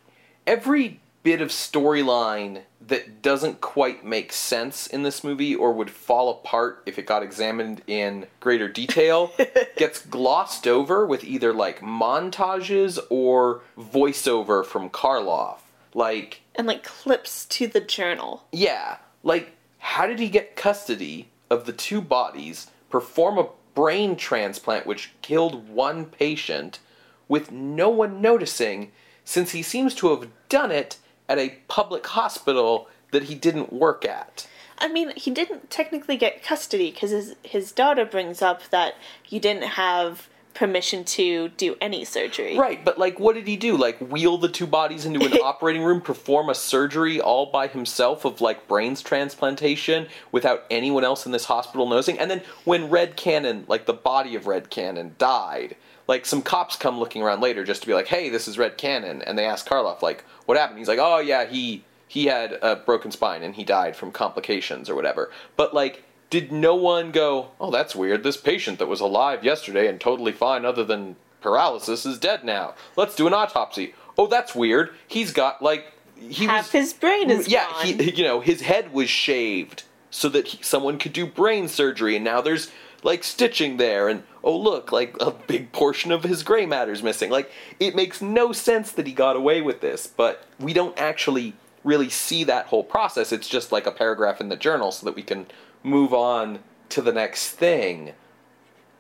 every 0.47 1.01
bit 1.23 1.41
of 1.41 1.49
storyline 1.49 2.61
that 2.87 3.21
doesn't 3.21 3.61
quite 3.61 4.05
make 4.05 4.33
sense 4.33 4.87
in 4.87 5.03
this 5.03 5.25
movie 5.25 5.57
or 5.57 5.73
would 5.73 5.91
fall 5.91 6.31
apart 6.31 6.81
if 6.87 7.01
it 7.01 7.05
got 7.05 7.21
examined 7.21 7.83
in 7.89 8.25
greater 8.39 8.69
detail 8.69 9.33
gets 9.77 9.99
glossed 10.07 10.69
over 10.69 11.05
with 11.05 11.25
either 11.25 11.53
like 11.53 11.81
montages 11.81 12.97
or 13.11 13.61
voiceover 13.77 14.65
from 14.65 14.89
Karloff. 14.89 15.59
Like, 15.97 16.43
And 16.55 16.67
like 16.67 16.85
clips 16.85 17.47
to 17.47 17.67
the 17.67 17.81
journal. 17.81 18.45
yeah, 18.53 18.99
like 19.23 19.53
how 19.79 20.07
did 20.07 20.19
he 20.19 20.29
get 20.29 20.55
custody 20.55 21.31
of 21.49 21.65
the 21.65 21.73
two 21.73 22.03
bodies, 22.03 22.67
perform 22.91 23.39
a 23.39 23.49
brain 23.75 24.15
transplant 24.15 24.87
which 24.87 25.13
killed 25.23 25.69
one 25.71 26.05
patient 26.05 26.81
with 27.29 27.51
no 27.51 27.89
one 27.89 28.21
noticing 28.21 28.93
since 29.25 29.53
he 29.53 29.63
seems 29.63 29.95
to 29.95 30.11
have 30.11 30.29
done 30.51 30.71
it 30.71 30.99
at 31.31 31.39
a 31.39 31.57
public 31.67 32.07
hospital 32.07 32.89
that 33.11 33.25
he 33.25 33.35
didn't 33.35 33.73
work 33.73 34.05
at. 34.05 34.47
I 34.79 34.89
mean, 34.89 35.13
he 35.17 35.31
didn't 35.31 35.71
technically 35.71 36.19
get 36.19 36.43
custody 36.43 36.91
because 36.91 37.11
his 37.11 37.35
his 37.43 37.73
daughter 37.73 38.05
brings 38.05 38.43
up 38.43 38.69
that 38.69 38.95
you 39.29 39.41
didn't 39.41 39.71
have 39.71 40.29
permission 40.57 41.05
to 41.05 41.51
do 41.51 41.77
any 41.81 42.05
surgery. 42.05 42.59
Right, 42.59 42.83
but 42.85 42.99
like, 42.99 43.21
what 43.21 43.35
did 43.35 43.47
he 43.47 43.57
do? 43.57 43.77
Like, 43.77 43.99
wheel 43.99 44.39
the 44.39 44.49
two 44.49 44.67
bodies 44.67 45.05
into 45.05 45.25
an 45.25 45.33
operating 45.43 45.83
room, 45.83 46.01
perform 46.01 46.49
a 46.49 46.55
surgery 46.55 47.21
all 47.21 47.47
by 47.47 47.69
himself 47.69 48.25
of 48.25 48.41
like 48.41 48.67
brains 48.67 49.03
transplantation 49.03 50.09
without 50.33 50.65
anyone 50.71 51.05
else 51.05 51.27
in 51.27 51.33
this 51.33 51.45
hospital 51.45 51.87
knowing? 51.87 52.19
And 52.19 52.31
then 52.31 52.43
when 52.65 52.89
Red 52.89 53.17
Cannon, 53.17 53.65
like 53.69 53.87
the 53.87 53.93
body 53.93 54.35
of 54.35 54.47
Red 54.47 54.71
Cannon, 54.71 55.15
died, 55.19 55.77
like 56.09 56.25
some 56.25 56.43
cops 56.43 56.77
come 56.77 56.99
looking 56.99 57.23
around 57.23 57.41
later 57.41 57.65
just 57.65 57.83
to 57.83 57.87
be 57.87 57.95
like, 57.95 58.07
"Hey, 58.07 58.29
this 58.31 58.49
is 58.49 58.59
Red 58.59 58.79
Cannon," 58.79 59.23
and 59.23 59.39
they 59.39 59.45
ask 59.45 59.69
Karloff 59.69 60.03
like, 60.03 60.25
"What 60.47 60.57
happened?" 60.57 60.79
He's 60.79 60.89
like, 60.89 60.99
"Oh 61.01 61.19
yeah, 61.19 61.45
he 61.47 61.85
he 62.09 62.27
had 62.27 62.59
a 62.63 62.77
broken 62.77 63.11
spine 63.11 63.43
and 63.43 63.55
he 63.55 63.65
died 63.65 63.97
from 63.97 64.11
complications 64.11 64.89
or 64.89 64.95
whatever." 64.95 65.31
But 65.57 65.75
like 65.75 66.05
did 66.31 66.51
no 66.51 66.75
one 66.75 67.13
go, 67.13 67.51
oh, 67.61 67.71
that's 67.71 67.95
weird. 67.95 68.23
This 68.23 68.37
patient 68.37 68.79
that 68.79 68.87
was 68.87 69.01
alive 69.01 69.45
yesterday 69.45 69.89
and 69.89 70.01
totally 70.01 70.33
fine, 70.33 70.65
other 70.65 70.85
than 70.85 71.17
paralysis, 71.41 72.05
is 72.05 72.19
dead 72.19 72.45
now. 72.45 72.75
Let's 72.97 73.15
do 73.15 73.27
an 73.27 73.35
autopsy. 73.35 73.95
Oh, 74.19 74.27
that's 74.27 74.55
weird. 74.55 74.91
He's 75.07 75.33
got 75.33 75.63
like 75.63 75.93
he 76.17 76.47
Half 76.47 76.73
was 76.73 76.73
his 76.73 76.93
brain 76.95 77.31
is 77.31 77.49
yeah. 77.49 77.67
gone. 77.71 77.87
He 77.87 78.11
you 78.13 78.25
know 78.25 78.41
his 78.41 78.63
head 78.63 78.93
was 78.93 79.09
shaved 79.09 79.85
so 80.11 80.29
that 80.31 80.49
he, 80.49 80.63
someone 80.63 80.99
could 80.99 81.13
do 81.13 81.27
brain 81.27 81.69
surgery, 81.69 82.17
and 82.17 82.25
now 82.25 82.41
there's 82.41 82.71
like 83.03 83.23
stitching 83.23 83.77
there, 83.77 84.09
and 84.09 84.23
oh 84.43 84.57
look, 84.57 84.91
like 84.91 85.15
a 85.21 85.31
big 85.31 85.73
portion 85.73 86.11
of 86.11 86.25
his 86.25 86.43
gray 86.43 86.67
matter's 86.67 87.03
missing. 87.03 87.31
Like 87.31 87.51
it 87.79 87.95
makes 87.95 88.23
no 88.23 88.53
sense 88.53 88.91
that 88.93 89.07
he 89.07 89.13
got 89.13 89.37
away 89.37 89.61
with 89.61 89.81
this, 89.81 90.07
but 90.07 90.45
we 90.59 90.73
don't 90.73 90.99
actually 90.99 91.55
really 91.85 92.09
see 92.09 92.45
that 92.45 92.67
whole 92.67 92.83
process. 92.83 93.31
It's 93.31 93.49
just 93.49 93.71
like 93.71 93.87
a 93.87 93.93
paragraph 93.93 94.41
in 94.41 94.49
the 94.49 94.57
journal 94.57 94.91
so 94.91 95.07
that 95.07 95.15
we 95.15 95.23
can 95.23 95.47
move 95.87 96.13
on 96.13 96.59
to 96.91 97.01
the 97.01 97.13
next 97.13 97.51
thing. 97.51 98.13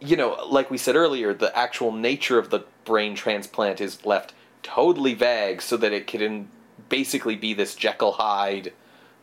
You 0.00 0.16
know, 0.16 0.36
like 0.46 0.70
we 0.70 0.78
said 0.78 0.94
earlier, 0.96 1.34
the 1.34 1.56
actual 1.56 1.90
nature 1.92 2.38
of 2.38 2.50
the 2.50 2.64
brain 2.84 3.14
transplant 3.14 3.80
is 3.80 4.04
left 4.06 4.32
totally 4.62 5.14
vague 5.14 5.60
so 5.62 5.76
that 5.78 5.92
it 5.92 6.06
can 6.06 6.48
basically 6.88 7.34
be 7.36 7.54
this 7.54 7.74
Jekyll 7.74 8.12
Hyde 8.12 8.72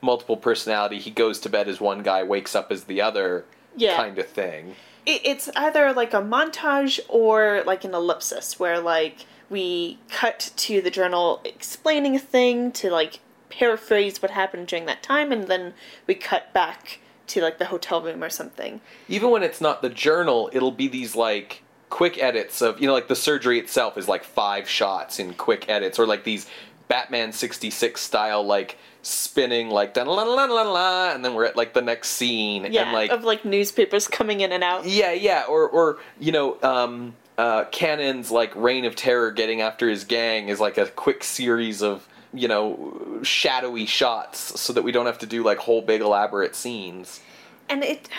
multiple 0.02 0.36
personality. 0.38 0.99
He 0.99 1.12
goes 1.12 1.39
to 1.41 1.49
bed 1.49 1.67
as 1.69 1.80
one 1.80 2.04
guy, 2.04 2.23
wakes 2.23 2.56
up 2.56 2.71
as 2.71 2.84
the 2.86 3.02
other 3.02 3.45
Yeah. 3.78 3.95
kind 3.95 4.17
of 4.19 4.28
thing. 4.28 4.76
it's 5.06 5.49
either 5.56 5.91
like 5.91 6.13
a 6.13 6.21
montage 6.21 6.97
or 7.10 7.62
like 7.65 7.84
an 7.84 7.93
ellipsis 7.93 8.58
where 8.58 8.80
like 8.80 9.26
we 9.49 9.99
cut 10.10 10.52
to 10.56 10.82
the 10.82 10.89
journal 10.89 11.41
explaining 11.43 12.15
a 12.15 12.19
thing 12.19 12.71
to 12.71 12.89
like 12.89 13.19
paraphrase 13.49 14.21
what 14.21 14.32
happened 14.32 14.65
during 14.67 14.86
that 14.86 15.04
time 15.04 15.32
and 15.34 15.47
then 15.49 15.73
we 16.08 16.15
cut 16.15 16.54
back 16.54 16.99
to 17.34 17.41
like 17.41 17.58
the 17.58 17.65
hotel 17.65 18.02
room 18.02 18.24
or 18.24 18.30
something. 18.30 18.80
Even 19.08 19.30
when 19.32 19.43
it's 19.43 19.60
not 19.60 19.82
the 19.82 19.89
journal, 19.89 20.50
it'll 20.54 20.72
be 20.72 20.88
these 20.88 21.15
like 21.15 21.63
quick 21.89 22.17
edits 22.17 22.62
of 22.62 22.80
you 22.82 22.88
know 22.88 22.93
like 22.93 23.08
the 23.08 23.15
surgery 23.15 23.60
itself 23.60 23.98
is 23.98 24.08
like 24.08 24.24
five 24.24 24.67
shots 24.67 25.19
in 25.19 25.34
quick 25.34 25.69
edits 25.69 26.00
or 26.00 26.08
like 26.08 26.24
these 26.24 26.48
Batman 26.88 27.32
66 27.32 28.02
style 28.02 28.43
like 28.43 28.78
spinning 29.04 29.69
like 29.69 29.93
da 29.93 30.04
la 30.04 30.24
la 30.24 30.46
la 30.46 30.62
la 30.63 31.12
and 31.13 31.24
then 31.24 31.34
we're 31.34 31.46
at 31.46 31.56
like 31.56 31.74
the 31.74 31.82
next 31.82 32.10
scene 32.12 32.67
yeah 32.72 32.84
and 32.84 32.93
like 32.93 33.12
of 33.12 33.24
like 33.24 33.46
newspapers 33.46 34.08
coming 34.08 34.41
in 34.41 34.52
and 34.52 34.63
out. 34.63 34.86
Yeah 34.86 35.12
yeah 35.12 35.43
or 35.48 35.67
or 35.69 36.00
you 36.19 36.32
know 36.32 36.58
um 36.63 37.13
uh 37.38 37.65
Cannon's 37.65 38.32
like 38.32 38.56
reign 38.56 38.86
of 38.86 38.96
terror 38.96 39.32
getting 39.32 39.62
after 39.62 39.88
his 39.89 40.04
gang 40.04 40.50
is 40.50 40.60
like 40.60 40.78
a 40.78 40.88
quick 40.88 41.24
series 41.24 41.82
of 41.84 42.08
you 42.34 42.48
know 42.48 43.22
shadowy 43.24 43.86
shots 43.86 44.60
so 44.60 44.74
that 44.74 44.84
we 44.84 44.91
don't 44.91 45.06
have 45.06 45.19
to 45.19 45.26
do 45.26 45.43
like 45.43 45.60
whole 45.60 45.82
big 45.82 46.02
elaborate 46.02 46.56
scenes. 46.56 47.22
And 47.69 47.84
it 47.84 48.10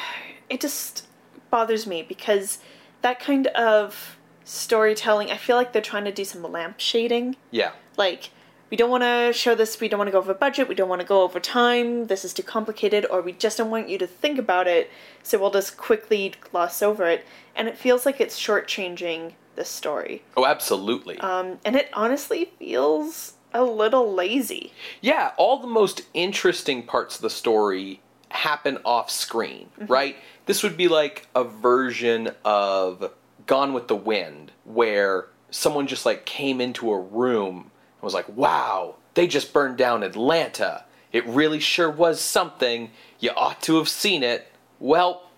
it 0.48 0.60
just 0.60 1.06
bothers 1.50 1.86
me 1.86 2.02
because 2.02 2.58
that 3.02 3.20
kind 3.20 3.46
of 3.48 4.16
storytelling 4.46 5.30
i 5.30 5.36
feel 5.38 5.56
like 5.56 5.72
they're 5.72 5.80
trying 5.80 6.04
to 6.04 6.12
do 6.12 6.24
some 6.24 6.42
lamp 6.42 6.78
shading. 6.78 7.36
Yeah. 7.50 7.72
Like 7.96 8.30
we 8.70 8.76
don't 8.76 8.90
want 8.90 9.02
to 9.02 9.32
show 9.32 9.54
this 9.54 9.80
we 9.80 9.88
don't 9.88 9.98
want 9.98 10.08
to 10.08 10.12
go 10.12 10.18
over 10.18 10.34
budget 10.34 10.68
we 10.68 10.74
don't 10.74 10.88
want 10.88 11.00
to 11.00 11.06
go 11.06 11.22
over 11.22 11.38
time 11.38 12.06
this 12.06 12.24
is 12.24 12.32
too 12.32 12.42
complicated 12.42 13.06
or 13.10 13.20
we 13.22 13.32
just 13.32 13.58
don't 13.58 13.70
want 13.70 13.88
you 13.88 13.98
to 13.98 14.06
think 14.06 14.38
about 14.38 14.66
it 14.66 14.90
so 15.22 15.38
we'll 15.38 15.50
just 15.50 15.76
quickly 15.76 16.34
gloss 16.40 16.82
over 16.82 17.06
it. 17.06 17.24
And 17.56 17.68
it 17.68 17.78
feels 17.78 18.04
like 18.04 18.20
it's 18.20 18.38
shortchanging 18.38 19.32
the 19.56 19.64
story. 19.64 20.22
Oh 20.36 20.44
absolutely. 20.44 21.18
Um, 21.18 21.58
and 21.64 21.76
it 21.76 21.88
honestly 21.92 22.52
feels 22.58 23.34
a 23.54 23.62
little 23.64 24.12
lazy 24.12 24.72
Yeah, 25.00 25.32
all 25.38 25.58
the 25.60 25.66
most 25.66 26.02
interesting 26.12 26.82
parts 26.82 27.16
of 27.16 27.22
the 27.22 27.30
story 27.30 28.00
happen 28.30 28.78
off 28.84 29.10
screen, 29.10 29.68
mm-hmm. 29.78 29.90
right? 29.90 30.16
This 30.46 30.62
would 30.62 30.76
be 30.76 30.88
like 30.88 31.26
a 31.34 31.44
version 31.44 32.30
of 32.44 33.12
Gone 33.46 33.72
with 33.72 33.88
the 33.88 33.96
Wind, 33.96 34.52
where 34.64 35.26
someone 35.50 35.86
just 35.86 36.04
like 36.04 36.26
came 36.26 36.60
into 36.60 36.90
a 36.90 36.98
room 37.00 37.56
and 37.58 38.02
was 38.02 38.12
like, 38.14 38.28
wow, 38.36 38.96
they 39.14 39.26
just 39.26 39.52
burned 39.52 39.76
down 39.78 40.02
Atlanta. 40.02 40.84
It 41.12 41.24
really 41.26 41.60
sure 41.60 41.88
was 41.88 42.20
something. 42.20 42.90
You 43.20 43.30
ought 43.36 43.62
to 43.62 43.76
have 43.76 43.88
seen 43.88 44.22
it. 44.24 44.48
Well, 44.80 45.30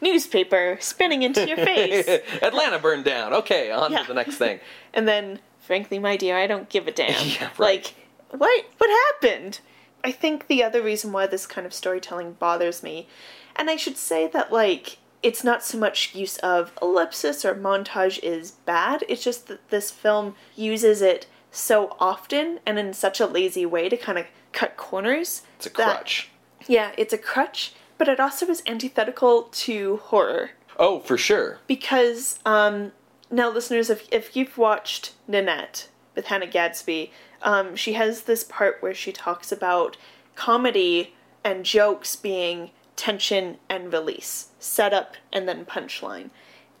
newspaper 0.00 0.76
spinning 0.80 1.22
into 1.22 1.46
your 1.46 1.56
face 1.56 2.06
Atlanta 2.42 2.78
burned 2.78 3.04
down. 3.04 3.32
Okay, 3.32 3.70
on 3.70 3.92
Yeah. 3.92 4.02
to 4.02 4.08
the 4.08 4.14
next 4.14 4.36
thing. 4.36 4.60
and 4.94 5.06
then 5.06 5.38
frankly 5.68 5.98
my 5.98 6.16
dear 6.16 6.36
i 6.36 6.46
don't 6.46 6.70
give 6.70 6.88
a 6.88 6.90
damn 7.00 7.28
Yeah, 7.28 7.44
right. 7.44 7.58
like 7.60 7.94
what 8.30 8.64
what 8.78 8.90
happened 9.12 9.60
i 10.02 10.10
think 10.10 10.46
the 10.46 10.64
other 10.64 10.82
reason 10.82 11.12
why 11.12 11.26
this 11.26 11.46
kind 11.46 11.66
of 11.66 11.74
storytelling 11.74 12.32
bothers 12.32 12.82
me 12.82 13.06
and 13.54 13.68
i 13.68 13.76
should 13.76 13.98
say 13.98 14.26
that 14.28 14.50
like 14.50 14.96
it's 15.22 15.44
not 15.44 15.62
so 15.62 15.76
much 15.76 16.14
use 16.14 16.38
of 16.38 16.72
ellipsis 16.80 17.44
or 17.44 17.54
montage 17.54 18.18
is 18.22 18.52
bad 18.52 19.04
it's 19.10 19.22
just 19.22 19.46
that 19.48 19.68
this 19.68 19.90
film 19.90 20.34
uses 20.56 21.02
it 21.02 21.26
so 21.50 21.94
often 22.00 22.60
and 22.64 22.78
in 22.78 22.94
such 22.94 23.20
a 23.20 23.26
lazy 23.26 23.66
way 23.66 23.88
to 23.90 23.96
kind 23.96 24.16
of 24.18 24.24
cut 24.52 24.76
corners 24.78 25.42
It's 25.56 25.66
a 25.66 25.70
that- 25.74 25.96
crutch. 25.96 26.30
yeah 26.66 26.92
it's 26.96 27.12
a 27.12 27.18
crutch 27.18 27.74
but 27.98 28.08
it 28.08 28.18
also 28.20 28.46
is 28.46 28.62
antithetical 28.66 29.42
to 29.66 29.98
horror 30.04 30.50
Oh, 30.80 31.00
for 31.00 31.18
sure. 31.18 31.58
because 31.66 32.38
um, 32.46 32.92
now 33.30 33.50
listeners 33.50 33.90
if, 33.90 34.08
if 34.12 34.36
you've 34.36 34.58
watched 34.58 35.12
nanette 35.26 35.88
with 36.14 36.26
hannah 36.26 36.46
gadsby 36.46 37.10
um, 37.42 37.76
she 37.76 37.92
has 37.92 38.22
this 38.22 38.42
part 38.42 38.78
where 38.80 38.94
she 38.94 39.12
talks 39.12 39.52
about 39.52 39.96
comedy 40.34 41.14
and 41.44 41.64
jokes 41.64 42.16
being 42.16 42.70
tension 42.96 43.58
and 43.68 43.92
release 43.92 44.48
setup 44.58 45.16
and 45.32 45.48
then 45.48 45.64
punchline 45.64 46.30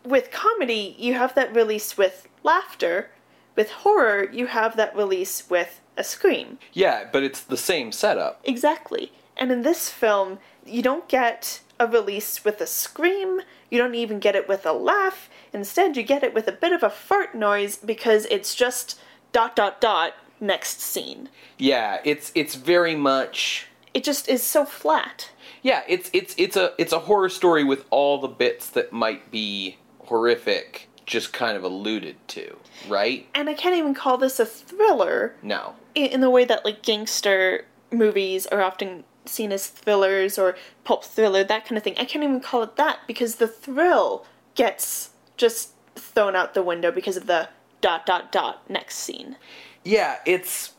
with 0.04 0.30
comedy 0.30 0.96
you 0.98 1.14
have 1.14 1.34
that 1.34 1.54
release 1.54 1.96
with 1.96 2.28
laughter 2.42 3.10
with 3.54 3.70
horror 3.70 4.28
you 4.32 4.46
have 4.46 4.76
that 4.76 4.94
release 4.96 5.48
with 5.48 5.80
a 5.98 6.04
scream 6.04 6.58
Yeah, 6.72 7.08
but 7.12 7.22
it's 7.24 7.40
the 7.40 7.56
same 7.56 7.90
setup. 7.92 8.40
Exactly. 8.44 9.10
And 9.36 9.50
in 9.50 9.62
this 9.62 9.90
film, 9.90 10.38
you 10.64 10.80
don't 10.80 11.08
get 11.08 11.60
a 11.80 11.86
release 11.86 12.44
with 12.44 12.60
a 12.60 12.66
scream, 12.66 13.40
you 13.70 13.78
don't 13.78 13.94
even 13.94 14.18
get 14.18 14.34
it 14.36 14.48
with 14.48 14.66
a 14.66 14.72
laugh. 14.72 15.28
Instead, 15.52 15.96
you 15.96 16.02
get 16.02 16.22
it 16.22 16.34
with 16.34 16.48
a 16.48 16.52
bit 16.52 16.72
of 16.72 16.82
a 16.82 16.90
fart 16.90 17.34
noise 17.34 17.76
because 17.76 18.26
it's 18.26 18.54
just 18.54 18.98
dot 19.32 19.54
dot 19.56 19.80
dot 19.80 20.14
next 20.40 20.80
scene. 20.80 21.28
Yeah, 21.58 22.00
it's 22.04 22.32
it's 22.34 22.54
very 22.54 22.94
much 22.96 23.66
It 23.94 24.04
just 24.04 24.28
is 24.28 24.42
so 24.42 24.64
flat. 24.64 25.30
Yeah, 25.62 25.82
it's 25.88 26.10
it's 26.12 26.34
it's 26.38 26.56
a 26.56 26.72
it's 26.78 26.92
a 26.92 27.00
horror 27.00 27.28
story 27.28 27.64
with 27.64 27.84
all 27.90 28.18
the 28.18 28.28
bits 28.28 28.68
that 28.70 28.92
might 28.92 29.30
be 29.30 29.78
horrific 30.06 30.88
just 31.06 31.32
kind 31.32 31.56
of 31.56 31.64
alluded 31.64 32.16
to, 32.28 32.56
right? 32.86 33.26
And 33.34 33.48
I 33.48 33.54
can't 33.54 33.74
even 33.76 33.94
call 33.94 34.18
this 34.18 34.38
a 34.38 34.44
thriller 34.46 35.34
No. 35.42 35.74
i- 35.96 36.00
in 36.00 36.20
the 36.20 36.28
way 36.30 36.44
that 36.44 36.64
like 36.66 36.82
gangster 36.82 37.64
movies 37.90 38.46
are 38.46 38.60
often 38.62 39.04
seen 39.28 39.52
as 39.52 39.66
thrillers 39.66 40.38
or 40.38 40.56
pulp 40.84 41.04
thriller, 41.04 41.44
that 41.44 41.64
kind 41.64 41.76
of 41.76 41.84
thing. 41.84 41.94
I 41.98 42.04
can't 42.04 42.24
even 42.24 42.40
call 42.40 42.62
it 42.62 42.76
that 42.76 43.00
because 43.06 43.36
the 43.36 43.48
thrill 43.48 44.26
gets 44.54 45.10
just 45.36 45.72
thrown 45.94 46.36
out 46.36 46.54
the 46.54 46.62
window 46.62 46.90
because 46.90 47.16
of 47.16 47.26
the 47.26 47.48
dot 47.80 48.06
dot 48.06 48.32
dot 48.32 48.68
next 48.70 48.96
scene. 48.96 49.36
Yeah, 49.84 50.18
it's 50.26 50.74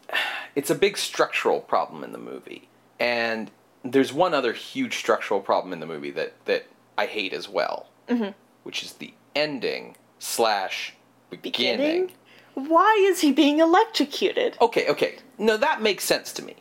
it's 0.56 0.70
a 0.70 0.76
big 0.76 0.98
structural 0.98 1.62
problem 1.62 2.04
in 2.04 2.12
the 2.12 2.18
movie. 2.18 2.68
And 3.00 3.50
there's 3.84 4.12
one 4.12 4.34
other 4.34 4.54
huge 4.54 4.98
structural 4.98 5.40
problem 5.40 5.74
in 5.74 5.80
the 5.80 5.86
movie 5.86 6.12
that 6.12 6.34
that 6.46 6.68
I 6.98 7.06
hate 7.06 7.34
as 7.34 7.48
well, 7.48 7.88
mm-hmm. 8.08 8.32
which 8.64 8.84
is 8.84 8.94
the 8.94 9.14
ending 9.36 9.96
slash 10.20 10.94
beginning. 11.42 12.12
Why 12.56 12.98
is 13.10 13.22
he 13.22 13.32
being 13.32 13.60
electrocuted? 13.60 14.58
Okay, 14.60 14.88
okay. 14.90 15.20
No, 15.38 15.56
that 15.56 15.82
makes 15.82 16.04
sense 16.04 16.34
to 16.34 16.44
me. 16.44 16.58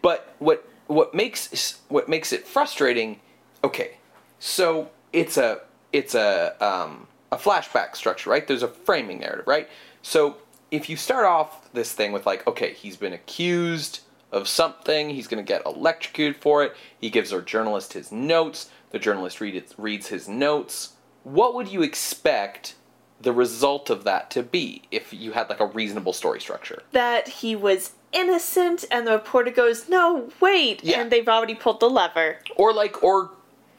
But 0.00 0.34
what 0.38 0.66
what 0.92 1.14
makes 1.14 1.80
what 1.88 2.08
makes 2.08 2.32
it 2.32 2.46
frustrating? 2.46 3.20
Okay, 3.64 3.96
so 4.38 4.90
it's 5.12 5.36
a 5.36 5.60
it's 5.92 6.14
a 6.14 6.56
um, 6.64 7.06
a 7.30 7.36
flashback 7.36 7.96
structure, 7.96 8.30
right? 8.30 8.46
There's 8.46 8.62
a 8.62 8.68
framing 8.68 9.20
narrative, 9.20 9.46
right? 9.46 9.68
So 10.02 10.36
if 10.70 10.88
you 10.88 10.96
start 10.96 11.26
off 11.26 11.72
this 11.72 11.92
thing 11.92 12.12
with 12.12 12.26
like, 12.26 12.46
okay, 12.46 12.72
he's 12.72 12.96
been 12.96 13.12
accused 13.12 14.00
of 14.32 14.48
something, 14.48 15.10
he's 15.10 15.28
going 15.28 15.44
to 15.44 15.46
get 15.46 15.64
electrocuted 15.66 16.40
for 16.40 16.64
it. 16.64 16.74
He 16.98 17.10
gives 17.10 17.32
our 17.32 17.42
journalist 17.42 17.92
his 17.92 18.10
notes. 18.10 18.70
The 18.90 18.98
journalist 18.98 19.40
read 19.40 19.62
reads 19.76 20.08
his 20.08 20.28
notes. 20.28 20.94
what 21.24 21.54
would 21.54 21.68
you 21.68 21.82
expect 21.82 22.74
the 23.20 23.32
result 23.32 23.88
of 23.88 24.04
that 24.04 24.30
to 24.32 24.42
be 24.42 24.82
if 24.90 25.12
you 25.12 25.32
had 25.32 25.48
like 25.48 25.60
a 25.60 25.66
reasonable 25.66 26.12
story 26.12 26.40
structure? 26.40 26.82
That 26.92 27.28
he 27.28 27.54
was 27.54 27.92
innocent, 28.12 28.84
and 28.90 29.06
the 29.06 29.12
reporter 29.12 29.50
goes, 29.50 29.88
"No, 29.88 30.30
wait!" 30.40 30.82
Yeah. 30.84 31.00
And 31.00 31.10
they've 31.10 31.28
already 31.28 31.54
pulled 31.54 31.80
the 31.80 31.88
lever. 31.90 32.38
or 32.56 32.72
like 32.72 33.02
or 33.02 33.30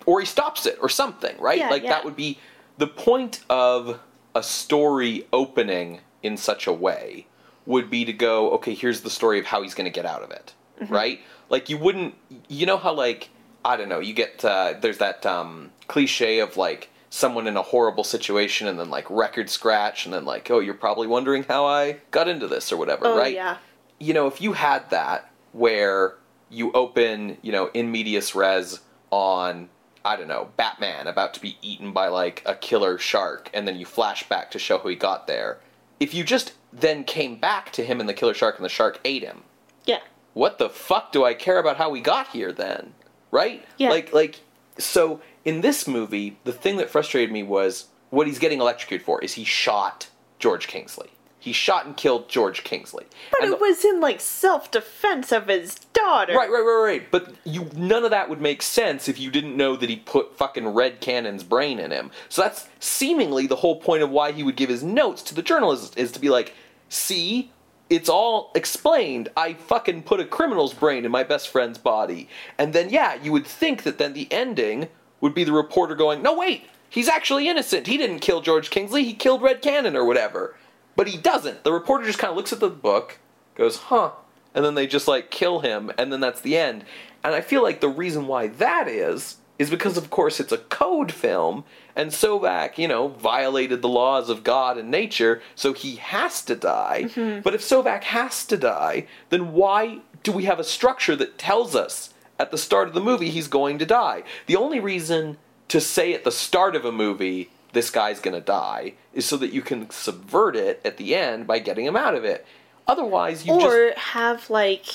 or 0.06 0.20
he 0.20 0.26
stops 0.26 0.66
it 0.66 0.78
or 0.82 0.90
something 0.90 1.36
right 1.40 1.60
Yeah, 1.60 1.70
like 1.70 1.84
yeah. 1.84 1.90
that 1.92 2.04
would 2.06 2.16
be 2.18 2.38
the 2.78 2.88
point 2.88 3.40
of 3.50 4.00
a 4.36 4.44
story 4.44 5.26
opening 5.32 6.02
in 6.22 6.36
such 6.38 6.68
a 6.68 6.74
way 6.74 7.26
would 7.66 7.90
be 7.90 8.04
to 8.04 8.12
go 8.12 8.52
okay 8.52 8.74
here's 8.74 9.02
the 9.02 9.10
story 9.10 9.40
of 9.40 9.46
how 9.46 9.62
he's 9.62 9.74
going 9.74 9.86
to 9.86 9.92
get 9.92 10.06
out 10.06 10.22
of 10.24 10.32
it 10.32 10.54
Mm-hmm. 10.82 10.94
right 10.94 11.20
like 11.50 11.70
you 11.70 11.78
wouldn't 11.78 12.16
you 12.50 12.66
know 12.66 12.78
how 12.78 12.92
like 12.94 13.30
i 13.64 13.78
don't 13.78 13.88
know 13.90 14.00
you 14.00 14.12
get 14.14 14.44
uh, 14.44 14.74
there's 14.82 14.98
that 14.98 15.24
um, 15.26 15.70
cliche 15.88 16.40
of 16.40 16.58
like 16.58 16.90
someone 17.12 17.46
in 17.48 17.56
a 17.56 17.62
horrible 17.62 18.04
situation 18.04 18.68
and 18.68 18.80
then 18.80 18.90
like 18.90 19.08
record 19.10 19.50
scratch 19.52 20.06
and 20.06 20.14
then 20.14 20.26
like 20.26 20.50
oh 20.52 20.60
you're 20.60 20.74
probably 20.74 21.06
wondering 21.08 21.44
how 21.44 21.66
i 21.66 21.98
got 22.12 22.28
into 22.28 22.48
this 22.48 22.72
or 22.74 22.78
whatever 22.78 23.06
Oh 23.06 23.18
right 23.18 23.36
yeah. 23.36 23.58
You 24.04 24.14
know, 24.14 24.28
if 24.28 24.42
you 24.42 24.54
had 24.54 24.90
that 24.90 25.30
where 25.54 26.16
you 26.50 26.72
open, 26.74 27.38
you 27.42 27.52
know, 27.52 27.70
in 27.74 27.92
medias 27.92 28.36
res 28.36 28.80
on, 29.12 29.70
I 30.06 30.16
don't 30.16 30.28
know, 30.28 30.50
Batman 30.58 31.08
about 31.08 31.34
to 31.36 31.40
be 31.42 31.58
eaten 31.62 31.92
by 31.94 32.08
like 32.08 32.44
a 32.46 32.56
killer 32.56 32.98
shark, 32.98 33.50
and 33.54 33.68
then 33.68 33.78
you 33.78 33.86
flash 33.86 34.28
back 34.28 34.52
to 34.52 34.60
show 34.60 34.78
how 34.78 34.88
he 34.90 34.96
got 34.96 35.28
there. 35.28 35.60
If 36.00 36.14
you 36.14 36.24
just 36.24 36.54
then 36.72 37.04
came 37.04 37.38
back 37.40 37.72
to 37.74 37.84
him 37.86 38.00
and 38.00 38.10
the 38.10 38.14
killer 38.14 38.34
shark 38.34 38.58
and 38.58 38.66
the 38.66 38.70
shark 38.70 39.00
ate 39.06 39.24
him, 39.24 39.44
Yeah. 39.86 40.00
what 40.34 40.58
the 40.58 40.70
fuck 40.70 41.12
do 41.12 41.24
I 41.24 41.34
care 41.34 41.60
about 41.60 41.78
how 41.78 41.90
we 41.90 42.02
got 42.02 42.28
here 42.28 42.52
then? 42.52 42.94
Right? 43.32 43.64
Yeah. 43.78 43.90
Like 43.90 44.12
like 44.14 44.42
so 44.78 45.22
in 45.46 45.62
this 45.62 45.88
movie, 45.88 46.38
the 46.44 46.52
thing 46.54 46.78
that 46.78 46.90
frustrated 46.90 47.32
me 47.32 47.44
was 47.44 47.88
what 48.10 48.28
he's 48.28 48.40
getting 48.40 48.60
electrocuted 48.60 49.06
for 49.06 49.24
is 49.24 49.34
he 49.34 49.44
shot 49.44 50.10
George 50.40 50.68
Kingsley. 50.68 51.10
He 51.44 51.52
shot 51.52 51.86
and 51.86 51.98
killed 51.98 52.30
George 52.30 52.64
Kingsley. 52.64 53.04
But 53.32 53.44
And 53.44 53.54
it 53.54 53.60
the- 53.60 53.66
was 53.66 53.84
in 53.84 54.00
like 54.00 54.22
self 54.22 54.72
defense 54.72 55.34
of 55.34 55.48
his 55.48 55.76
daughter. 55.76 56.34
Right, 56.34 56.50
right, 56.50 56.62
right, 56.62 56.84
right. 56.86 57.12
But 57.12 57.34
you 57.44 57.70
none 57.76 58.06
of 58.06 58.12
that 58.12 58.30
would 58.30 58.40
make 58.40 58.62
sense 58.62 59.10
if 59.10 59.20
you 59.20 59.30
didn't 59.30 59.58
know 59.58 59.76
that 59.76 59.90
he 59.90 59.98
put 59.98 60.38
fucking 60.38 60.70
Red 60.70 61.02
Cannon's 61.02 61.44
brain 61.44 61.80
in 61.80 61.92
him. 61.92 62.12
So 62.30 62.44
that's 62.44 62.70
seemingly 62.80 63.46
the 63.46 63.58
whole 63.58 63.76
point 63.76 64.04
of 64.04 64.10
why 64.10 64.32
he 64.32 64.42
would 64.42 64.56
give 64.56 64.70
his 64.70 64.84
notes 64.84 65.22
to 65.24 65.36
the 65.36 65.42
journalist 65.42 65.98
is 65.98 66.14
to 66.14 66.20
be 66.22 66.30
like, 66.30 66.54
see, 66.88 67.52
it's 67.90 68.08
all 68.08 68.52
explained. 68.56 69.28
I 69.36 69.56
fucking 69.56 70.04
put 70.04 70.22
a 70.22 70.26
criminal's 70.26 70.74
brain 70.74 71.04
in 71.04 71.12
my 71.12 71.24
best 71.24 71.50
friend's 71.50 71.78
body. 71.78 72.30
And 72.58 72.72
then 72.72 72.90
yeah, 72.90 73.16
you 73.22 73.34
would 73.34 73.46
think 73.46 73.84
that 73.84 73.98
then 73.98 74.14
the 74.14 74.32
ending 74.32 74.88
would 75.20 75.34
be 75.34 75.44
the 75.44 75.52
reporter 75.52 75.94
going, 75.94 76.22
No 76.22 76.38
wait, 76.38 76.64
he's 76.90 77.10
actually 77.10 77.50
innocent. 77.50 77.88
He 77.88 77.98
didn't 77.98 78.20
kill 78.20 78.40
George 78.40 78.70
Kingsley, 78.70 79.04
he 79.04 79.14
killed 79.14 79.42
Red 79.42 79.62
Cannon 79.62 79.98
or 79.98 80.06
whatever. 80.06 80.56
But 80.96 81.08
he 81.08 81.18
doesn't. 81.18 81.64
The 81.64 81.74
reporter 81.74 82.06
just 82.06 82.20
kind 82.20 82.32
of 82.32 82.38
looks 82.38 82.54
at 82.54 82.60
the 82.60 82.70
book, 82.70 83.20
goes, 83.56 83.78
huh, 83.78 84.12
and 84.54 84.64
then 84.64 84.76
they 84.76 84.88
just 84.88 85.08
like 85.08 85.32
kill 85.32 85.60
him, 85.60 85.92
and 85.98 86.12
then 86.12 86.20
that's 86.20 86.42
the 86.42 86.58
end. 86.58 86.86
And 87.24 87.34
I 87.34 87.42
feel 87.42 87.64
like 87.64 87.80
the 87.82 87.90
reason 87.90 88.28
why 88.28 88.48
that 88.48 88.88
is 88.88 89.38
is 89.60 89.70
because 89.70 89.98
of 89.98 90.10
course 90.10 90.40
it's 90.40 90.52
a 90.52 90.58
code 90.58 91.12
film, 91.12 91.64
and 91.96 92.10
Sovac, 92.12 92.78
you 92.78 92.88
know, 92.88 93.10
violated 93.10 93.82
the 93.82 93.90
laws 93.90 94.30
of 94.30 94.44
God 94.44 94.78
and 94.78 94.90
nature, 94.90 95.42
so 95.56 95.74
he 95.74 95.96
has 95.98 96.42
to 96.44 96.56
die. 96.56 97.04
Mm-hmm. 97.06 97.42
But 97.42 97.54
if 97.54 97.62
Sovac 97.62 98.04
has 98.04 98.46
to 98.48 98.58
die, 98.58 99.08
then 99.30 99.54
why 99.54 100.00
do 100.24 100.32
we 100.32 100.46
have 100.46 100.60
a 100.60 100.64
structure 100.64 101.16
that 101.16 101.38
tells 101.38 101.76
us 101.76 102.14
at 102.40 102.52
the 102.52 102.58
start 102.58 102.88
of 102.88 102.94
the 102.94 103.00
movie 103.00 103.30
he's 103.30 103.48
going 103.48 103.78
to 103.80 103.86
die? 103.86 104.24
The 104.48 104.56
only 104.56 104.80
reason 104.80 105.38
to 105.68 105.80
say 105.80 106.14
at 106.14 106.24
the 106.24 106.32
start 106.32 106.76
of 106.76 106.84
a 106.84 106.92
movie 106.92 107.52
this 107.74 107.90
guy's 107.90 108.20
gonna 108.20 108.40
die 108.42 108.94
is 109.14 109.26
so 109.26 109.36
that 109.38 109.52
you 109.52 109.62
can 109.62 109.90
subvert 109.90 110.56
it 110.56 110.80
at 110.86 110.98
the 110.98 111.14
end 111.16 111.46
by 111.48 111.60
getting 111.60 111.86
him 111.86 111.96
out 111.96 112.16
of 112.16 112.24
it. 112.24 112.46
Otherwise, 112.88 113.46
you 113.46 113.54
just 113.60 113.66
Or 113.76 113.94
have 113.98 114.50
like 114.50 114.86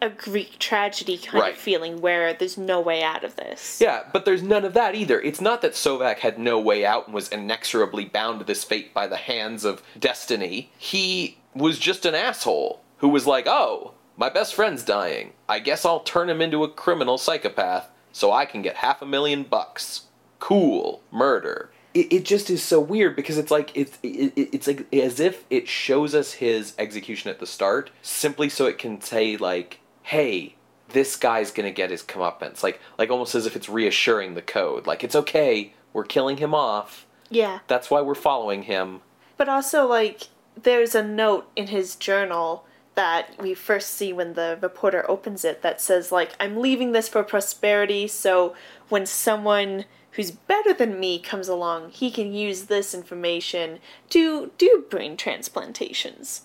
a 0.00 0.08
Greek 0.08 0.58
tragedy 0.60 1.18
kind 1.18 1.42
Right. 1.42 1.52
of 1.54 1.58
feeling 1.58 2.00
where 2.00 2.32
there's 2.32 2.56
no 2.56 2.80
way 2.80 3.02
out 3.02 3.24
of 3.24 3.34
this. 3.36 3.80
Yeah, 3.80 4.04
but 4.12 4.24
there's 4.24 4.42
none 4.44 4.64
of 4.64 4.74
that 4.74 4.94
either. 4.94 5.20
It's 5.20 5.40
not 5.40 5.60
that 5.62 5.72
Sovac 5.72 6.18
had 6.18 6.38
no 6.38 6.60
way 6.60 6.84
out 6.86 7.06
and 7.06 7.14
was 7.14 7.28
inexorably 7.28 8.04
bound 8.04 8.38
to 8.38 8.44
this 8.44 8.62
fate 8.62 8.94
by 8.94 9.08
the 9.08 9.16
hands 9.16 9.64
of 9.64 9.82
destiny. 9.98 10.70
He 10.78 11.38
was 11.54 11.78
just 11.80 12.06
an 12.06 12.14
asshole 12.14 12.80
who 12.98 13.08
was 13.08 13.26
like, 13.26 13.46
oh, 13.48 13.94
my 14.16 14.28
best 14.28 14.54
friend's 14.54 14.84
dying. 14.84 15.32
I 15.48 15.58
guess 15.58 15.84
I'll 15.84 16.00
turn 16.00 16.30
him 16.30 16.40
into 16.40 16.62
a 16.62 16.68
criminal 16.70 17.18
psychopath 17.18 17.88
so 18.12 18.30
I 18.32 18.44
can 18.46 18.62
get 18.62 18.76
half 18.76 19.02
a 19.02 19.06
million 19.06 19.42
bucks. 19.42 20.02
Cool. 20.38 21.00
Murder. 21.10 21.70
It, 21.94 22.12
it 22.12 22.24
just 22.24 22.50
is 22.50 22.62
so 22.62 22.78
weird 22.80 23.16
because 23.16 23.38
it's 23.38 23.50
like 23.50 23.70
it's 23.76 23.98
it, 24.02 24.32
it- 24.36 24.48
it's 24.52 24.66
like 24.66 24.92
as 24.92 25.20
if 25.20 25.44
it 25.50 25.68
shows 25.68 26.14
us 26.14 26.32
his 26.34 26.74
execution 26.78 27.30
at 27.30 27.38
the 27.40 27.46
start 27.46 27.90
simply 28.02 28.48
so 28.48 28.66
it 28.66 28.78
can 28.78 29.00
say 29.00 29.36
like 29.36 29.80
hey 30.02 30.54
this 30.90 31.16
guy's 31.16 31.50
gonna 31.50 31.70
get 31.70 31.90
his 31.90 32.02
comeuppance. 32.02 32.62
Like 32.62 32.80
like 32.98 33.10
almost 33.10 33.34
as 33.34 33.46
if 33.46 33.56
it's 33.56 33.68
reassuring 33.68 34.34
the 34.34 34.42
code. 34.42 34.86
Like 34.86 35.02
it's 35.04 35.14
okay 35.16 35.72
we're 35.92 36.04
killing 36.04 36.36
him 36.36 36.54
off. 36.54 37.06
Yeah. 37.30 37.60
that's 37.66 37.90
why 37.90 38.00
we're 38.02 38.14
following 38.14 38.62
him. 38.64 39.00
But 39.36 39.48
also, 39.48 39.86
like, 39.86 40.28
there's 40.62 40.94
a 40.94 41.02
note 41.02 41.50
in 41.56 41.68
his 41.68 41.94
journal 41.96 42.64
that 42.94 43.30
we 43.40 43.54
first 43.54 43.90
see 43.90 44.12
when 44.12 44.34
the 44.34 44.58
reporter 44.60 45.04
opens 45.10 45.44
it 45.44 45.62
that 45.62 45.80
says, 45.80 46.10
like, 46.12 46.32
I'm 46.40 46.56
leaving 46.58 46.92
this 46.92 47.08
for 47.08 47.22
prosperity, 47.22 48.06
so 48.08 48.54
when 48.88 49.06
someone 49.06 49.84
who's 50.18 50.32
better 50.32 50.74
than 50.74 50.98
me 50.98 51.16
comes 51.16 51.46
along, 51.46 51.90
he 51.90 52.10
can 52.10 52.34
use 52.34 52.64
this 52.64 52.92
information 52.92 53.78
to 54.10 54.50
do 54.58 54.84
brain 54.90 55.16
transplantations. 55.16 56.40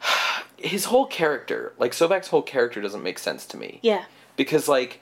his 0.56 0.86
whole 0.86 1.04
character 1.04 1.74
like 1.78 1.92
Sovac's 1.92 2.28
whole 2.28 2.40
character 2.40 2.80
doesn't 2.80 3.02
make 3.02 3.18
sense 3.18 3.44
to 3.44 3.58
me 3.58 3.78
Yeah. 3.82 4.04
because 4.36 4.68
like 4.68 5.00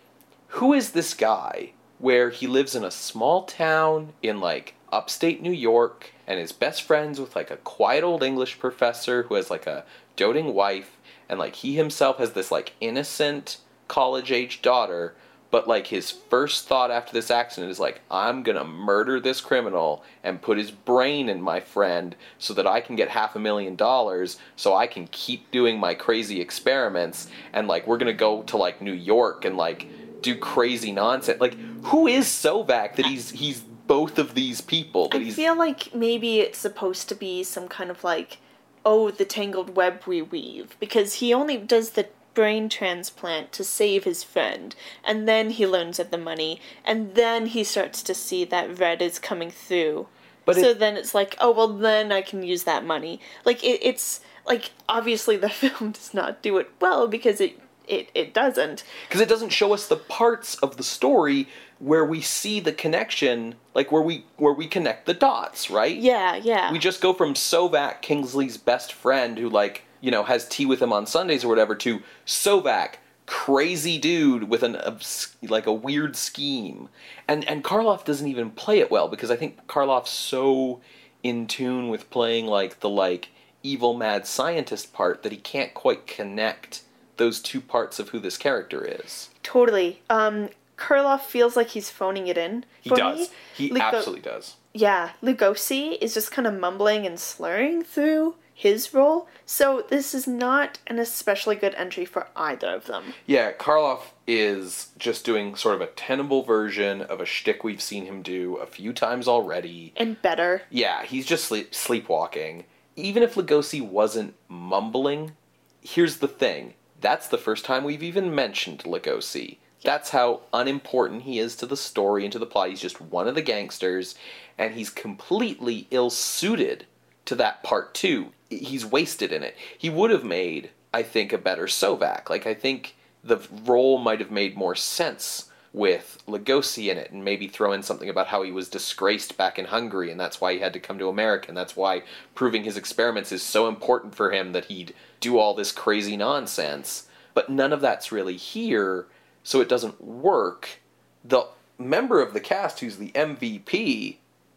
who 0.48 0.72
is 0.72 0.90
this 0.90 1.14
guy 1.14 1.70
where 2.00 2.30
he 2.30 2.48
lives 2.48 2.74
in 2.74 2.82
a 2.84 2.90
small 2.90 3.44
town 3.44 4.12
in 4.20 4.40
like 4.40 4.74
upstate 4.90 5.40
New 5.40 5.52
York 5.52 6.10
and 6.26 6.40
is 6.40 6.50
best 6.50 6.82
friends 6.82 7.20
with 7.20 7.36
like 7.36 7.52
a 7.52 7.56
quiet 7.58 8.02
old 8.02 8.24
English 8.24 8.58
professor 8.58 9.22
who 9.24 9.34
has 9.36 9.48
like 9.48 9.68
a 9.68 9.84
doting 10.16 10.54
wife 10.54 10.96
and 11.28 11.38
like 11.38 11.54
he 11.56 11.76
himself 11.76 12.18
has 12.18 12.32
this 12.32 12.50
like 12.50 12.72
innocent 12.80 13.58
college 13.86 14.32
age 14.32 14.60
daughter 14.62 15.14
but 15.50 15.66
like 15.66 15.86
his 15.86 16.10
first 16.10 16.66
thought 16.66 16.90
after 16.90 17.12
this 17.12 17.30
accident 17.30 17.70
is 17.70 17.80
like 17.80 18.00
I'm 18.10 18.42
to 18.44 18.64
murder 18.64 19.20
this 19.20 19.40
criminal 19.40 20.04
and 20.22 20.42
put 20.42 20.58
his 20.58 20.70
brain 20.70 21.28
in 21.28 21.40
my 21.40 21.60
friend 21.60 22.14
so 22.38 22.54
that 22.54 22.66
I 22.66 22.80
can 22.80 22.96
get 22.96 23.08
half 23.08 23.34
a 23.34 23.38
million 23.38 23.76
dollars 23.76 24.38
so 24.56 24.74
I 24.74 24.86
can 24.86 25.08
keep 25.10 25.50
doing 25.50 25.78
my 25.78 25.94
crazy 25.94 26.40
experiments 26.40 27.28
and 27.52 27.68
like 27.68 27.86
we're 27.86 27.98
to 28.08 28.12
go 28.12 28.42
to 28.42 28.56
like 28.56 28.82
New 28.82 28.92
York 28.92 29.44
and 29.44 29.56
like 29.56 29.88
do 30.22 30.36
crazy 30.36 30.92
nonsense. 30.92 31.40
Like 31.40 31.56
who 31.84 32.06
is 32.06 32.26
Sovac 32.26 32.96
that 32.96 33.06
he's 33.06 33.30
he's 33.30 33.62
both 33.88 34.18
of 34.18 34.34
these 34.34 34.60
people 34.60 35.08
that 35.08 35.20
I 35.20 35.30
feel 35.30 35.56
like 35.56 35.94
maybe 35.94 36.40
it's 36.40 36.58
supposed 36.58 37.08
to 37.08 37.14
be 37.14 37.42
some 37.42 37.66
kind 37.66 37.90
of 37.90 38.04
like, 38.04 38.38
oh, 38.84 39.10
the 39.10 39.24
tangled 39.24 39.74
web 39.74 40.02
we 40.06 40.22
weave, 40.22 40.76
because 40.78 41.14
he 41.14 41.34
only 41.34 41.56
does 41.56 41.90
the 41.90 42.08
brain 42.38 42.68
transplant 42.68 43.50
to 43.50 43.64
save 43.64 44.04
his 44.04 44.22
friend, 44.22 44.76
and 45.02 45.26
then 45.26 45.50
he 45.50 45.66
learns 45.66 45.98
of 45.98 46.10
the 46.12 46.18
money, 46.30 46.60
and 46.84 47.16
then 47.16 47.46
he 47.46 47.64
starts 47.64 48.00
to 48.04 48.14
see 48.14 48.44
that 48.44 48.78
red 48.78 49.02
is 49.02 49.18
coming 49.18 49.50
through. 49.50 50.06
But 50.44 50.54
so 50.56 50.68
it- 50.68 50.78
then 50.78 50.96
it's 50.96 51.14
like, 51.16 51.34
oh 51.40 51.50
well, 51.50 51.66
then 51.68 52.12
I 52.12 52.22
can 52.22 52.44
use 52.44 52.62
that 52.62 52.84
money. 52.84 53.20
Like 53.44 53.64
it, 53.64 53.80
it's 53.82 54.20
like 54.46 54.70
obviously 54.88 55.36
the 55.36 55.48
film 55.62 55.90
does 55.92 56.14
not 56.14 56.40
do 56.40 56.58
it 56.58 56.70
well 56.80 57.08
because 57.08 57.40
it 57.40 57.58
it, 57.88 58.10
it 58.14 58.34
doesn't. 58.34 58.84
because 59.08 59.20
it 59.20 59.28
doesn't 59.28 59.48
show 59.60 59.72
us 59.74 59.88
the 59.88 59.96
parts 59.96 60.54
of 60.56 60.76
the 60.76 60.82
story 60.84 61.48
where 61.80 62.04
we 62.04 62.20
see 62.20 62.60
the 62.60 62.72
connection 62.72 63.54
like 63.74 63.90
where 63.90 64.02
we 64.02 64.24
where 64.36 64.52
we 64.52 64.66
connect 64.66 65.06
the 65.06 65.14
dots 65.14 65.70
right 65.70 65.96
Yeah, 65.96 66.36
yeah. 66.36 66.70
we 66.70 66.78
just 66.78 67.00
go 67.00 67.12
from 67.14 67.34
Sovac 67.34 68.02
Kingsley's 68.02 68.58
best 68.58 68.92
friend 68.92 69.38
who 69.38 69.48
like 69.48 69.84
you 70.00 70.10
know 70.10 70.22
has 70.24 70.48
tea 70.48 70.66
with 70.66 70.80
him 70.82 70.92
on 70.92 71.06
Sundays 71.06 71.44
or 71.44 71.48
whatever 71.48 71.74
to 71.76 72.02
Sovac 72.26 72.94
crazy 73.26 73.98
dude 73.98 74.44
with 74.44 74.62
an 74.62 74.74
obs- 74.76 75.36
like 75.42 75.66
a 75.66 75.72
weird 75.72 76.16
scheme 76.16 76.88
and 77.26 77.44
and 77.46 77.62
Karloff 77.62 78.04
doesn't 78.04 78.26
even 78.26 78.50
play 78.50 78.78
it 78.78 78.90
well 78.90 79.06
because 79.08 79.30
I 79.30 79.36
think 79.36 79.66
Karloff's 79.66 80.10
so 80.10 80.80
in 81.22 81.46
tune 81.46 81.88
with 81.88 82.08
playing 82.10 82.46
like 82.46 82.80
the 82.80 82.88
like 82.88 83.28
evil 83.62 83.92
mad 83.94 84.26
scientist 84.26 84.92
part 84.92 85.22
that 85.22 85.32
he 85.32 85.38
can't 85.38 85.74
quite 85.74 86.06
connect 86.06 86.82
those 87.16 87.40
two 87.40 87.60
parts 87.60 87.98
of 87.98 88.10
who 88.10 88.18
this 88.20 88.38
character 88.38 88.84
is. 88.84 89.28
Totally. 89.42 90.00
Um, 90.08 90.48
Karloff 90.76 91.22
feels 91.22 91.56
like 91.56 91.70
he's 91.70 91.90
phoning 91.90 92.28
it 92.28 92.38
in. 92.38 92.64
He 92.80 92.88
for 92.90 92.96
does. 92.96 93.18
me. 93.18 93.26
He 93.56 93.68
Lugo- 93.70 93.84
absolutely 93.84 94.22
does. 94.22 94.54
Yeah, 94.72 95.10
Lugosi 95.22 95.98
is 96.00 96.14
just 96.14 96.30
kind 96.30 96.46
of 96.46 96.54
mumbling 96.54 97.04
and 97.04 97.18
slurring 97.18 97.82
through 97.82 98.36
his 98.58 98.92
role. 98.92 99.28
So 99.46 99.84
this 99.88 100.12
is 100.16 100.26
not 100.26 100.80
an 100.88 100.98
especially 100.98 101.54
good 101.54 101.76
entry 101.76 102.04
for 102.04 102.26
either 102.34 102.66
of 102.66 102.86
them. 102.86 103.14
Yeah, 103.24 103.52
Karloff 103.52 104.10
is 104.26 104.88
just 104.98 105.24
doing 105.24 105.54
sort 105.54 105.76
of 105.76 105.80
a 105.80 105.86
tenable 105.86 106.42
version 106.42 107.00
of 107.02 107.20
a 107.20 107.24
shtick 107.24 107.62
we've 107.62 107.80
seen 107.80 108.06
him 108.06 108.20
do 108.20 108.56
a 108.56 108.66
few 108.66 108.92
times 108.92 109.28
already. 109.28 109.92
And 109.96 110.20
better. 110.22 110.62
Yeah, 110.70 111.04
he's 111.04 111.24
just 111.24 111.44
sleep- 111.44 111.72
sleepwalking. 111.72 112.64
Even 112.96 113.22
if 113.22 113.36
Lugosi 113.36 113.80
wasn't 113.80 114.34
mumbling, 114.48 115.36
here's 115.80 116.16
the 116.16 116.26
thing. 116.26 116.74
That's 117.00 117.28
the 117.28 117.38
first 117.38 117.64
time 117.64 117.84
we've 117.84 118.02
even 118.02 118.34
mentioned 118.34 118.80
Lugosi. 118.80 119.58
That's 119.84 120.10
how 120.10 120.40
unimportant 120.52 121.22
he 121.22 121.38
is 121.38 121.54
to 121.56 121.66
the 121.66 121.76
story 121.76 122.24
and 122.24 122.32
to 122.32 122.40
the 122.40 122.44
plot. 122.44 122.70
He's 122.70 122.80
just 122.80 123.00
one 123.00 123.28
of 123.28 123.36
the 123.36 123.42
gangsters, 123.42 124.16
and 124.58 124.74
he's 124.74 124.90
completely 124.90 125.86
ill 125.92 126.10
suited 126.10 126.86
to 127.26 127.36
that 127.36 127.62
part 127.62 127.94
too. 127.94 128.32
He's 128.50 128.86
wasted 128.86 129.32
in 129.32 129.42
it. 129.42 129.56
He 129.76 129.90
would 129.90 130.10
have 130.10 130.24
made, 130.24 130.70
I 130.92 131.02
think, 131.02 131.32
a 131.32 131.38
better 131.38 131.66
Sovac. 131.66 132.30
Like 132.30 132.46
I 132.46 132.54
think 132.54 132.96
the 133.22 133.38
role 133.64 133.98
might 133.98 134.20
have 134.20 134.30
made 134.30 134.56
more 134.56 134.74
sense 134.74 135.50
with 135.72 136.22
Lugosi 136.26 136.90
in 136.90 136.96
it, 136.96 137.12
and 137.12 137.24
maybe 137.24 137.46
throw 137.46 137.72
in 137.72 137.82
something 137.82 138.08
about 138.08 138.28
how 138.28 138.42
he 138.42 138.50
was 138.50 138.70
disgraced 138.70 139.36
back 139.36 139.58
in 139.58 139.66
Hungary, 139.66 140.10
and 140.10 140.18
that's 140.18 140.40
why 140.40 140.54
he 140.54 140.60
had 140.60 140.72
to 140.72 140.80
come 140.80 140.98
to 140.98 141.08
America, 141.08 141.48
and 141.48 141.56
that's 141.56 141.76
why 141.76 142.02
proving 142.34 142.64
his 142.64 142.76
experiments 142.76 143.32
is 143.32 143.42
so 143.42 143.68
important 143.68 144.14
for 144.14 144.32
him 144.32 144.52
that 144.52 144.64
he'd 144.66 144.94
do 145.20 145.38
all 145.38 145.54
this 145.54 145.70
crazy 145.70 146.16
nonsense. 146.16 147.06
But 147.34 147.50
none 147.50 147.72
of 147.72 147.80
that's 147.82 148.10
really 148.10 148.36
here, 148.36 149.06
so 149.44 149.60
it 149.60 149.68
doesn't 149.68 150.02
work. 150.02 150.80
The 151.22 151.46
member 151.78 152.22
of 152.22 152.32
the 152.32 152.40
cast 152.40 152.80
who's 152.80 152.96
the 152.96 153.12
MVP 153.12 154.16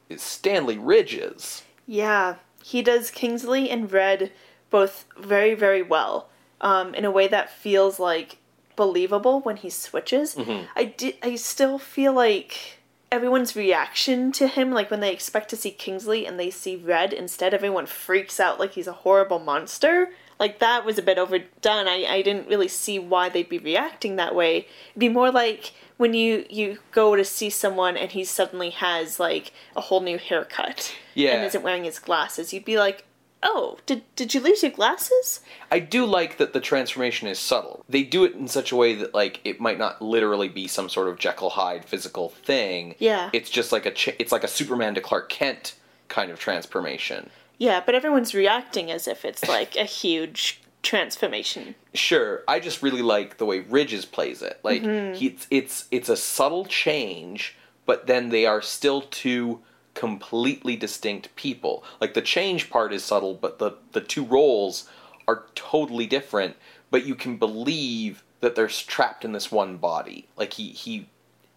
is 0.10 0.22
Stanley 0.22 0.78
Ridges. 0.78 1.64
Yeah, 1.86 2.36
he 2.64 2.82
does 2.82 3.12
Kingsley 3.12 3.70
and 3.70 3.92
Red 3.92 4.32
both 4.70 5.06
very, 5.18 5.54
very 5.54 5.82
well. 5.82 6.30
Um, 6.62 6.94
in 6.94 7.06
a 7.06 7.12
way 7.12 7.28
that 7.28 7.50
feels 7.50 8.00
like 8.00 8.38
believable 8.76 9.42
when 9.42 9.58
he 9.58 9.70
switches. 9.70 10.36
I 10.76 10.86
did. 10.86 11.16
I 11.24 11.36
still 11.36 11.80
feel 11.80 12.14
like 12.14 12.78
everyone's 13.12 13.56
reaction 13.56 14.32
to 14.32 14.48
him, 14.48 14.72
like 14.72 14.90
when 14.90 15.02
they 15.02 15.12
expect 15.12 15.50
to 15.50 15.58
see 15.58 15.72
Kingsley 15.72 16.26
and 16.26 16.40
they 16.40 16.50
see 16.50 16.76
Red 16.78 17.14
instead, 17.14 17.54
everyone 17.54 17.86
freaks 17.86 18.40
out 18.40 18.60
like 18.60 18.74
he's 18.74 18.88
a 18.88 18.94
horrible 18.94 19.40
monster. 19.40 20.12
Like 20.42 20.60
that 20.60 20.84
was 20.86 20.98
a 20.98 21.02
bit 21.04 21.18
overdone. 21.20 21.88
I, 21.88 22.04
I 22.10 22.22
didn't 22.24 22.48
really 22.50 22.68
see 22.68 22.98
why 23.00 23.30
they'd 23.30 23.48
be 23.48 23.60
reacting 23.60 24.16
that 24.18 24.34
way. 24.36 24.68
It'd 24.90 25.00
be 25.00 25.08
more 25.08 25.32
like 25.32 25.74
when 25.98 26.14
you 26.16 26.46
you 26.50 26.80
go 26.92 27.16
to 27.16 27.24
see 27.24 27.50
someone 27.52 27.96
and 27.96 28.12
he 28.12 28.24
suddenly 28.26 28.72
has 28.72 29.20
like 29.20 29.54
a 29.76 29.82
whole 29.82 30.02
new 30.02 30.18
haircut 30.18 30.94
Yeah. 31.14 31.36
and 31.36 31.46
isn't 31.46 31.64
wearing 31.64 31.84
his 31.84 32.00
glasses. 32.00 32.52
You'd 32.54 32.66
be 32.66 32.80
like, 32.80 33.06
"Oh, 33.44 33.78
did 33.86 34.02
did 34.16 34.34
you 34.34 34.40
lose 34.42 34.64
your 34.64 34.72
glasses?" 34.72 35.42
I 35.72 35.78
do 35.78 36.06
like 36.08 36.38
that 36.40 36.54
the 36.54 36.60
transformation 36.60 37.28
is 37.28 37.38
subtle. 37.38 37.86
They 37.88 38.02
do 38.02 38.24
it 38.24 38.34
in 38.34 38.48
such 38.48 38.72
a 38.72 38.76
way 38.76 38.96
that 38.96 39.14
like 39.14 39.42
it 39.44 39.62
might 39.62 39.78
not 39.78 40.02
literally 40.02 40.50
be 40.50 40.68
some 40.68 40.90
sort 40.90 41.08
of 41.08 41.20
Jekyll 41.20 41.52
Hyde 41.52 41.86
physical 41.86 42.30
thing. 42.30 42.96
Yeah. 42.98 43.30
It's 43.32 43.52
just 43.52 43.72
like 43.72 43.86
a 43.86 43.94
it's 44.20 44.32
like 44.32 44.44
a 44.44 44.48
Superman 44.48 44.96
to 44.96 45.02
Clark 45.02 45.30
Kent 45.30 45.76
kind 46.08 46.32
of 46.32 46.40
transformation. 46.40 47.30
Yeah, 47.62 47.80
but 47.86 47.94
everyone's 47.94 48.34
reacting 48.34 48.90
as 48.90 49.08
if 49.08 49.24
it's 49.24 49.48
like 49.48 49.76
a 49.76 49.84
huge 49.84 50.62
transformation. 50.82 51.76
Sure, 51.94 52.42
I 52.48 52.60
just 52.60 52.82
really 52.82 53.04
like 53.04 53.38
the 53.38 53.46
way 53.46 53.60
Ridges 53.60 54.04
plays 54.04 54.42
it. 54.42 54.60
Like 54.64 54.82
mm-hmm. 54.82 55.14
he, 55.14 55.28
it's 55.28 55.48
it's 55.52 55.86
it's 55.92 56.10
a 56.10 56.18
subtle 56.18 56.66
change, 56.66 57.56
but 57.86 58.08
then 58.08 58.30
they 58.30 58.48
are 58.48 58.64
still 58.64 59.04
two 59.04 59.60
completely 59.94 60.76
distinct 60.76 61.36
people. 61.36 61.84
Like 62.00 62.16
the 62.16 62.24
change 62.24 62.72
part 62.72 62.94
is 62.94 63.04
subtle, 63.04 63.36
but 63.36 63.60
the 63.60 63.74
the 63.92 64.02
two 64.02 64.26
roles 64.26 64.90
are 65.28 65.46
totally 65.54 66.08
different. 66.08 66.56
But 66.90 67.06
you 67.06 67.14
can 67.14 67.38
believe 67.38 68.24
that 68.40 68.56
they're 68.56 68.70
trapped 68.70 69.24
in 69.24 69.34
this 69.34 69.52
one 69.52 69.78
body. 69.78 70.28
Like 70.36 70.54
he 70.54 70.70
he 70.70 71.10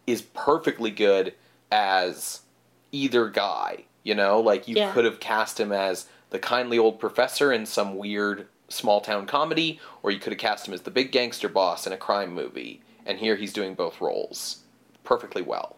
is 0.07 0.21
perfectly 0.21 0.91
good 0.91 1.33
as 1.73 2.43
either 2.93 3.31
guy. 3.31 3.85
You 4.05 4.15
know, 4.15 4.39
like 4.39 4.69
you 4.69 4.77
Yeah. 4.77 4.93
could 4.93 5.05
have 5.05 5.19
cast 5.19 5.59
him 5.59 5.73
as 5.73 6.07
the 6.31 6.39
kindly 6.39 6.79
old 6.79 7.01
professor 7.01 7.53
in 7.53 7.67
some 7.67 7.97
weird 7.97 8.47
small 8.69 9.01
town 9.01 9.27
comedy, 9.27 9.81
or 10.03 10.11
you 10.11 10.19
could 10.21 10.33
have 10.33 10.41
cast 10.41 10.69
him 10.69 10.75
as 10.75 10.83
the 10.83 10.91
big 10.91 11.11
gangster 11.11 11.49
boss 11.49 11.87
in 11.87 11.93
a 11.93 11.97
crime 11.97 12.33
movie. 12.33 12.81
And 13.07 13.19
here 13.19 13.37
he's 13.37 13.53
doing 13.53 13.75
both 13.75 14.01
roles 14.01 14.59
perfectly 15.03 15.43
well. 15.43 15.77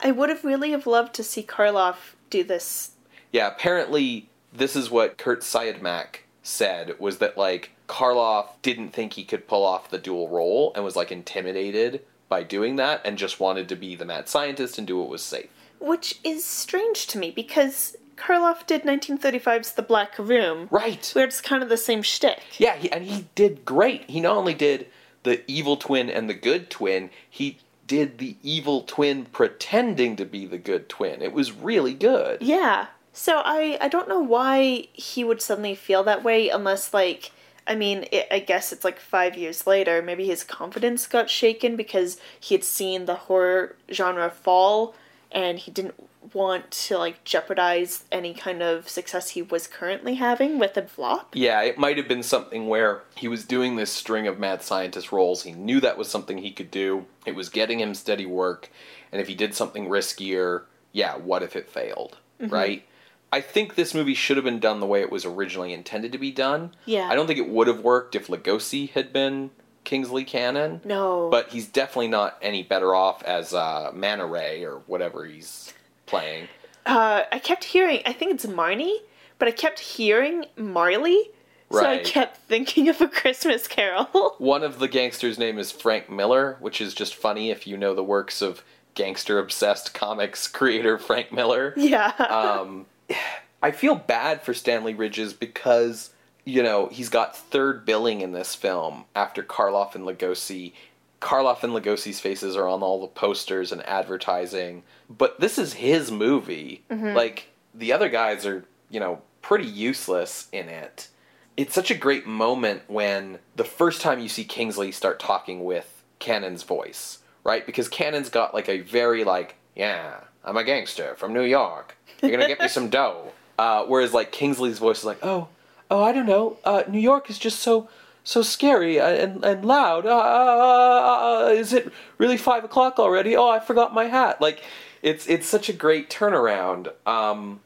I 0.00 0.10
would 0.10 0.28
have 0.28 0.44
really 0.44 0.70
have 0.70 0.86
loved 0.86 1.14
to 1.14 1.22
see 1.22 1.42
Karloff 1.42 2.14
do 2.30 2.44
this. 2.44 2.92
Yeah, 3.30 3.48
apparently 3.48 4.28
this 4.52 4.76
is 4.76 4.90
what 4.90 5.16
Kurt 5.18 5.40
Siodmak 5.40 6.20
said 6.42 6.98
was 6.98 7.18
that 7.18 7.38
like 7.38 7.70
Karloff 7.88 8.48
didn't 8.62 8.90
think 8.90 9.12
he 9.14 9.24
could 9.24 9.46
pull 9.46 9.64
off 9.64 9.90
the 9.90 9.98
dual 9.98 10.28
role 10.28 10.72
and 10.74 10.84
was 10.84 10.96
like 10.96 11.12
intimidated 11.12 12.02
by 12.28 12.42
doing 12.42 12.76
that 12.76 13.00
and 13.04 13.16
just 13.18 13.40
wanted 13.40 13.68
to 13.68 13.76
be 13.76 13.94
the 13.94 14.04
mad 14.04 14.28
scientist 14.28 14.78
and 14.78 14.86
do 14.86 14.98
what 14.98 15.08
was 15.08 15.22
safe. 15.22 15.50
Which 15.82 16.20
is 16.24 16.44
strange 16.44 17.06
to 17.08 17.18
me 17.18 17.30
because 17.30 17.96
Karloff 18.16 18.66
did 18.66 18.82
1935's 18.84 19.72
The 19.72 19.82
Black 19.82 20.18
Room, 20.18 20.68
Right. 20.70 21.10
where 21.14 21.24
it's 21.24 21.40
kind 21.40 21.62
of 21.62 21.68
the 21.68 21.76
same 21.76 22.02
shtick. 22.02 22.40
Yeah, 22.58 22.76
he, 22.76 22.90
and 22.90 23.04
he 23.04 23.26
did 23.34 23.64
great. 23.64 24.08
He 24.08 24.20
not 24.20 24.36
only 24.36 24.54
did 24.54 24.86
the 25.24 25.42
evil 25.50 25.76
twin 25.76 26.08
and 26.08 26.28
the 26.30 26.34
good 26.34 26.70
twin, 26.70 27.10
he 27.28 27.58
did 27.86 28.18
the 28.18 28.36
evil 28.42 28.82
twin 28.82 29.24
pretending 29.26 30.16
to 30.16 30.24
be 30.24 30.46
the 30.46 30.58
good 30.58 30.88
twin. 30.88 31.20
It 31.20 31.32
was 31.32 31.52
really 31.52 31.94
good. 31.94 32.40
Yeah. 32.42 32.86
So 33.12 33.42
I 33.44 33.76
I 33.80 33.88
don't 33.88 34.08
know 34.08 34.20
why 34.20 34.86
he 34.92 35.24
would 35.24 35.42
suddenly 35.42 35.74
feel 35.74 36.02
that 36.04 36.22
way 36.24 36.48
unless 36.48 36.94
like 36.94 37.32
I 37.66 37.74
mean 37.74 38.06
it, 38.10 38.26
I 38.30 38.38
guess 38.38 38.72
it's 38.72 38.84
like 38.84 38.98
5 38.98 39.36
years 39.36 39.66
later 39.66 40.00
maybe 40.00 40.26
his 40.26 40.44
confidence 40.44 41.06
got 41.06 41.28
shaken 41.28 41.76
because 41.76 42.16
he 42.40 42.54
had 42.54 42.64
seen 42.64 43.04
the 43.04 43.14
horror 43.26 43.76
genre 43.92 44.30
fall 44.30 44.94
and 45.32 45.58
he 45.58 45.70
didn't 45.70 45.94
want 46.32 46.70
to 46.70 46.96
like 46.96 47.24
jeopardize 47.24 48.04
any 48.12 48.32
kind 48.32 48.62
of 48.62 48.88
success 48.88 49.30
he 49.30 49.42
was 49.42 49.66
currently 49.66 50.14
having 50.14 50.58
with 50.58 50.76
a 50.76 50.82
flop. 50.82 51.34
Yeah, 51.34 51.62
it 51.62 51.78
might 51.78 51.96
have 51.96 52.08
been 52.08 52.22
something 52.22 52.68
where 52.68 53.02
he 53.16 53.28
was 53.28 53.44
doing 53.44 53.76
this 53.76 53.90
string 53.90 54.26
of 54.26 54.38
mad 54.38 54.62
scientist 54.62 55.12
roles. 55.12 55.42
He 55.42 55.52
knew 55.52 55.80
that 55.80 55.98
was 55.98 56.08
something 56.08 56.38
he 56.38 56.52
could 56.52 56.70
do. 56.70 57.06
It 57.26 57.34
was 57.34 57.48
getting 57.48 57.80
him 57.80 57.94
steady 57.94 58.26
work. 58.26 58.70
And 59.10 59.20
if 59.20 59.28
he 59.28 59.34
did 59.34 59.54
something 59.54 59.88
riskier, 59.88 60.62
yeah, 60.92 61.16
what 61.16 61.42
if 61.42 61.56
it 61.56 61.68
failed? 61.68 62.18
Mm-hmm. 62.40 62.54
Right? 62.54 62.86
I 63.32 63.40
think 63.40 63.74
this 63.74 63.94
movie 63.94 64.14
should 64.14 64.36
have 64.36 64.44
been 64.44 64.60
done 64.60 64.80
the 64.80 64.86
way 64.86 65.00
it 65.00 65.10
was 65.10 65.24
originally 65.24 65.72
intended 65.72 66.12
to 66.12 66.18
be 66.18 66.30
done. 66.30 66.74
Yeah. 66.84 67.08
I 67.08 67.14
don't 67.14 67.26
think 67.26 67.38
it 67.38 67.48
would 67.48 67.66
have 67.66 67.80
worked 67.80 68.14
if 68.14 68.26
Lugosi 68.26 68.90
had 68.90 69.12
been 69.12 69.50
Kingsley 69.84 70.24
Cannon. 70.24 70.80
No. 70.84 71.28
But 71.30 71.50
he's 71.50 71.66
definitely 71.66 72.08
not 72.08 72.38
any 72.42 72.62
better 72.62 72.94
off 72.94 73.22
as 73.22 73.54
uh, 73.54 73.90
Manta 73.94 74.26
Ray 74.26 74.64
or 74.64 74.82
whatever 74.86 75.24
he's 75.24 75.72
playing. 76.06 76.48
Uh, 76.86 77.22
I 77.30 77.38
kept 77.38 77.64
hearing, 77.64 78.00
I 78.06 78.12
think 78.12 78.32
it's 78.32 78.46
Marnie, 78.46 78.98
but 79.38 79.48
I 79.48 79.52
kept 79.52 79.78
hearing 79.78 80.46
Marley. 80.56 81.30
So 81.70 81.86
I 81.86 81.98
kept 82.00 82.36
thinking 82.36 82.90
of 82.90 83.00
a 83.00 83.08
Christmas 83.08 83.66
Carol. 83.66 84.34
One 84.38 84.62
of 84.62 84.78
the 84.78 84.88
gangsters' 84.88 85.38
name 85.38 85.58
is 85.58 85.72
Frank 85.72 86.10
Miller, 86.10 86.58
which 86.60 86.82
is 86.82 86.92
just 86.92 87.14
funny 87.14 87.50
if 87.50 87.66
you 87.66 87.78
know 87.78 87.94
the 87.94 88.04
works 88.04 88.42
of 88.42 88.62
gangster 88.94 89.38
obsessed 89.38 89.94
comics 89.94 90.46
creator 90.48 90.98
Frank 90.98 91.32
Miller. 91.32 91.72
yeah. 91.78 92.08
Um, 92.18 92.84
I 93.62 93.70
feel 93.70 93.94
bad 93.94 94.42
for 94.42 94.52
Stanley 94.52 94.92
Ridges 94.92 95.32
because, 95.32 96.10
you 96.44 96.62
know, 96.62 96.88
he's 96.88 97.08
got 97.08 97.36
third 97.36 97.84
billing 97.86 98.20
in 98.20 98.32
this 98.32 98.54
film 98.54 99.04
after 99.14 99.42
Karloff 99.42 99.94
and 99.94 100.04
Lugosi. 100.04 100.72
Karloff 101.20 101.62
and 101.62 101.72
Lugosi's 101.72 102.18
faces 102.18 102.56
are 102.56 102.66
on 102.66 102.82
all 102.82 103.00
the 103.00 103.06
posters 103.06 103.70
and 103.70 103.86
advertising, 103.86 104.82
but 105.08 105.38
this 105.38 105.56
is 105.56 105.74
his 105.74 106.10
movie. 106.10 106.82
Like, 107.14 107.48
the 107.74 107.92
other 107.92 108.08
guys 108.08 108.44
are, 108.44 108.64
you 108.90 108.98
know, 108.98 109.22
pretty 109.40 109.66
useless 109.66 110.48
in 110.52 110.68
it. 110.68 111.08
It's 111.56 111.74
such 111.74 111.90
a 111.90 111.94
great 111.94 112.26
moment 112.26 112.82
when 112.88 113.38
the 113.54 113.64
first 113.64 114.00
time 114.00 114.18
you 114.18 114.28
see 114.28 114.44
Kingsley 114.44 114.90
start 114.90 115.20
talking 115.20 115.64
with 115.64 116.02
Cannon's 116.18 116.62
voice, 116.64 117.18
right? 117.44 117.64
Because 117.64 117.88
Cannon's 117.88 118.30
got 118.30 118.52
like 118.54 118.68
a 118.68 118.80
very 118.80 119.22
like, 119.22 119.56
yeah, 119.76 120.20
I'm 120.44 120.56
a 120.56 120.64
gangster 120.64 121.14
from 121.16 121.32
New 121.32 121.44
York. 121.44 121.96
You're 122.20 122.30
gonna 122.32 122.48
get 122.48 122.60
me 122.60 122.68
some 122.68 122.88
dough. 122.88 123.32
Uh, 123.58 123.84
whereas 123.84 124.12
like 124.14 124.32
Kingsley's 124.32 124.78
voice 124.78 125.00
is 125.00 125.04
like, 125.04 125.18
oh, 125.22 125.48
oh, 125.92 126.02
I 126.02 126.12
don't 126.12 126.26
know. 126.26 126.56
Uh, 126.64 126.82
New 126.88 126.98
York 127.00 127.28
is 127.30 127.38
just 127.38 127.60
so 127.60 127.88
so 128.24 128.40
scary 128.42 128.98
and 129.00 129.44
and 129.44 129.64
loud. 129.64 130.06
Uh, 130.06 130.16
uh, 130.16 131.46
uh, 131.46 131.48
is 131.50 131.72
it 131.72 131.92
really 132.18 132.36
five 132.36 132.64
o'clock 132.64 132.98
already? 132.98 133.36
Oh, 133.36 133.48
I 133.48 133.60
forgot 133.60 133.92
my 133.92 134.04
hat. 134.06 134.40
Like, 134.40 134.62
it's 135.02 135.26
it's 135.28 135.46
such 135.46 135.68
a 135.68 135.72
great 135.72 136.08
turnaround. 136.10 136.92
Um, 137.06 137.60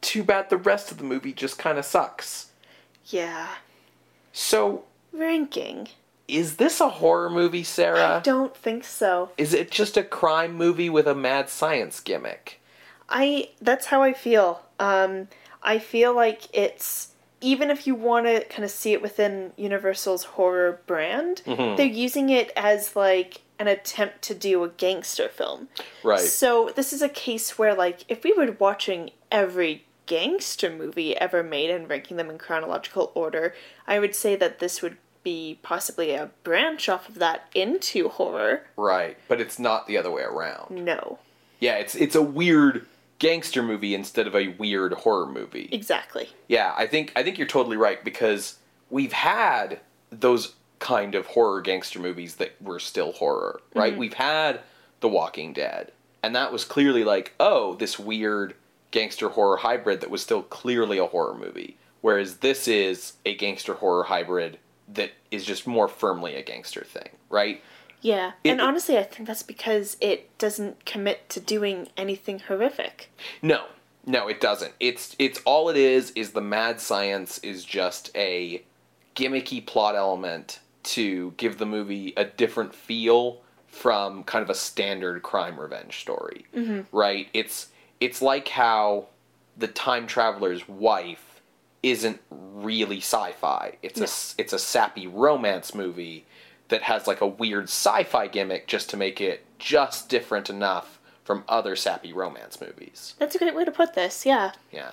too 0.00 0.22
bad 0.24 0.48
the 0.50 0.56
rest 0.56 0.90
of 0.92 0.98
the 0.98 1.04
movie 1.04 1.32
just 1.32 1.58
kind 1.58 1.78
of 1.78 1.84
sucks. 1.84 2.50
yeah. 3.06 3.48
So, 4.32 4.84
Ranking. 5.12 5.88
is 6.28 6.56
this 6.56 6.80
a 6.80 6.88
horror 7.00 7.30
movie, 7.30 7.64
Sarah? 7.64 8.16
I 8.18 8.20
don't 8.20 8.54
think 8.56 8.84
so. 8.84 9.30
Is 9.38 9.54
it 9.54 9.70
just 9.70 9.96
a 9.96 10.02
crime 10.04 10.54
movie 10.54 10.90
with 10.90 11.06
a 11.06 11.14
mad 11.14 11.48
science 11.48 12.00
gimmick? 12.00 12.60
I 13.08 13.50
that's 13.60 13.86
how 13.86 14.02
I 14.02 14.12
feel. 14.12 14.62
Um 14.78 15.28
I 15.62 15.78
feel 15.78 16.14
like 16.14 16.42
it's 16.52 17.08
even 17.40 17.70
if 17.70 17.86
you 17.86 17.94
want 17.94 18.26
to 18.26 18.44
kind 18.44 18.64
of 18.64 18.70
see 18.70 18.92
it 18.92 19.02
within 19.02 19.52
Universal's 19.56 20.24
horror 20.24 20.80
brand, 20.86 21.42
Mhm. 21.46 21.76
they're 21.76 21.86
using 21.86 22.30
it 22.30 22.50
as 22.56 22.96
like 22.96 23.40
an 23.58 23.68
attempt 23.68 24.22
to 24.22 24.34
do 24.34 24.62
a 24.64 24.68
gangster 24.68 25.28
film. 25.28 25.68
Right. 26.02 26.20
So 26.20 26.70
this 26.74 26.92
is 26.92 27.02
a 27.02 27.08
case 27.08 27.58
where 27.58 27.74
like 27.74 28.00
if 28.08 28.24
we 28.24 28.32
were 28.32 28.54
watching 28.58 29.10
every 29.30 29.84
gangster 30.06 30.70
movie 30.70 31.16
ever 31.16 31.42
made 31.42 31.68
and 31.70 31.88
ranking 31.88 32.16
them 32.16 32.30
in 32.30 32.38
chronological 32.38 33.10
order, 33.14 33.54
I 33.86 33.98
would 33.98 34.14
say 34.14 34.36
that 34.36 34.58
this 34.60 34.80
would 34.82 34.96
be 35.24 35.58
possibly 35.62 36.12
a 36.12 36.30
branch 36.44 36.88
off 36.88 37.08
of 37.08 37.16
that 37.16 37.48
into 37.54 38.08
horror. 38.08 38.62
Right. 38.76 39.16
But 39.26 39.40
it's 39.40 39.58
not 39.58 39.86
the 39.88 39.98
other 39.98 40.10
way 40.10 40.22
around. 40.22 40.70
No. 40.84 41.18
Yeah, 41.58 41.76
it's 41.76 41.94
it's 41.96 42.14
a 42.14 42.22
weird 42.22 42.86
gangster 43.18 43.62
movie 43.62 43.94
instead 43.94 44.26
of 44.26 44.34
a 44.34 44.48
weird 44.48 44.92
horror 44.92 45.26
movie. 45.26 45.68
Exactly. 45.72 46.28
Yeah, 46.48 46.74
I 46.76 46.86
think 46.86 47.12
I 47.16 47.22
think 47.22 47.38
you're 47.38 47.46
totally 47.46 47.76
right 47.76 48.02
because 48.04 48.58
we've 48.90 49.12
had 49.12 49.80
those 50.10 50.54
kind 50.78 51.14
of 51.14 51.26
horror 51.26 51.60
gangster 51.62 51.98
movies 51.98 52.36
that 52.36 52.60
were 52.60 52.78
still 52.78 53.12
horror, 53.12 53.60
right? 53.74 53.92
Mm-hmm. 53.92 54.00
We've 54.00 54.14
had 54.14 54.60
The 55.00 55.08
Walking 55.08 55.52
Dead, 55.52 55.92
and 56.22 56.34
that 56.36 56.52
was 56.52 56.64
clearly 56.64 57.04
like, 57.04 57.34
oh, 57.40 57.74
this 57.76 57.98
weird 57.98 58.54
gangster 58.90 59.30
horror 59.30 59.58
hybrid 59.58 60.00
that 60.00 60.10
was 60.10 60.22
still 60.22 60.42
clearly 60.42 60.98
a 60.98 61.06
horror 61.06 61.34
movie. 61.34 61.76
Whereas 62.02 62.36
this 62.36 62.68
is 62.68 63.14
a 63.24 63.34
gangster 63.34 63.74
horror 63.74 64.04
hybrid 64.04 64.58
that 64.88 65.12
is 65.30 65.44
just 65.44 65.66
more 65.66 65.88
firmly 65.88 66.34
a 66.34 66.42
gangster 66.42 66.84
thing, 66.84 67.08
right? 67.28 67.62
Yeah. 68.00 68.32
It- 68.44 68.50
and 68.50 68.60
honestly, 68.60 68.98
I 68.98 69.02
think 69.04 69.26
that's 69.26 69.42
because 69.42 69.96
it 70.00 70.36
doesn't 70.38 70.84
commit 70.84 71.28
to 71.30 71.40
doing 71.40 71.88
anything 71.96 72.40
horrific. 72.40 73.10
No, 73.42 73.64
no, 74.04 74.28
it 74.28 74.40
doesn't. 74.40 74.72
It's 74.80 75.16
it's 75.18 75.40
all 75.44 75.68
it 75.68 75.76
is 75.76 76.12
is 76.12 76.30
the 76.30 76.40
mad 76.40 76.80
science 76.80 77.38
is 77.38 77.64
just 77.64 78.10
a 78.14 78.62
gimmicky 79.14 79.64
plot 79.64 79.96
element 79.96 80.60
to 80.84 81.34
give 81.36 81.58
the 81.58 81.66
movie 81.66 82.12
a 82.16 82.24
different 82.24 82.74
feel 82.74 83.40
from 83.66 84.22
kind 84.24 84.42
of 84.42 84.50
a 84.50 84.54
standard 84.54 85.22
crime 85.22 85.58
revenge 85.58 86.00
story. 86.00 86.46
Mm-hmm. 86.54 86.96
Right? 86.96 87.28
It's 87.34 87.68
it's 88.00 88.22
like 88.22 88.48
how 88.48 89.06
the 89.56 89.68
time 89.68 90.06
traveler's 90.06 90.68
wife 90.68 91.40
isn't 91.82 92.20
really 92.30 92.98
sci-fi. 92.98 93.76
It's 93.82 94.00
a 94.00 94.40
it's 94.40 94.52
a 94.52 94.58
sappy 94.58 95.06
romance 95.06 95.74
movie 95.74 96.24
that 96.68 96.82
has 96.82 97.06
like 97.06 97.20
a 97.20 97.26
weird 97.26 97.64
sci-fi 97.64 98.26
gimmick 98.26 98.66
just 98.66 98.90
to 98.90 98.96
make 98.96 99.20
it 99.20 99.44
just 99.58 100.08
different 100.08 100.50
enough 100.50 100.98
from 101.24 101.44
other 101.48 101.74
sappy 101.76 102.12
romance 102.12 102.60
movies. 102.60 103.14
That's 103.18 103.34
a 103.34 103.38
great 103.38 103.54
way 103.54 103.64
to 103.64 103.70
put 103.70 103.94
this, 103.94 104.24
yeah. 104.24 104.52
Yeah. 104.70 104.92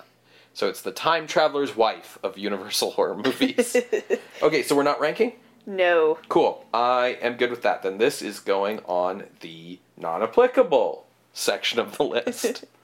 So 0.54 0.68
it's 0.68 0.82
the 0.82 0.92
time 0.92 1.28
traveler's 1.28 1.76
wife 1.76 2.18
of 2.24 2.38
Universal 2.38 2.92
horror 2.98 3.16
movies. 3.16 3.76
okay, 4.42 4.64
so 4.64 4.76
we're 4.76 4.84
not 4.84 5.00
ranking? 5.00 5.34
No. 5.66 6.18
Cool. 6.30 6.66
I 6.74 7.18
am 7.22 7.38
good 7.38 7.50
with 7.50 7.62
that. 7.64 7.84
Then 7.84 7.98
this 7.98 8.22
is 8.22 8.40
going 8.40 8.80
on 8.86 9.24
the 9.40 9.80
non 9.98 10.22
applicable 10.22 11.06
section 11.34 11.80
of 11.80 11.98
the 11.98 12.04
list. 12.04 12.66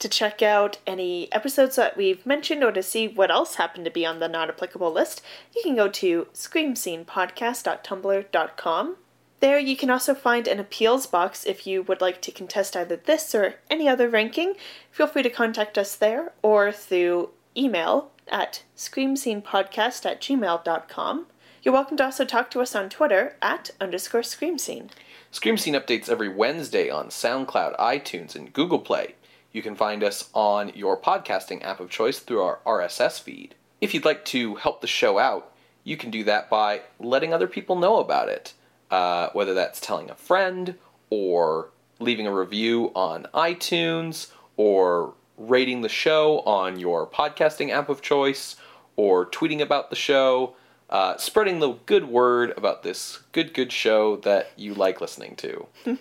To 0.00 0.08
check 0.08 0.42
out 0.42 0.78
any 0.86 1.32
episodes 1.32 1.76
that 1.76 1.96
we've 1.96 2.24
mentioned 2.24 2.62
or 2.62 2.70
to 2.70 2.84
see 2.84 3.08
what 3.08 3.32
else 3.32 3.56
happened 3.56 3.84
to 3.84 3.90
be 3.90 4.06
on 4.06 4.20
the 4.20 4.28
not 4.28 4.48
applicable 4.48 4.92
list, 4.92 5.22
you 5.56 5.62
can 5.62 5.74
go 5.74 5.88
to 5.88 6.28
screamscenepodcast.tumblr.com. 6.32 8.96
There 9.40 9.58
you 9.58 9.76
can 9.76 9.90
also 9.90 10.14
find 10.14 10.48
an 10.48 10.60
appeals 10.60 11.06
box 11.06 11.46
if 11.46 11.66
you 11.66 11.82
would 11.82 12.00
like 12.00 12.22
to 12.22 12.32
contest 12.32 12.76
either 12.76 12.96
this 12.96 13.34
or 13.34 13.56
any 13.70 13.88
other 13.88 14.08
ranking. 14.08 14.54
Feel 14.90 15.08
free 15.08 15.22
to 15.22 15.30
contact 15.30 15.76
us 15.76 15.94
there 15.96 16.32
or 16.42 16.72
through 16.72 17.30
email 17.56 18.10
at 18.28 18.62
screamscenepodcast 18.76 20.06
at 20.06 20.20
gmail.com. 20.20 21.26
You're 21.62 21.74
welcome 21.74 21.96
to 21.96 22.04
also 22.04 22.24
talk 22.24 22.50
to 22.52 22.60
us 22.60 22.74
on 22.74 22.88
Twitter 22.88 23.36
at 23.42 23.70
underscore 23.80 24.22
screamscene. 24.22 24.90
Scream 25.30 25.58
Scene 25.58 25.74
updates 25.74 26.08
every 26.08 26.28
Wednesday 26.28 26.88
on 26.88 27.08
SoundCloud, 27.08 27.78
iTunes, 27.78 28.34
and 28.34 28.52
Google 28.52 28.78
Play. 28.78 29.14
You 29.58 29.62
can 29.62 29.74
find 29.74 30.04
us 30.04 30.30
on 30.34 30.70
your 30.76 30.96
podcasting 30.96 31.64
app 31.64 31.80
of 31.80 31.90
choice 31.90 32.20
through 32.20 32.42
our 32.42 32.60
RSS 32.64 33.20
feed. 33.20 33.56
If 33.80 33.92
you'd 33.92 34.04
like 34.04 34.24
to 34.26 34.54
help 34.54 34.80
the 34.80 34.86
show 34.86 35.18
out, 35.18 35.52
you 35.82 35.96
can 35.96 36.12
do 36.12 36.22
that 36.22 36.48
by 36.48 36.82
letting 37.00 37.34
other 37.34 37.48
people 37.48 37.74
know 37.74 37.96
about 37.96 38.28
it, 38.28 38.52
uh, 38.92 39.30
whether 39.32 39.54
that's 39.54 39.80
telling 39.80 40.10
a 40.10 40.14
friend 40.14 40.76
or 41.10 41.70
leaving 41.98 42.24
a 42.24 42.32
review 42.32 42.92
on 42.94 43.26
iTunes 43.34 44.30
or 44.56 45.14
rating 45.36 45.80
the 45.80 45.88
show 45.88 46.38
on 46.42 46.78
your 46.78 47.04
podcasting 47.04 47.70
app 47.70 47.88
of 47.88 48.00
choice 48.00 48.54
or 48.94 49.26
tweeting 49.26 49.60
about 49.60 49.90
the 49.90 49.96
show, 49.96 50.54
uh, 50.88 51.16
spreading 51.16 51.58
the 51.58 51.72
good 51.86 52.04
word 52.04 52.54
about 52.56 52.84
this 52.84 53.24
good, 53.32 53.52
good 53.52 53.72
show 53.72 54.14
that 54.18 54.52
you 54.54 54.72
like 54.72 55.00
listening 55.00 55.34
to. 55.34 55.66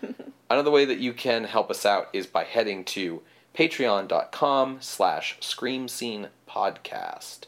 Another 0.52 0.70
way 0.70 0.86
that 0.86 1.00
you 1.00 1.12
can 1.12 1.44
help 1.46 1.72
us 1.72 1.88
out 1.88 2.08
is 2.14 2.28
by 2.28 2.44
heading 2.44 2.84
to 2.84 3.24
patreon.com 3.58 4.78
slash 4.82 5.36
scream 5.40 5.88
scene 5.88 6.28
podcast. 6.48 7.46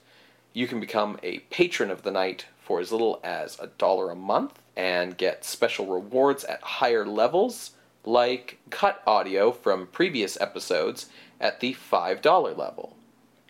You 0.53 0.67
can 0.67 0.79
become 0.79 1.19
a 1.21 1.39
patron 1.51 1.91
of 1.91 2.01
the 2.01 2.09
night 2.11 2.47
for 2.59 2.79
as 2.79 2.91
little 2.91 3.19
as 3.23 3.59
a 3.59 3.67
dollar 3.67 4.09
a 4.09 4.15
month 4.15 4.59
and 4.75 5.17
get 5.17 5.45
special 5.45 5.85
rewards 5.85 6.43
at 6.45 6.61
higher 6.61 7.05
levels, 7.05 7.71
like 8.03 8.57
cut 8.71 9.03
audio 9.05 9.51
from 9.51 9.85
previous 9.87 10.39
episodes 10.41 11.05
at 11.39 11.59
the 11.59 11.75
$5 11.75 12.57
level. 12.57 12.95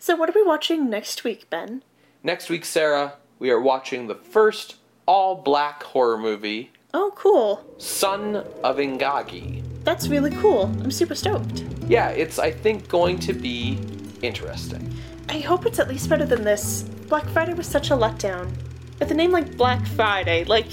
So, 0.02 0.16
what 0.16 0.30
are 0.30 0.34
we 0.36 0.44
watching 0.44 0.90
next 0.90 1.24
week, 1.24 1.50
Ben? 1.50 1.82
Next 2.24 2.50
week, 2.50 2.66
Sarah, 2.66 3.14
we 3.38 3.50
are 3.52 3.60
watching 3.62 4.08
the 4.08 4.16
first 4.16 4.76
all 5.06 5.36
black 5.36 5.84
horror 5.84 6.18
movie, 6.18 6.72
Oh, 6.92 7.12
cool. 7.16 7.64
Son 7.78 8.38
of 8.64 8.78
Ingagi. 8.78 9.64
That's 9.84 10.08
really 10.08 10.32
cool. 10.32 10.64
I'm 10.82 10.90
super 10.90 11.14
stoked. 11.14 11.64
Yeah, 11.90 12.10
it's, 12.10 12.40
I 12.40 12.52
think, 12.52 12.88
going 12.88 13.20
to 13.20 13.34
be 13.34 13.80
interesting. 14.22 14.94
I 15.28 15.40
hope 15.40 15.66
it's 15.66 15.80
at 15.80 15.90
least 15.90 16.08
better 16.08 16.26
than 16.26 16.44
this. 16.44 16.84
Black 16.84 17.26
Friday 17.30 17.54
was 17.54 17.68
such 17.68 17.90
a 17.90 17.96
letdown. 17.96 18.52
With 19.00 19.12
a 19.12 19.14
name 19.14 19.32
like 19.32 19.58
Black 19.58 19.86
Friday, 19.86 20.46
like. 20.46 20.68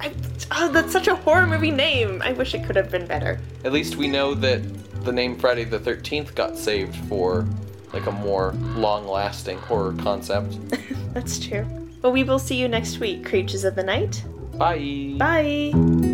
I, 0.00 0.12
oh, 0.52 0.70
that's 0.70 0.92
such 0.92 1.08
a 1.08 1.14
horror 1.14 1.46
movie 1.46 1.70
name. 1.70 2.22
I 2.22 2.32
wish 2.32 2.54
it 2.54 2.64
could 2.64 2.76
have 2.76 2.90
been 2.90 3.06
better. 3.06 3.40
At 3.64 3.72
least 3.72 3.96
we 3.96 4.08
know 4.08 4.34
that 4.34 4.62
the 5.04 5.12
name 5.12 5.36
Friday 5.38 5.64
the 5.64 5.78
13th 5.78 6.34
got 6.34 6.56
saved 6.56 6.96
for 7.06 7.46
like 7.92 8.06
a 8.06 8.12
more 8.12 8.52
long-lasting 8.76 9.58
horror 9.58 9.94
concept. 9.94 10.58
That's 11.14 11.38
true. 11.38 11.66
Well, 12.02 12.12
we 12.12 12.24
will 12.24 12.38
see 12.38 12.56
you 12.56 12.68
next 12.68 12.98
week, 12.98 13.26
creatures 13.26 13.64
of 13.64 13.74
the 13.74 13.82
night. 13.82 14.24
Bye. 14.56 15.14
Bye. 15.18 16.09